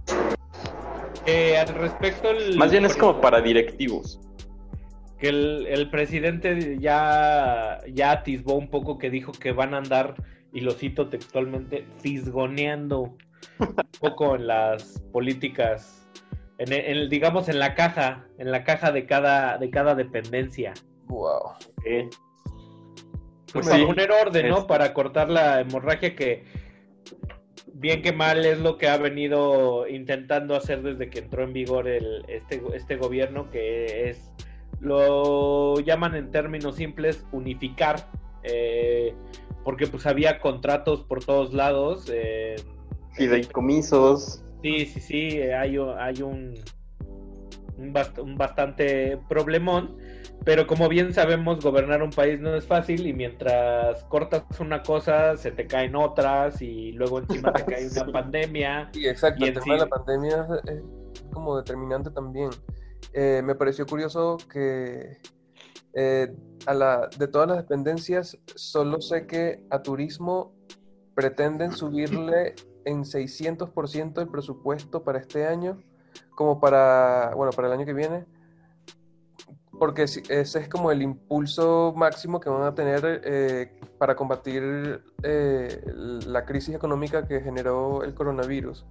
[1.27, 4.21] Eh, al respecto, el, Más bien es como para directivos.
[5.19, 10.15] que el, el presidente ya, ya atisbó un poco que dijo que van a andar,
[10.53, 13.17] y lo cito textualmente, fisgoneando
[13.59, 16.06] un poco en las políticas,
[16.59, 19.95] en, el- en el- digamos en la caja, en la caja de cada, de cada
[19.95, 20.73] dependencia.
[21.07, 21.53] Wow.
[21.85, 22.09] Eh,
[23.53, 23.85] Pues para sí.
[23.87, 24.59] poner orden, ¿no?
[24.59, 26.45] Es- Para cortar la hemorragia que
[27.73, 31.87] bien que mal es lo que ha venido intentando hacer desde que entró en vigor
[31.89, 34.31] el, este, este gobierno, que es,
[34.81, 38.09] lo llaman en términos simples, unificar,
[38.45, 39.15] eh,
[39.63, 42.11] porque pues había contratos por todos lados.
[42.13, 42.57] eh,
[43.13, 44.43] Fideicomisos.
[44.67, 46.55] Sí, sí, sí, eh, hay, un- hay un,
[47.79, 49.97] un, bast- un bastante problemón,
[50.45, 55.37] pero como bien sabemos, gobernar un país no es fácil y mientras cortas una cosa,
[55.37, 58.13] se te caen otras y luego encima te cae una Sí.
[58.13, 58.91] pandemia.
[58.93, 59.45] Sí, exacto.
[59.45, 62.51] y El tema de la pandemia es, es como determinante también.
[63.13, 65.19] Eh, me pareció curioso que
[65.99, 66.29] Eh,
[66.67, 70.53] a la, de todas las dependencias, solo sé que a turismo
[71.15, 72.55] pretenden subirle
[72.87, 75.79] en 600% el presupuesto para este año,
[76.35, 78.25] como para, bueno, para el año que viene,
[79.79, 85.83] porque ese es como el impulso máximo que van a tener eh, para combatir eh,
[86.27, 88.87] la crisis económica que generó el coronavirus.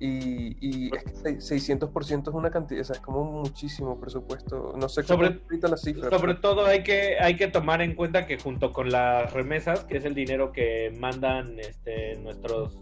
[0.00, 4.74] Y, y es que se- 600% es una cantidad, o sea, es como muchísimo presupuesto.
[4.76, 6.10] No sé cómo Sobre- la cifra.
[6.10, 9.98] Sobre todo hay que, hay que tomar en cuenta que junto con las remesas, que
[9.98, 12.76] es el dinero que mandan este, nuestros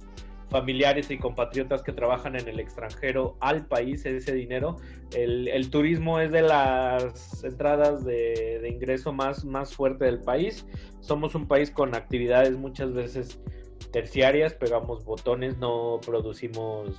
[0.51, 4.77] familiares y compatriotas que trabajan en el extranjero al país, ese dinero,
[5.15, 10.67] el, turismo es de las entradas de, de ingreso más, más fuerte del país.
[11.01, 13.41] Somos un país con actividades muchas veces
[13.93, 16.97] terciarias, pegamos botones, no producimos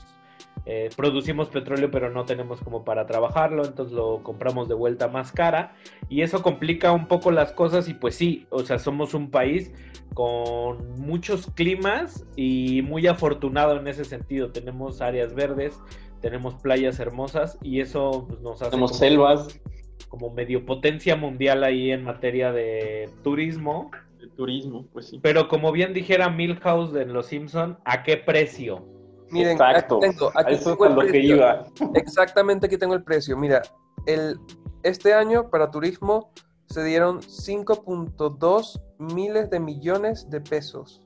[0.69, 5.31] eh, producimos petróleo pero no tenemos como para trabajarlo, entonces lo compramos de vuelta más
[5.31, 5.73] cara
[6.09, 9.71] y eso complica un poco las cosas y pues sí, o sea, somos un país
[10.13, 15.79] con muchos climas y muy afortunado en ese sentido, tenemos áreas verdes,
[16.21, 19.61] tenemos playas hermosas y eso pues, nos hace Tenemos como- selvas.
[20.09, 23.91] como medio potencia mundial ahí en materia de turismo.
[24.19, 25.19] De turismo, pues sí.
[25.21, 28.85] Pero como bien dijera Milhouse en Los Simpson, ¿a qué precio?
[29.29, 29.97] Miren, Exacto.
[29.97, 31.35] aquí tengo, aquí eso tengo es lo que precio.
[31.35, 31.65] iba.
[31.95, 33.35] Exactamente aquí tengo el precio.
[33.37, 33.61] Mira,
[34.05, 34.39] el,
[34.83, 36.31] este año para turismo
[36.67, 41.01] se dieron 5.2 miles de millones de pesos.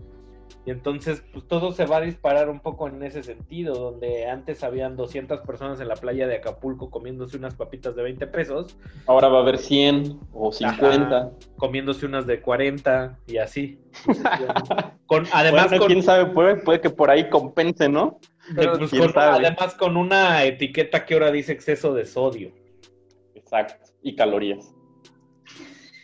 [0.69, 4.63] y entonces pues todo se va a disparar un poco en ese sentido, donde antes
[4.63, 8.77] habían 200 personas en la playa de Acapulco comiéndose unas papitas de 20 pesos,
[9.07, 11.17] Ahora va a haber 100 o 50.
[11.17, 13.79] Ajá, comiéndose unas de 40 y así.
[15.07, 18.19] con, además Bueno, con, quién sabe, puede, puede que por ahí compense, ¿no?
[18.53, 22.51] de- pues, con- además con una etiqueta que ahora dice exceso de sodio.
[23.33, 23.91] Exacto.
[24.03, 24.71] Y calorías.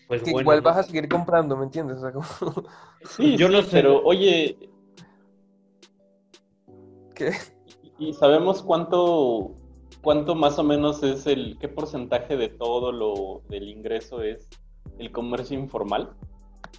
[0.07, 1.97] Pues que bueno, igual vas a seguir comprando, ¿me entiendes?
[1.97, 2.67] O sea, como-
[3.05, 3.69] Sí, Yo sí, no sé.
[3.71, 4.57] pero oye,
[7.13, 7.31] ¿Qué?
[7.97, 9.55] ¿y sabemos cuánto,
[10.01, 14.49] cuánto más o menos es el, qué porcentaje de todo lo del ingreso es
[14.99, 16.13] el comercio informal?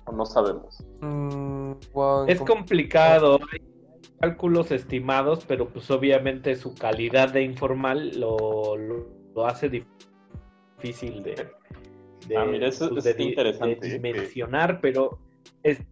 [0.06, 0.84] ¿O no sabemos?
[1.00, 3.60] Mm, wow, Es complicado, hay
[4.20, 9.86] cálculos estimados, pero pues obviamente su calidad de informal lo, lo, lo hace dif-
[10.76, 11.48] difícil de,
[12.28, 13.98] de, Ah, mira, eso- pues, eso de di- interesante, de ¿eh?
[13.98, 15.18] dimensionar, pero
[15.62, 15.82] es-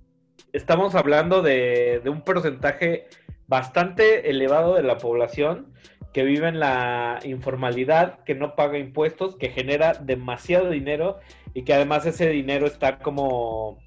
[0.55, 3.07] estamos hablando de, de un porcentaje
[3.47, 5.73] bastante elevado de la población
[6.13, 11.19] que vive en la informalidad, que no paga impuestos, que genera demasiado dinero
[11.55, 13.79] y que además ese dinero está como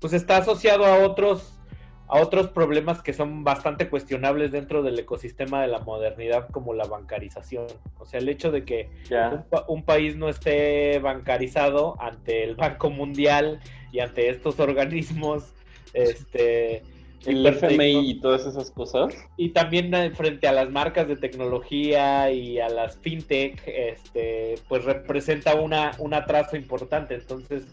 [0.00, 1.58] pues está asociado a otros
[2.08, 6.84] a otros problemas que son bastante cuestionables dentro del ecosistema de la modernidad como la
[6.84, 7.66] bancarización.
[7.98, 8.90] O sea, el hecho de que
[9.36, 13.60] un, pa- un país no esté bancarizado ante el Banco Mundial
[13.92, 15.54] y ante estos organismos
[15.92, 16.82] este
[17.26, 19.14] El FMI y todas esas cosas.
[19.36, 24.84] y también eh, frente a las marcas de tecnología y a las fintech, este, pues
[24.84, 27.14] representa una, un atraso importante.
[27.14, 27.64] Entonces,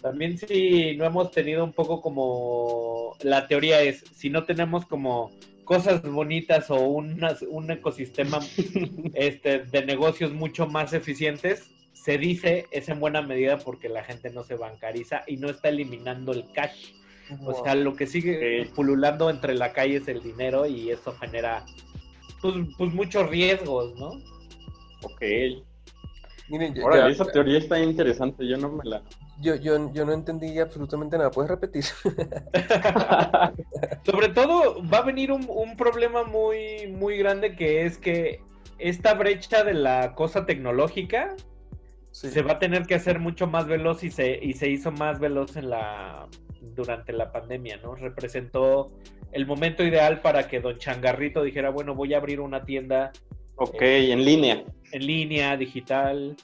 [0.00, 5.30] también si no hemos tenido un poco como la teoría es, si no tenemos como
[5.64, 8.38] cosas bonitas o unas- un ecosistema
[9.14, 14.28] este, de negocios mucho más eficientes, se dice es en buena medida porque la gente
[14.30, 16.92] no se bancariza y no está eliminando el cash.
[17.44, 21.64] O sea, lo que sigue pululando entre la calle es el dinero y eso genera
[22.42, 24.08] pues, pues muchos riesgos, ¿no?
[25.02, 25.22] Ok.
[26.48, 29.02] Miren, ya- Órale, ya- esa teoría está interesante, yo no me la...
[29.40, 31.30] yo, yo, yo no entendí absolutamente nada.
[31.30, 31.84] ¿Puedes repetir?
[34.04, 38.40] Sobre todo va a venir un, un problema muy, muy grande que es que
[38.78, 41.34] esta brecha de la cosa tecnológica
[42.14, 45.18] se va a tener que hacer mucho más veloz y se, y se hizo más
[45.18, 46.28] veloz en la
[46.60, 47.94] durante la pandemia, ¿no?
[47.96, 48.92] Representó
[49.32, 53.10] el momento ideal para que Don Changarrito dijera, bueno, voy a abrir una tienda
[53.56, 54.64] Ok, en línea.
[54.92, 56.36] en línea, digital.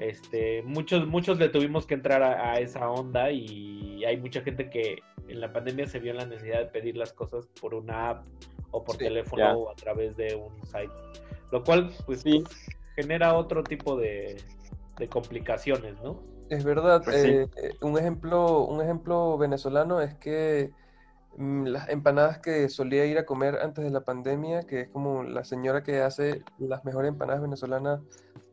[0.00, 4.68] Este, muchos, muchos le tuvimos que entrar a, a esa onda y hay mucha gente
[4.68, 4.96] que
[5.28, 8.26] en la pandemia se vio en la necesidad de pedir las cosas por una app
[8.72, 9.56] o por teléfono ya.
[9.56, 10.92] o a través de un site.
[11.52, 12.24] Lo cual, pues,
[12.96, 14.36] genera otro tipo de,
[14.98, 16.22] de complicaciones, ¿no?
[16.48, 17.02] Es verdad.
[17.04, 17.28] Pues sí.
[17.28, 20.72] eh, eh, un ejemplo, un ejemplo venezolano es que
[21.36, 25.22] mm, las empanadas que solía ir a comer antes de la pandemia, que es como
[25.22, 28.00] la señora que hace las mejores empanadas venezolanas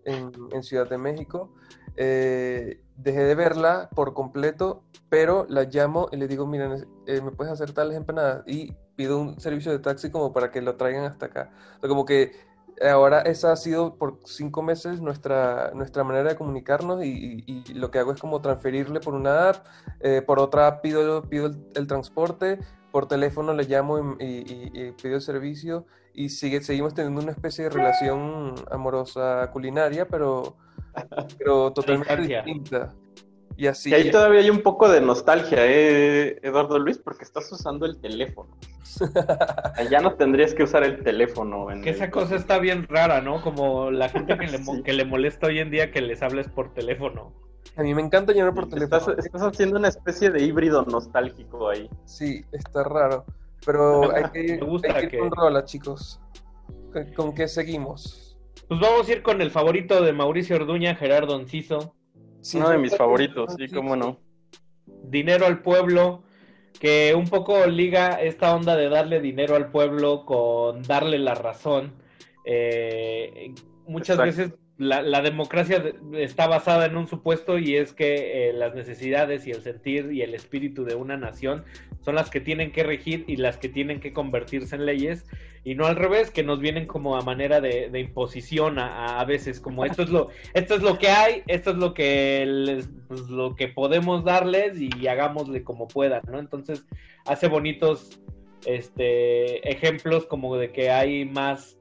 [0.06, 1.52] en, en Ciudad de México,
[1.95, 7.22] eh, dejé de verla por completo, pero la llamo y le digo, mira, nece- eh,
[7.22, 8.44] ¿me puedes hacer tales empanadas?
[8.48, 11.52] Y pido un servicio de taxi como para que lo traigan hasta acá.
[11.78, 12.32] O sea, como que
[12.90, 17.74] ahora esa ha sido por cinco meses nuestra, nuestra manera de comunicarnos y, y- y
[17.74, 19.66] lo que hago es como transferirle por una app,
[20.00, 22.60] eh, por otra app pido, pido el, el transporte,
[22.92, 27.69] por teléfono le llamo y, pido el servicio y sigue, seguimos teniendo una especie de
[27.69, 30.58] relación amorosa culinaria, pero,
[31.38, 32.14] pero totalmente
[32.45, 32.93] distinta.
[33.61, 33.91] Y así.
[33.91, 36.98] Y ahí todavía hay un poco de nostalgia, ¿eh, Eduardo Luis?
[36.98, 38.57] Porque estás usando el teléfono.
[39.91, 41.69] Ya no tendrías que usar el teléfono.
[41.69, 43.40] En Que el- esa cosa está bien rara, ¿no?
[43.43, 46.48] Como la gente que le, mo- que le molesta hoy en día que les hables
[46.48, 47.33] por teléfono.
[47.77, 48.98] A mí me encanta llamar por teléfono.
[48.98, 51.88] Estás, estás haciendo una especie de híbrido nostálgico ahí.
[52.06, 53.25] Sí, está raro.
[53.64, 56.19] Pero hay que, Me gusta hay que ir que- con rola, chicos.
[56.91, 58.35] ¿Con, con qué seguimos?
[58.67, 61.95] Pues vamos a ir con el favorito de Mauricio Orduña, Gerardo Enciso.
[62.56, 64.20] Uno de mis favoritos, sí, cómo no.
[64.86, 66.24] Dinero al pueblo,
[66.80, 71.94] que un poco liga esta onda de darle dinero al pueblo con darle la razón.
[72.45, 73.53] Eh,
[73.86, 74.24] muchas Exacto.
[74.24, 75.93] veces la, la democracia de-
[76.24, 80.24] está basada en un supuesto y es que eh, las necesidades y el sentir y
[80.24, 81.64] el espíritu de una nación
[82.03, 85.27] son las que tienen que regir y las que tienen que convertirse en leyes
[85.64, 89.26] y no al revés que nos vienen como a manera de, de imposición a, a
[89.26, 92.90] veces como esto es lo esto es lo que hay esto es lo que les,
[93.08, 96.85] pues, lo que podemos darles y hagámosle como puedan no entonces
[97.26, 98.19] hace bonitos
[98.66, 101.77] este ejemplos como de que hay más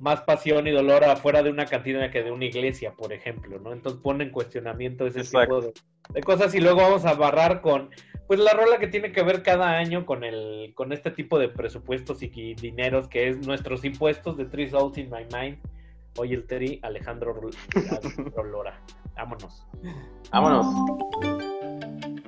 [0.00, 3.72] más pasión y dolor afuera de una cantina que de una iglesia, por ejemplo, ¿no?
[3.72, 5.72] Entonces pone en cuestionamiento ese tipo de,
[6.12, 7.90] de cosas y luego vamos a barrar con,
[8.26, 11.48] pues la rola que tiene que ver cada año con el, con este tipo de
[11.48, 15.58] presupuestos y dineros que es nuestros impuestos de Three Souls in My Mind.
[16.16, 17.34] Hoy el Teri Alejandro
[17.80, 18.80] Alejandro Lora.
[19.14, 19.66] Vámonos.
[20.30, 22.19] Vámonos.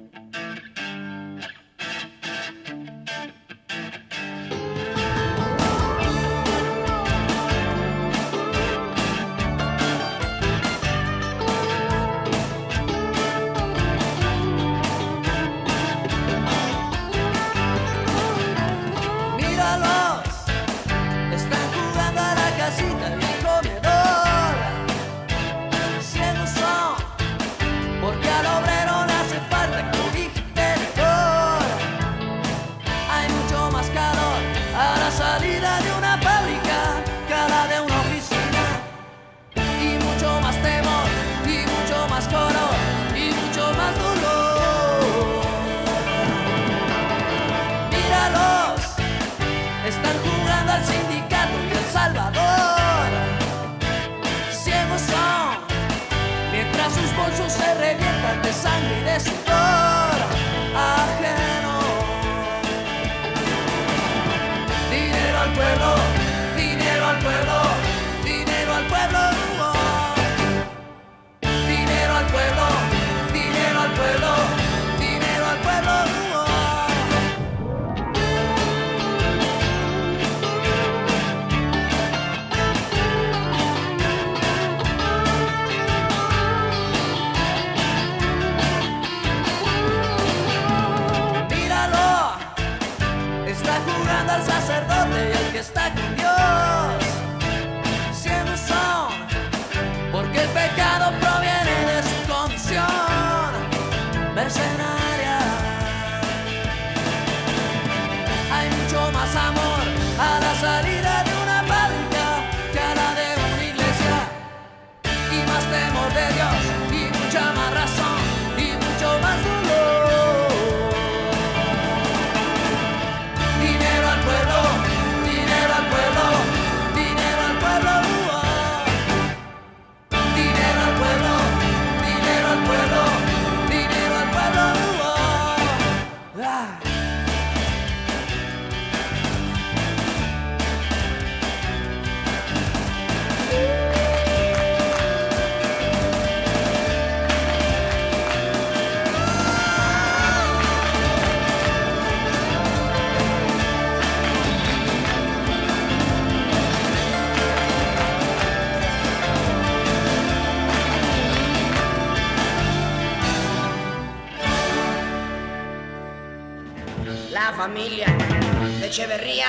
[168.93, 169.47] Echeverría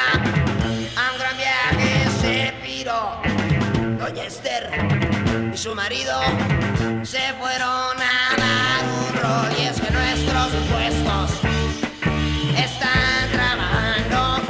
[0.95, 3.19] a un gran viaje se piró.
[3.99, 4.69] Doña Esther
[5.53, 6.17] y su marido
[7.03, 11.31] se fueron a dar un rol y es que nuestros impuestos
[12.57, 14.43] están trabajando.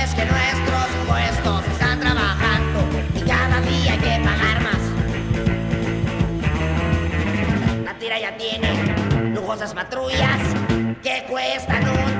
[0.00, 2.78] Es que nuestros impuestos están trabajando
[3.16, 4.82] y cada día hay que pagar más.
[7.84, 10.38] La tira ya tiene lujosas patrullas
[11.02, 12.13] que cuestan un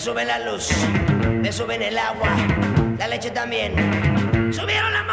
[0.00, 0.70] me suben la luz,
[1.42, 2.34] me suben el agua,
[2.96, 3.74] la leche también.
[4.50, 5.04] Subieron la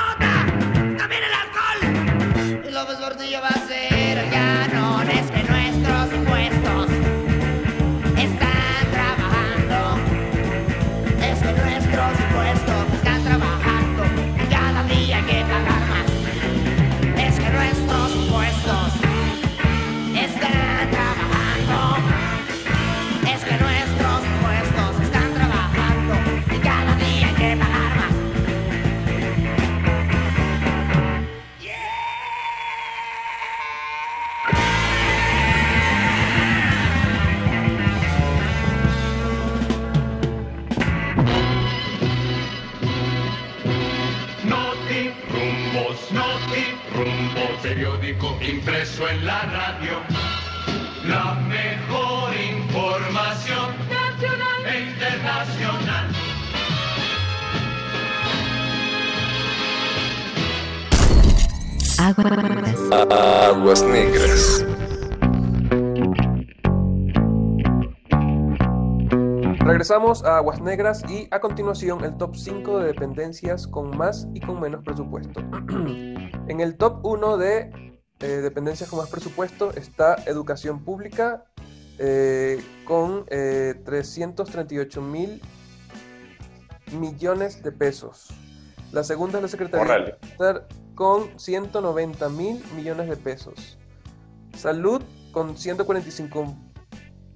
[69.97, 74.39] Regresamos a Aguas Negras y a continuación el top 5 de dependencias con más y
[74.39, 75.39] con menos presupuesto.
[76.47, 81.45] en el top 1 de eh, dependencias con más presupuesto está Educación Pública
[81.97, 85.41] eh, con eh, 338 mil
[86.91, 88.27] millones de pesos.
[88.91, 93.79] La segunda es la Secretaría Bienestar con 190 mil millones de pesos.
[94.55, 95.01] Salud
[95.31, 96.55] con 145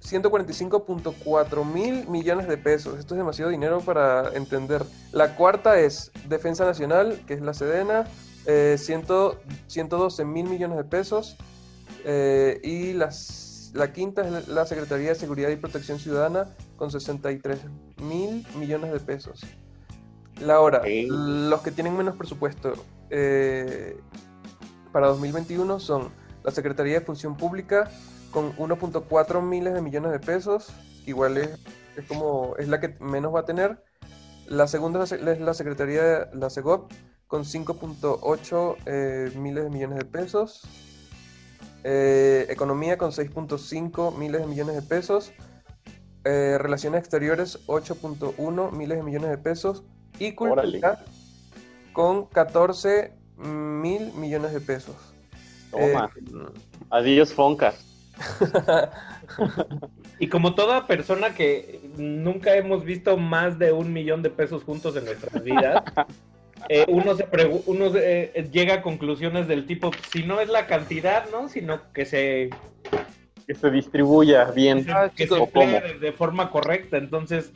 [0.02, 2.98] 145.4 mil millones de pesos.
[2.98, 4.82] Esto es demasiado dinero para entender.
[5.12, 8.06] La cuarta es Defensa Nacional, que es la Sedena,
[8.46, 9.04] eh, 100
[9.68, 11.36] 112 mil millones de pesos.
[12.04, 17.60] Eh, y las, la quinta es la Secretaría de Seguridad y Protección Ciudadana, con 63
[18.02, 19.40] mil millones de pesos.
[20.40, 22.72] La hora, los que tienen menos presupuesto
[23.10, 23.96] eh,
[24.90, 26.10] para 2021 son
[26.42, 27.88] la Secretaría de Función Pública
[28.32, 30.72] con 1.4 miles de millones de pesos,
[31.06, 31.50] igual es,
[31.96, 33.82] es como es la que menos va a tener.
[34.46, 36.90] La segunda es la- Secretaría de la SEGOP
[37.28, 40.62] con 5.8 eh, miles de millones de pesos.
[41.84, 45.32] Eh, economía con 6.5 miles de millones de pesos.
[46.24, 49.82] Eh, Relaciones Exteriores 8.1 miles de millones de pesos.
[50.18, 51.04] Y Cultura
[51.92, 54.94] con 14 mil millones de pesos.
[55.70, 56.10] Toma.
[56.90, 57.74] Adiós, Fonca.
[60.18, 64.94] Y como toda persona que nunca hemos visto más de un millón de pesos juntos
[64.96, 65.82] en nuestras vidas,
[66.68, 70.66] eh, uno se pregu- uno eh, llega a conclusiones del tipo, si no es la
[70.68, 71.48] cantidad, ¿no?
[71.48, 72.50] Sino que se,
[73.48, 74.86] Que se distribuya bien.
[75.16, 75.64] que se ¿O cómo?
[75.64, 76.98] emplee de, de forma correcta.
[76.98, 77.52] Entonces,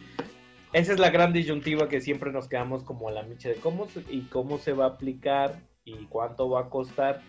[0.72, 3.86] esa es la gran disyuntiva que siempre nos quedamos como a la micha de cómo
[3.88, 7.20] se- y cómo se va a aplicar y cuánto va a costar.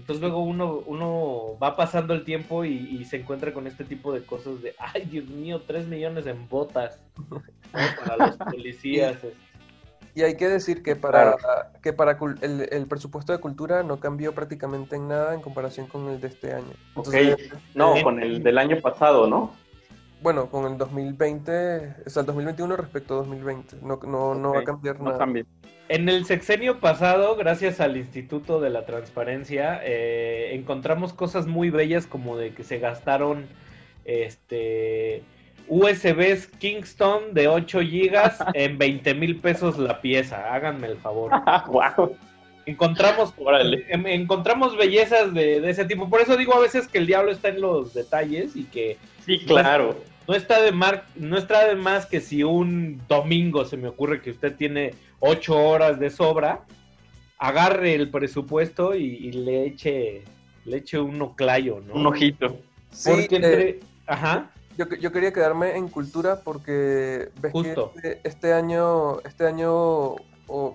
[0.00, 4.14] Entonces luego uno, uno va pasando el tiempo y, y se encuentra con este tipo
[4.14, 6.98] de cosas de, ay Dios mío, tres millones en botas
[7.28, 7.42] ¿no?
[8.02, 9.18] para los policías.
[10.14, 11.36] Y hay que decir que para,
[11.82, 16.08] que para el, el presupuesto de cultura no cambió prácticamente en nada en comparación con
[16.08, 16.72] el de este año.
[16.94, 19.54] Ok, Entonces, no, con el del año pasado, ¿no?
[20.22, 23.76] Bueno, con el 2020, o sea, el 2021 respecto a 2020.
[23.82, 25.18] No, no, no va a cambiar no nada.
[25.18, 25.46] cambia.
[25.88, 32.06] En el sexenio pasado, gracias al Instituto de la Transparencia, eh, encontramos cosas muy bellas
[32.06, 33.46] como de que se gastaron
[34.04, 35.22] este
[35.68, 40.52] USBs Kingston de 8 gigas en 20 mil pesos la pieza.
[40.54, 41.32] Háganme el favor.
[41.68, 42.14] wow.
[42.66, 43.34] Encontramos,
[43.88, 46.10] em- encontramos bellezas de, de ese tipo.
[46.10, 49.38] Por eso digo a veces que el diablo está en los detalles y que Sí,
[49.46, 49.96] claro.
[50.30, 54.22] No está de mar, no está de más que si un domingo se me ocurre
[54.22, 56.60] que usted tiene ocho horas de sobra,
[57.36, 60.22] agarre el presupuesto y, y le eche
[60.66, 61.94] le eche un oclayo, ¿no?
[61.94, 62.60] Un ojito.
[62.92, 64.52] Sí, Porque entre- eh, ajá.
[64.78, 67.92] Yo, yo quería quedarme en cultura porque ves Justo.
[68.00, 70.14] que este, este año, este año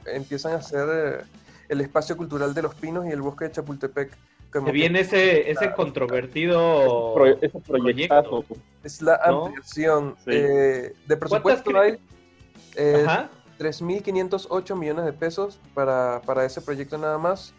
[0.05, 1.23] empiezan a hacer eh,
[1.69, 4.11] el espacio cultural de los pinos y el bosque de Chapultepec.
[4.59, 8.45] Como Se viene ese, ese controvertido Pro- ese proyectazo.
[8.83, 9.45] Es la ¿no?
[9.47, 10.15] ampliación.
[10.23, 10.31] Sí.
[10.31, 11.99] eh, de presupuesto hay
[12.75, 13.29] eh, Ajá.
[13.59, 17.53] 3.508 millones de pesos para, para ese proyecto nada más.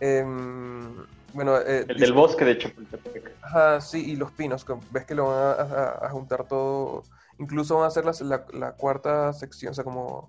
[0.00, 0.94] Em,
[1.32, 3.32] bueno, eh, El del bosque de Chapultepec.
[3.42, 7.02] Ajá, sí, y los pinos, ves que lo van a, a- a juntar todo.
[7.38, 10.28] Incluso van a hacer la, la- la cuarta sección, o sea, como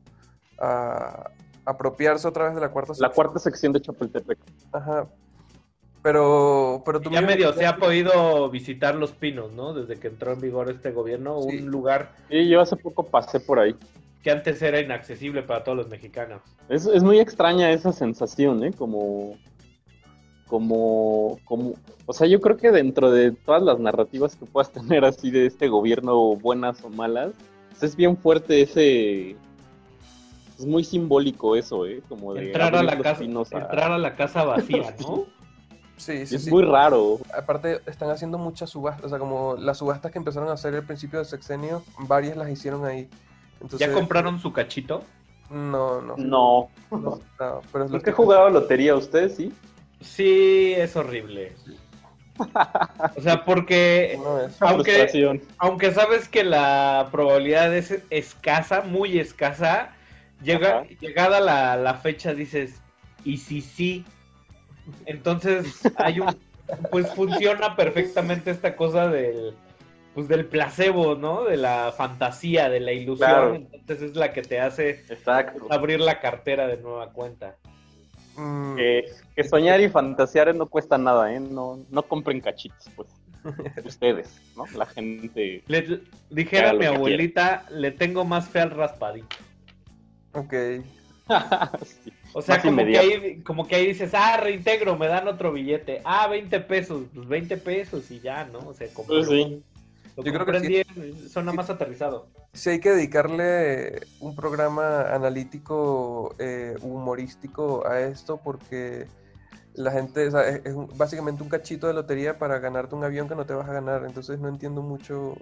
[0.60, 1.30] a,
[1.66, 3.12] apropiarse otra vez de la cuarta La sección.
[3.14, 4.38] cuarta sección de Chapultepec.
[4.72, 5.08] Ajá.
[6.04, 9.74] Pero, pero tú Ya mismo- medio se ha podido visitar Los Pinos, ¿no?
[9.74, 11.60] Desde que entró en vigor este gobierno, Sí.
[11.60, 13.74] un lugar Y yo hace poco pasé por ahí.
[14.22, 16.42] que antes era inaccesible para todos los mexicanos.
[16.70, 18.72] Es, es muy extraña esa sensación, ¿eh?
[18.74, 19.38] Como,
[20.48, 21.74] como, como,
[22.06, 25.46] o sea, yo creo que dentro de todas las narrativas que puedas tener así de
[25.46, 27.32] este gobierno, buenas o malas,
[27.72, 29.32] pues es bien fuerte ese,
[30.58, 32.02] es muy simbólico eso, ¿eh?
[32.08, 35.26] Como de Entrar a la casa, a- entrar a la casa vacía, ¿no?
[35.98, 36.50] Sí, sí, Es sí.
[36.52, 37.20] muy raro.
[37.38, 40.84] Aparte, están haciendo muchas subastas, o sea, como las subastas que empezaron a hacer al
[40.86, 43.08] principio del sexenio, varias las hicieron ahí.
[43.62, 45.04] Entonces, ¿Ya compraron su cachito?
[45.50, 46.16] No, no.
[46.18, 46.70] No.
[46.92, 47.00] No,
[47.40, 49.54] no, pero es lo ¿Nunca he que- jugado lotería usted, sí?
[50.02, 51.54] Sí, es horrible.
[53.16, 54.58] O sea, porque vez.
[54.60, 55.42] aunque, Frustración.
[55.60, 59.92] aunque sabes que la probabilidad es escasa, muy escasa,
[60.42, 60.86] llega, Ajá.
[61.00, 62.82] llegada la, la fecha dices,
[63.24, 64.04] ¿y si sí?
[65.06, 66.36] Entonces hay un,
[66.92, 69.54] pues funciona perfectamente esta cosa del,
[70.14, 71.44] pues del placebo, ¿no?
[71.44, 73.30] De la fantasía, de la ilusión.
[73.30, 73.56] Claro.
[73.56, 75.68] Entonces es la que te hace Exacto.
[75.70, 77.56] abrir la cartera de nueva cuenta.
[78.36, 79.06] Mm, Que,
[79.36, 81.40] que soñar y fantasear no cuesta nada, ¿eh?
[81.40, 83.10] No, no compren cachitos, pues.
[83.86, 84.66] Ustedes, ¿no?
[84.76, 85.64] La gente.
[85.68, 89.36] Le, dijera lo mi abuelita, le tengo más fe al raspadito.
[90.34, 90.54] Ok.
[91.86, 92.14] Sí.
[92.36, 95.52] O sea, Más como que, ahí, como que ahí dices, ah, reintegro, me dan otro
[95.54, 96.02] billete.
[96.04, 98.58] Ah, 20 pesos, pues 20 pesos y ya, ¿no?
[98.70, 99.62] O sea, como Pues sí.
[100.18, 100.84] lo Yo creo que
[101.30, 102.26] suena más aterrizado.
[102.54, 109.06] Sí hay que dedicarle un programa analítico, eh, humorístico a esto porque
[109.76, 113.04] la gente, o sea, es, es un- básicamente un cachito de lotería para ganarte un
[113.04, 115.36] avión que no te vas a ganar, entonces no entiendo mucho.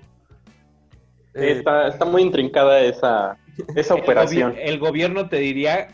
[1.34, 3.38] eh, Está, está muy intrincada esa,
[3.76, 4.54] esa El, operación.
[4.54, 5.90] gobi- el gobierno te diría,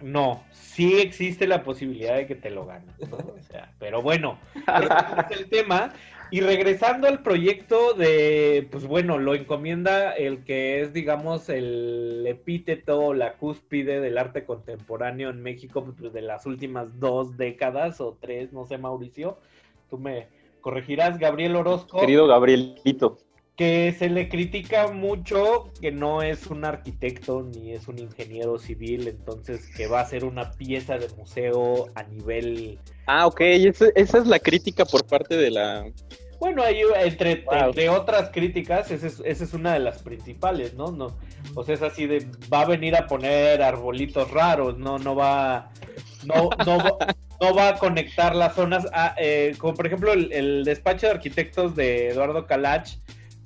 [0.00, 2.94] no, sí existe la posibilidad de que te lo ganes.
[3.08, 3.16] ¿no?
[3.16, 5.92] O sea, pero bueno, ese es el tema.
[6.30, 13.14] Y regresando al proyecto de, pues bueno, lo encomienda el que es, digamos, el epíteto,
[13.14, 18.52] la cúspide del arte contemporáneo en México pues, de las últimas dos décadas o tres,
[18.52, 19.38] no sé, Mauricio.
[19.90, 20.26] Tú me
[20.60, 23.18] corregirás, Gabriel Orozco Querido Gabrielito.
[23.56, 29.06] Que se le critica mucho que no es un arquitecto ni es un ingeniero civil,
[29.06, 32.80] entonces que va a ser una pieza de museo a nivel...
[33.06, 35.86] Ah, ok, esa, esa es la crítica por parte de la...
[36.40, 37.68] Bueno, hay, entre, Wow.
[37.68, 40.90] entre otras críticas, esa es, esa es una de las principales, ¿no?
[40.90, 41.16] no
[41.54, 45.70] O sea, es así de, va a venir a poner arbolitos raros, no, no va...
[46.24, 50.32] No, no, va- no va a conectar las zonas, a- eh, como por ejemplo el,
[50.32, 52.90] el despacho de arquitectos de Eduardo Calach,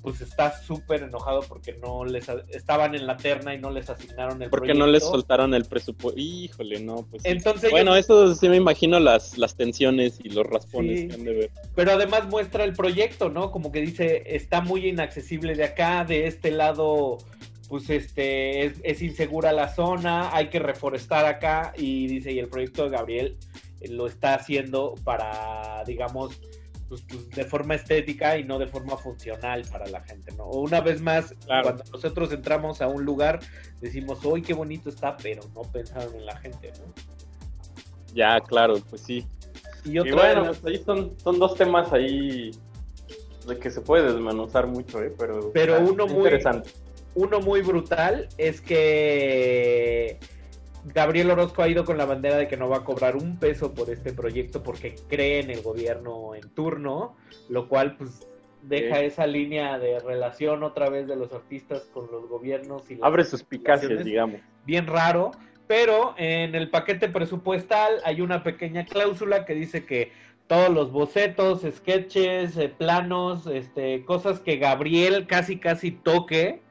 [0.01, 4.41] pues está súper enojado porque no les estaban en la terna y no les asignaron
[4.41, 4.85] el ¿Por qué proyecto.
[4.85, 6.19] no les soltaron el presupuesto?
[6.19, 7.23] Híjole, no, pues...
[7.25, 11.07] Entonces bueno, yo- eso sí me imagino las, las tensiones y los raspones Sí.
[11.09, 11.51] que han de ver.
[11.75, 13.51] Pero además muestra el proyecto, ¿no?
[13.51, 17.17] Como que dice, está muy inaccesible de acá, de este lado,
[17.67, 22.47] pues este, es, es insegura la zona, hay que reforestar acá, y dice, y el
[22.47, 23.37] proyecto de Gabriel
[23.81, 26.39] eh, lo está haciendo para, digamos,
[26.89, 30.43] pues, pues, de forma estética y no de forma funcional para la gente, ¿no?
[30.45, 31.63] O una vez más, Claro.
[31.63, 33.39] cuando nosotros entramos a un lugar,
[33.79, 35.15] decimos, ¡uy, qué bonito está!
[35.17, 36.93] Pero no pensaron en la gente, ¿no?
[38.13, 39.25] Ya, claro, pues sí.
[39.85, 42.51] Y Y, bueno, las- pues ahí son, son dos temas ahí
[43.47, 45.13] de que se puede desmenuzar mucho, ¿eh?
[45.17, 46.71] Pero, Pero uno muy- interesante.
[47.15, 50.19] Uno muy brutal es que
[50.93, 53.73] Gabriel Orozco ha ido con la bandera de que no va a cobrar un peso
[53.73, 57.15] por este proyecto porque cree en el gobierno en turno,
[57.49, 58.27] lo cual pues
[58.63, 59.05] deja Sí.
[59.05, 63.23] esa línea de relación otra vez de los artistas con los gobiernos y las Abre
[63.23, 64.41] suspicacias, digamos.
[64.65, 65.31] bien raro,
[65.67, 70.11] pero en el paquete presupuestal hay una pequeña cláusula que dice que
[70.47, 76.61] todos los bocetos, sketches, eh, planos, este, cosas que Gabriel casi casi toque,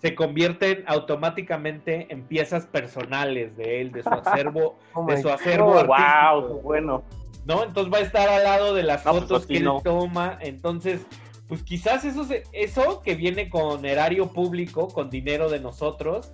[0.00, 5.72] se convierten automáticamente en piezas personales de él, de su acervo, Oh de su acervo
[5.72, 5.90] God.
[5.90, 6.48] artístico.
[6.48, 7.02] Wow, bueno.
[7.46, 7.64] ¿no?
[7.64, 9.80] Entonces va a estar al lado de las No, pues, fotos que él no.
[9.82, 10.38] toma.
[10.42, 11.06] Entonces,
[11.48, 16.32] pues quizás eso, se- eso que viene con erario público, con dinero de nosotros,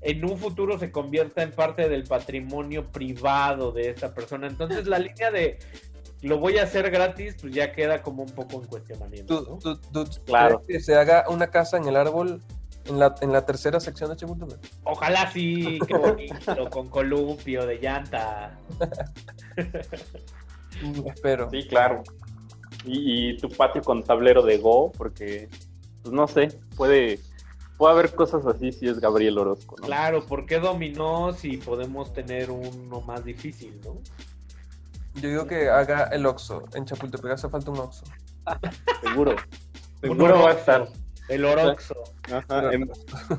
[0.00, 4.46] en un futuro se convierta en parte del patrimonio privado de esta persona.
[4.46, 5.58] Entonces la línea de
[6.24, 9.44] lo voy a hacer gratis, pues ya queda como un poco en cuestionamiento.
[9.44, 9.58] ¿Tú,
[9.92, 10.60] tú, tú Claro.
[10.66, 12.42] crees que se haga una casa en el árbol
[12.86, 14.58] en la, en la tercera sección de Chapultepec?
[14.84, 18.58] Ojalá sí, qué bonito, con columpio de llanta.
[21.06, 21.48] Espero.
[21.50, 22.02] Sí, claro.
[22.84, 25.48] Y, y tu patio con tablero de Go, porque,
[26.02, 27.18] pues no sé, puede,
[27.78, 29.86] puede haber cosas así si es Gabriel Orozco, ¿no?
[29.86, 34.00] Claro, ¿por qué dominó si podemos tener uno más difícil, no?
[35.14, 36.64] Yo digo que haga el Oxxo.
[36.74, 38.04] En Chapultepec hace falta un Oxxo.
[39.02, 39.36] Seguro.
[40.00, 40.88] Seguro va a estar.
[41.28, 41.94] El Oroxo.
[42.30, 42.90] Ajá, en-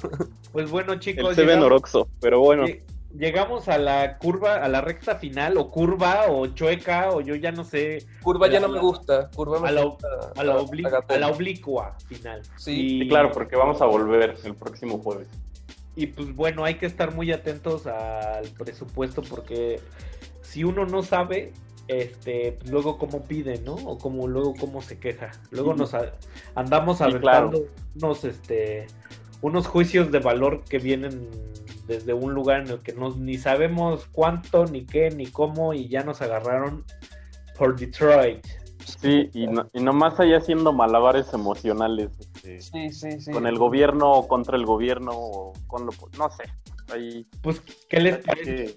[0.52, 2.64] Pues bueno, chicos, el Seven llegamos, Oroxo, pero bueno.
[2.66, 2.82] lle-
[3.16, 7.52] llegamos a la curva, a la recta final, o curva, o chueca, o yo ya
[7.52, 8.04] no sé.
[8.24, 9.30] Curva ya La- no me gusta.
[9.36, 10.08] Curva me A la, gusta.
[10.36, 12.42] a la obli- a la oblicua final.
[12.58, 13.02] Sí.
[13.02, 15.28] Sí, claro, porque vamos a volver el próximo jueves.
[15.96, 19.80] Y pues bueno, hay que estar muy atentos al presupuesto porque
[20.42, 21.54] si uno no sabe,
[21.88, 23.74] este, luego cómo pide, ¿no?
[23.76, 25.32] O como luego cómo se queja.
[25.52, 25.80] Luego Sí.
[25.80, 26.14] nos a-
[26.56, 27.66] andamos Sí, aventando
[27.96, 28.88] unos, este,
[29.42, 31.30] unos juicios de valor que vienen
[31.88, 35.88] desde un lugar en el que no, ni sabemos cuánto, ni qué, ni cómo, y
[35.88, 36.84] ya nos agarraron
[37.58, 38.44] por Detroit.
[39.02, 43.32] Sí, y, no, y nomás ahí haciendo malabares emocionales este, Sí, sí, sí.
[43.32, 45.92] con el gobierno o contra el gobierno o con lo...
[46.18, 46.44] No sé,
[46.94, 47.28] ahí...
[47.42, 48.56] Pues, ¿qué les parece?
[48.56, 48.76] que-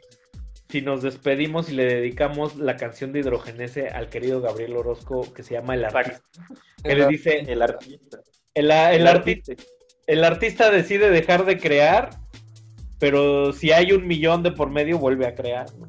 [0.69, 5.43] si nos despedimos y le dedicamos la canción de Hidrogenese al querido Gabriel Orozco que
[5.43, 6.23] se llama El Artista.
[6.83, 8.19] Que le dice, El artista.
[8.55, 9.53] el, el El artista,
[10.07, 12.11] el artista decide dejar de crear,
[12.99, 15.67] pero si hay un millón de por medio vuelve a crear.
[15.77, 15.87] ¿no?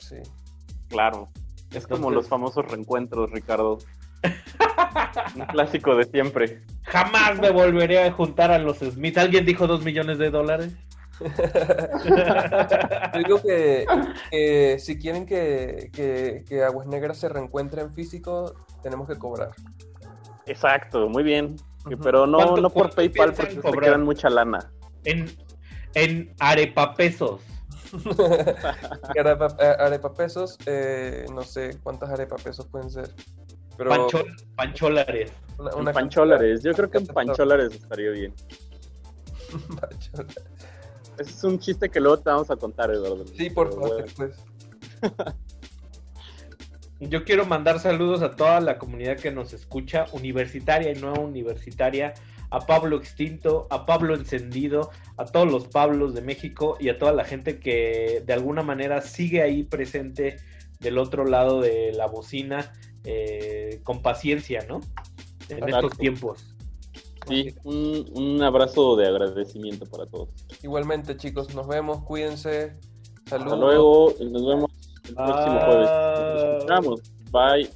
[0.00, 0.16] Sí.
[0.88, 1.28] Claro.
[1.72, 3.78] Es como los famosos reencuentros, Ricardo.
[5.34, 6.62] Un clásico de siempre.
[6.82, 9.16] Jamás me volveré a juntar a los Smith.
[9.18, 10.74] ¿Alguien dijo dos millones de dólares?
[11.20, 13.86] Yo digo que,
[14.30, 19.50] que si quieren que, que, que Aguas Negras se reencuentre en físico, tenemos que cobrar.
[20.46, 21.56] Exacto, muy bien.
[22.02, 24.72] Pero no, ¿Cuánto- no por PayPal porque se quedan mucha lana.
[25.04, 25.30] En,
[25.94, 27.40] en arepapesos.
[29.18, 33.10] Arepa, eh, arepapesos, eh, no sé cuántas arepapesos pueden ser.
[33.76, 35.32] Pero Panchol- pancholares.
[35.76, 36.62] una, pancholares.
[36.62, 38.34] Yo creo que en pancholares estaría bien.
[39.80, 40.36] Pancholares.
[41.18, 43.24] Ese es un chiste que luego te vamos a contar, Eduardo.
[43.26, 44.12] Sí, por favor, bueno.
[44.16, 44.44] pues.
[47.00, 52.14] Yo quiero mandar saludos a toda la comunidad que nos escucha, universitaria y no universitaria,
[52.50, 57.12] a Pablo Extinto, a Pablo Encendido, a todos los Pablos de México y a toda
[57.12, 60.36] la gente que de alguna manera sigue ahí presente
[60.78, 62.72] del otro lado de la bocina,
[63.04, 64.80] eh, con paciencia, ¿no?
[65.48, 65.86] En Exacto.
[65.86, 66.51] estos tiempos.
[67.28, 70.28] Sí, un, un abrazo de agradecimiento para todos.
[70.62, 72.76] Igualmente, chicos, nos vemos, cuídense.
[73.26, 73.52] Saludos.
[73.52, 74.70] Hasta luego y nos vemos
[75.08, 75.90] el próximo jueves.
[75.90, 76.56] Nos Bye.
[76.58, 77.00] escuchamos.
[77.30, 77.70] Bye.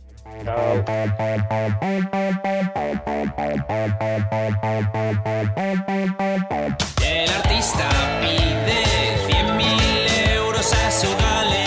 [7.03, 7.89] El artista
[8.21, 8.85] pide
[9.27, 11.66] 100 mil euros a su galerista.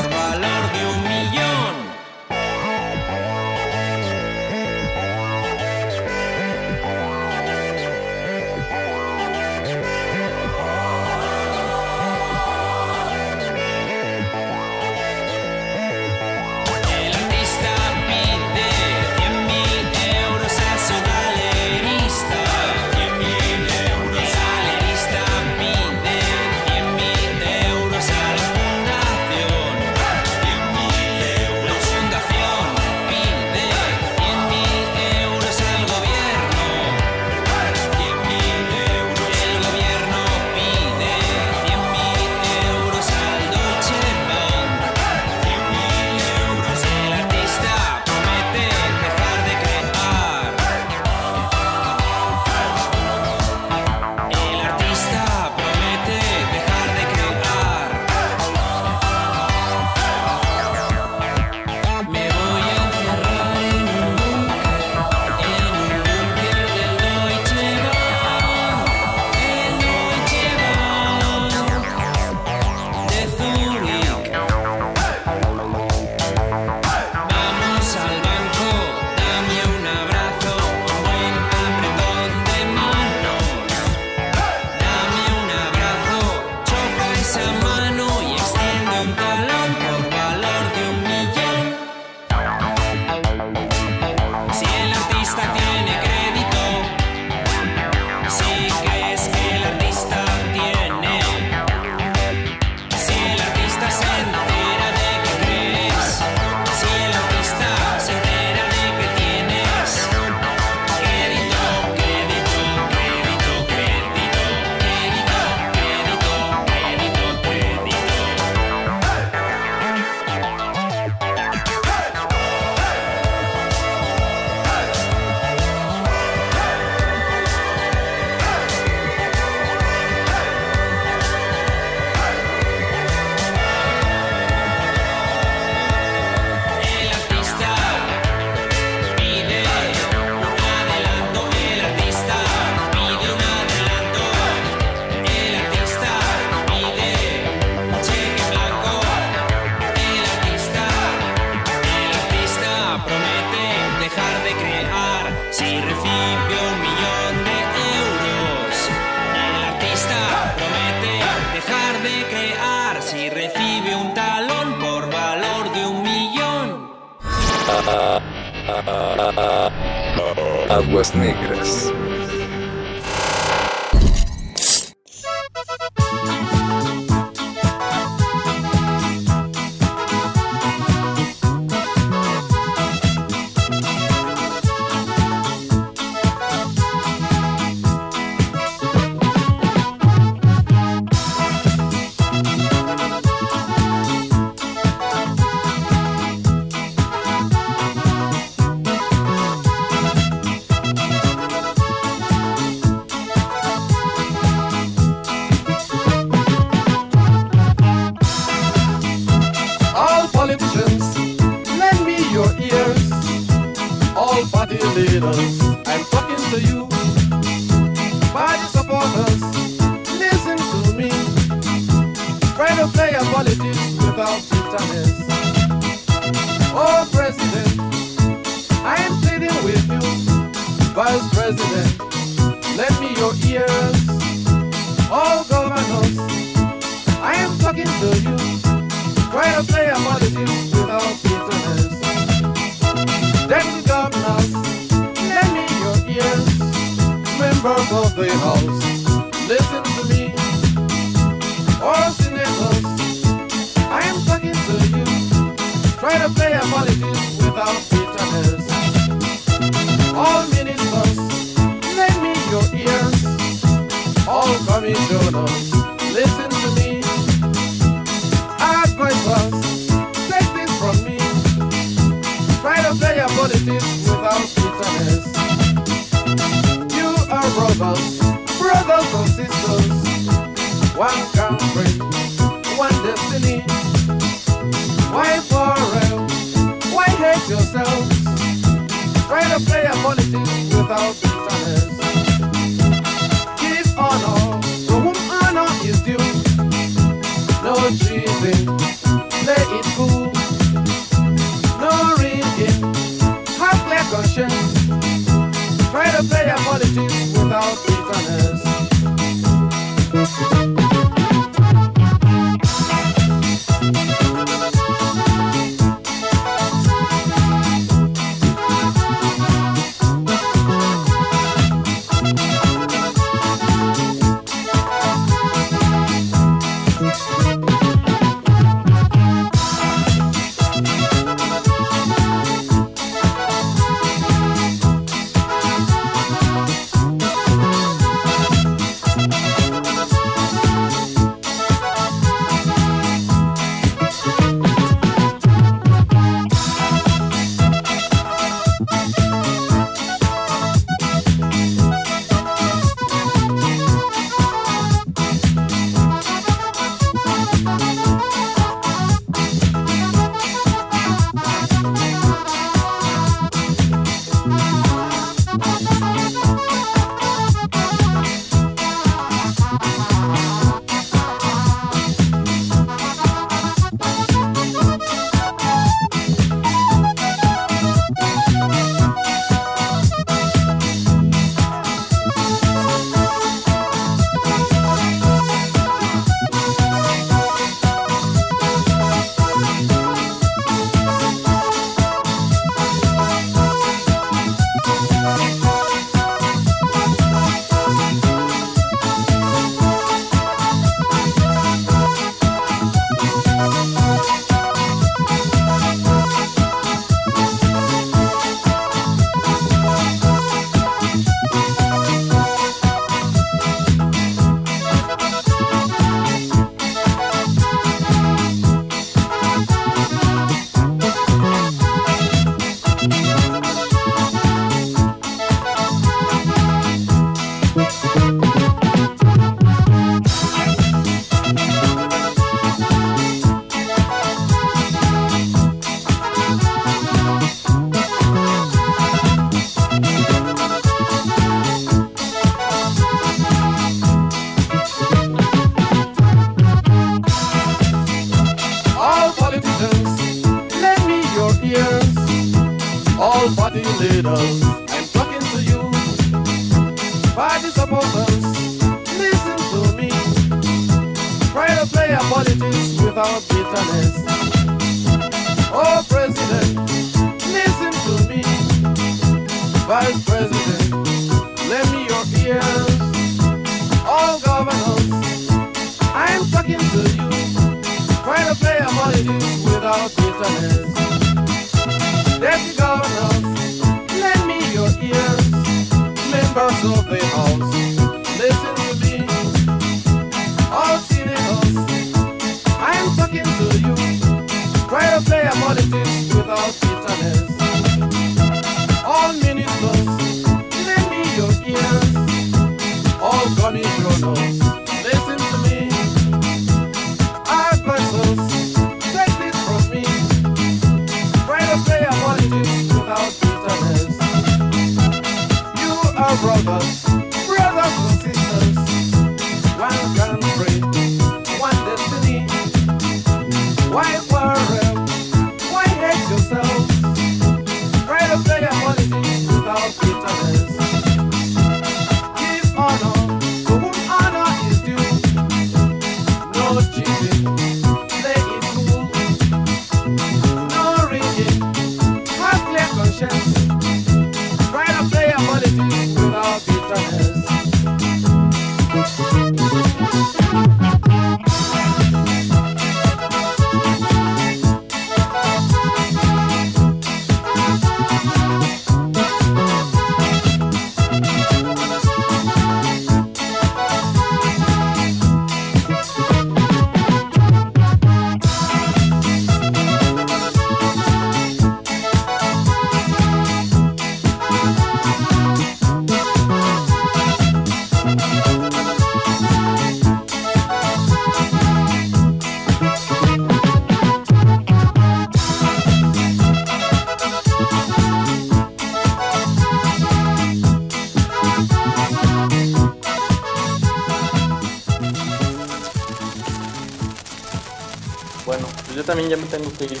[599.28, 600.00] ya me tengo que ir.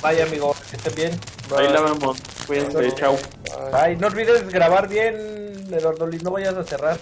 [0.00, 1.20] Vaya, amigo, que estén bien.
[1.56, 2.18] Ahí la vemos.
[2.46, 2.94] Cuídense, Bye.
[2.94, 3.18] chao.
[3.98, 6.98] No olvides grabar bien, Eduardo Luis, no vayas a cerrar.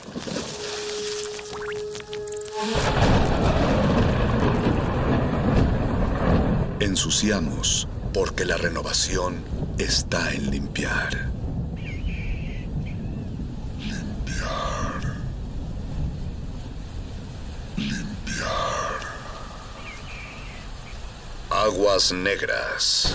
[6.80, 9.36] Ensuciamos porque la renovación
[9.78, 11.33] está en limpiar.
[21.94, 23.14] Negras.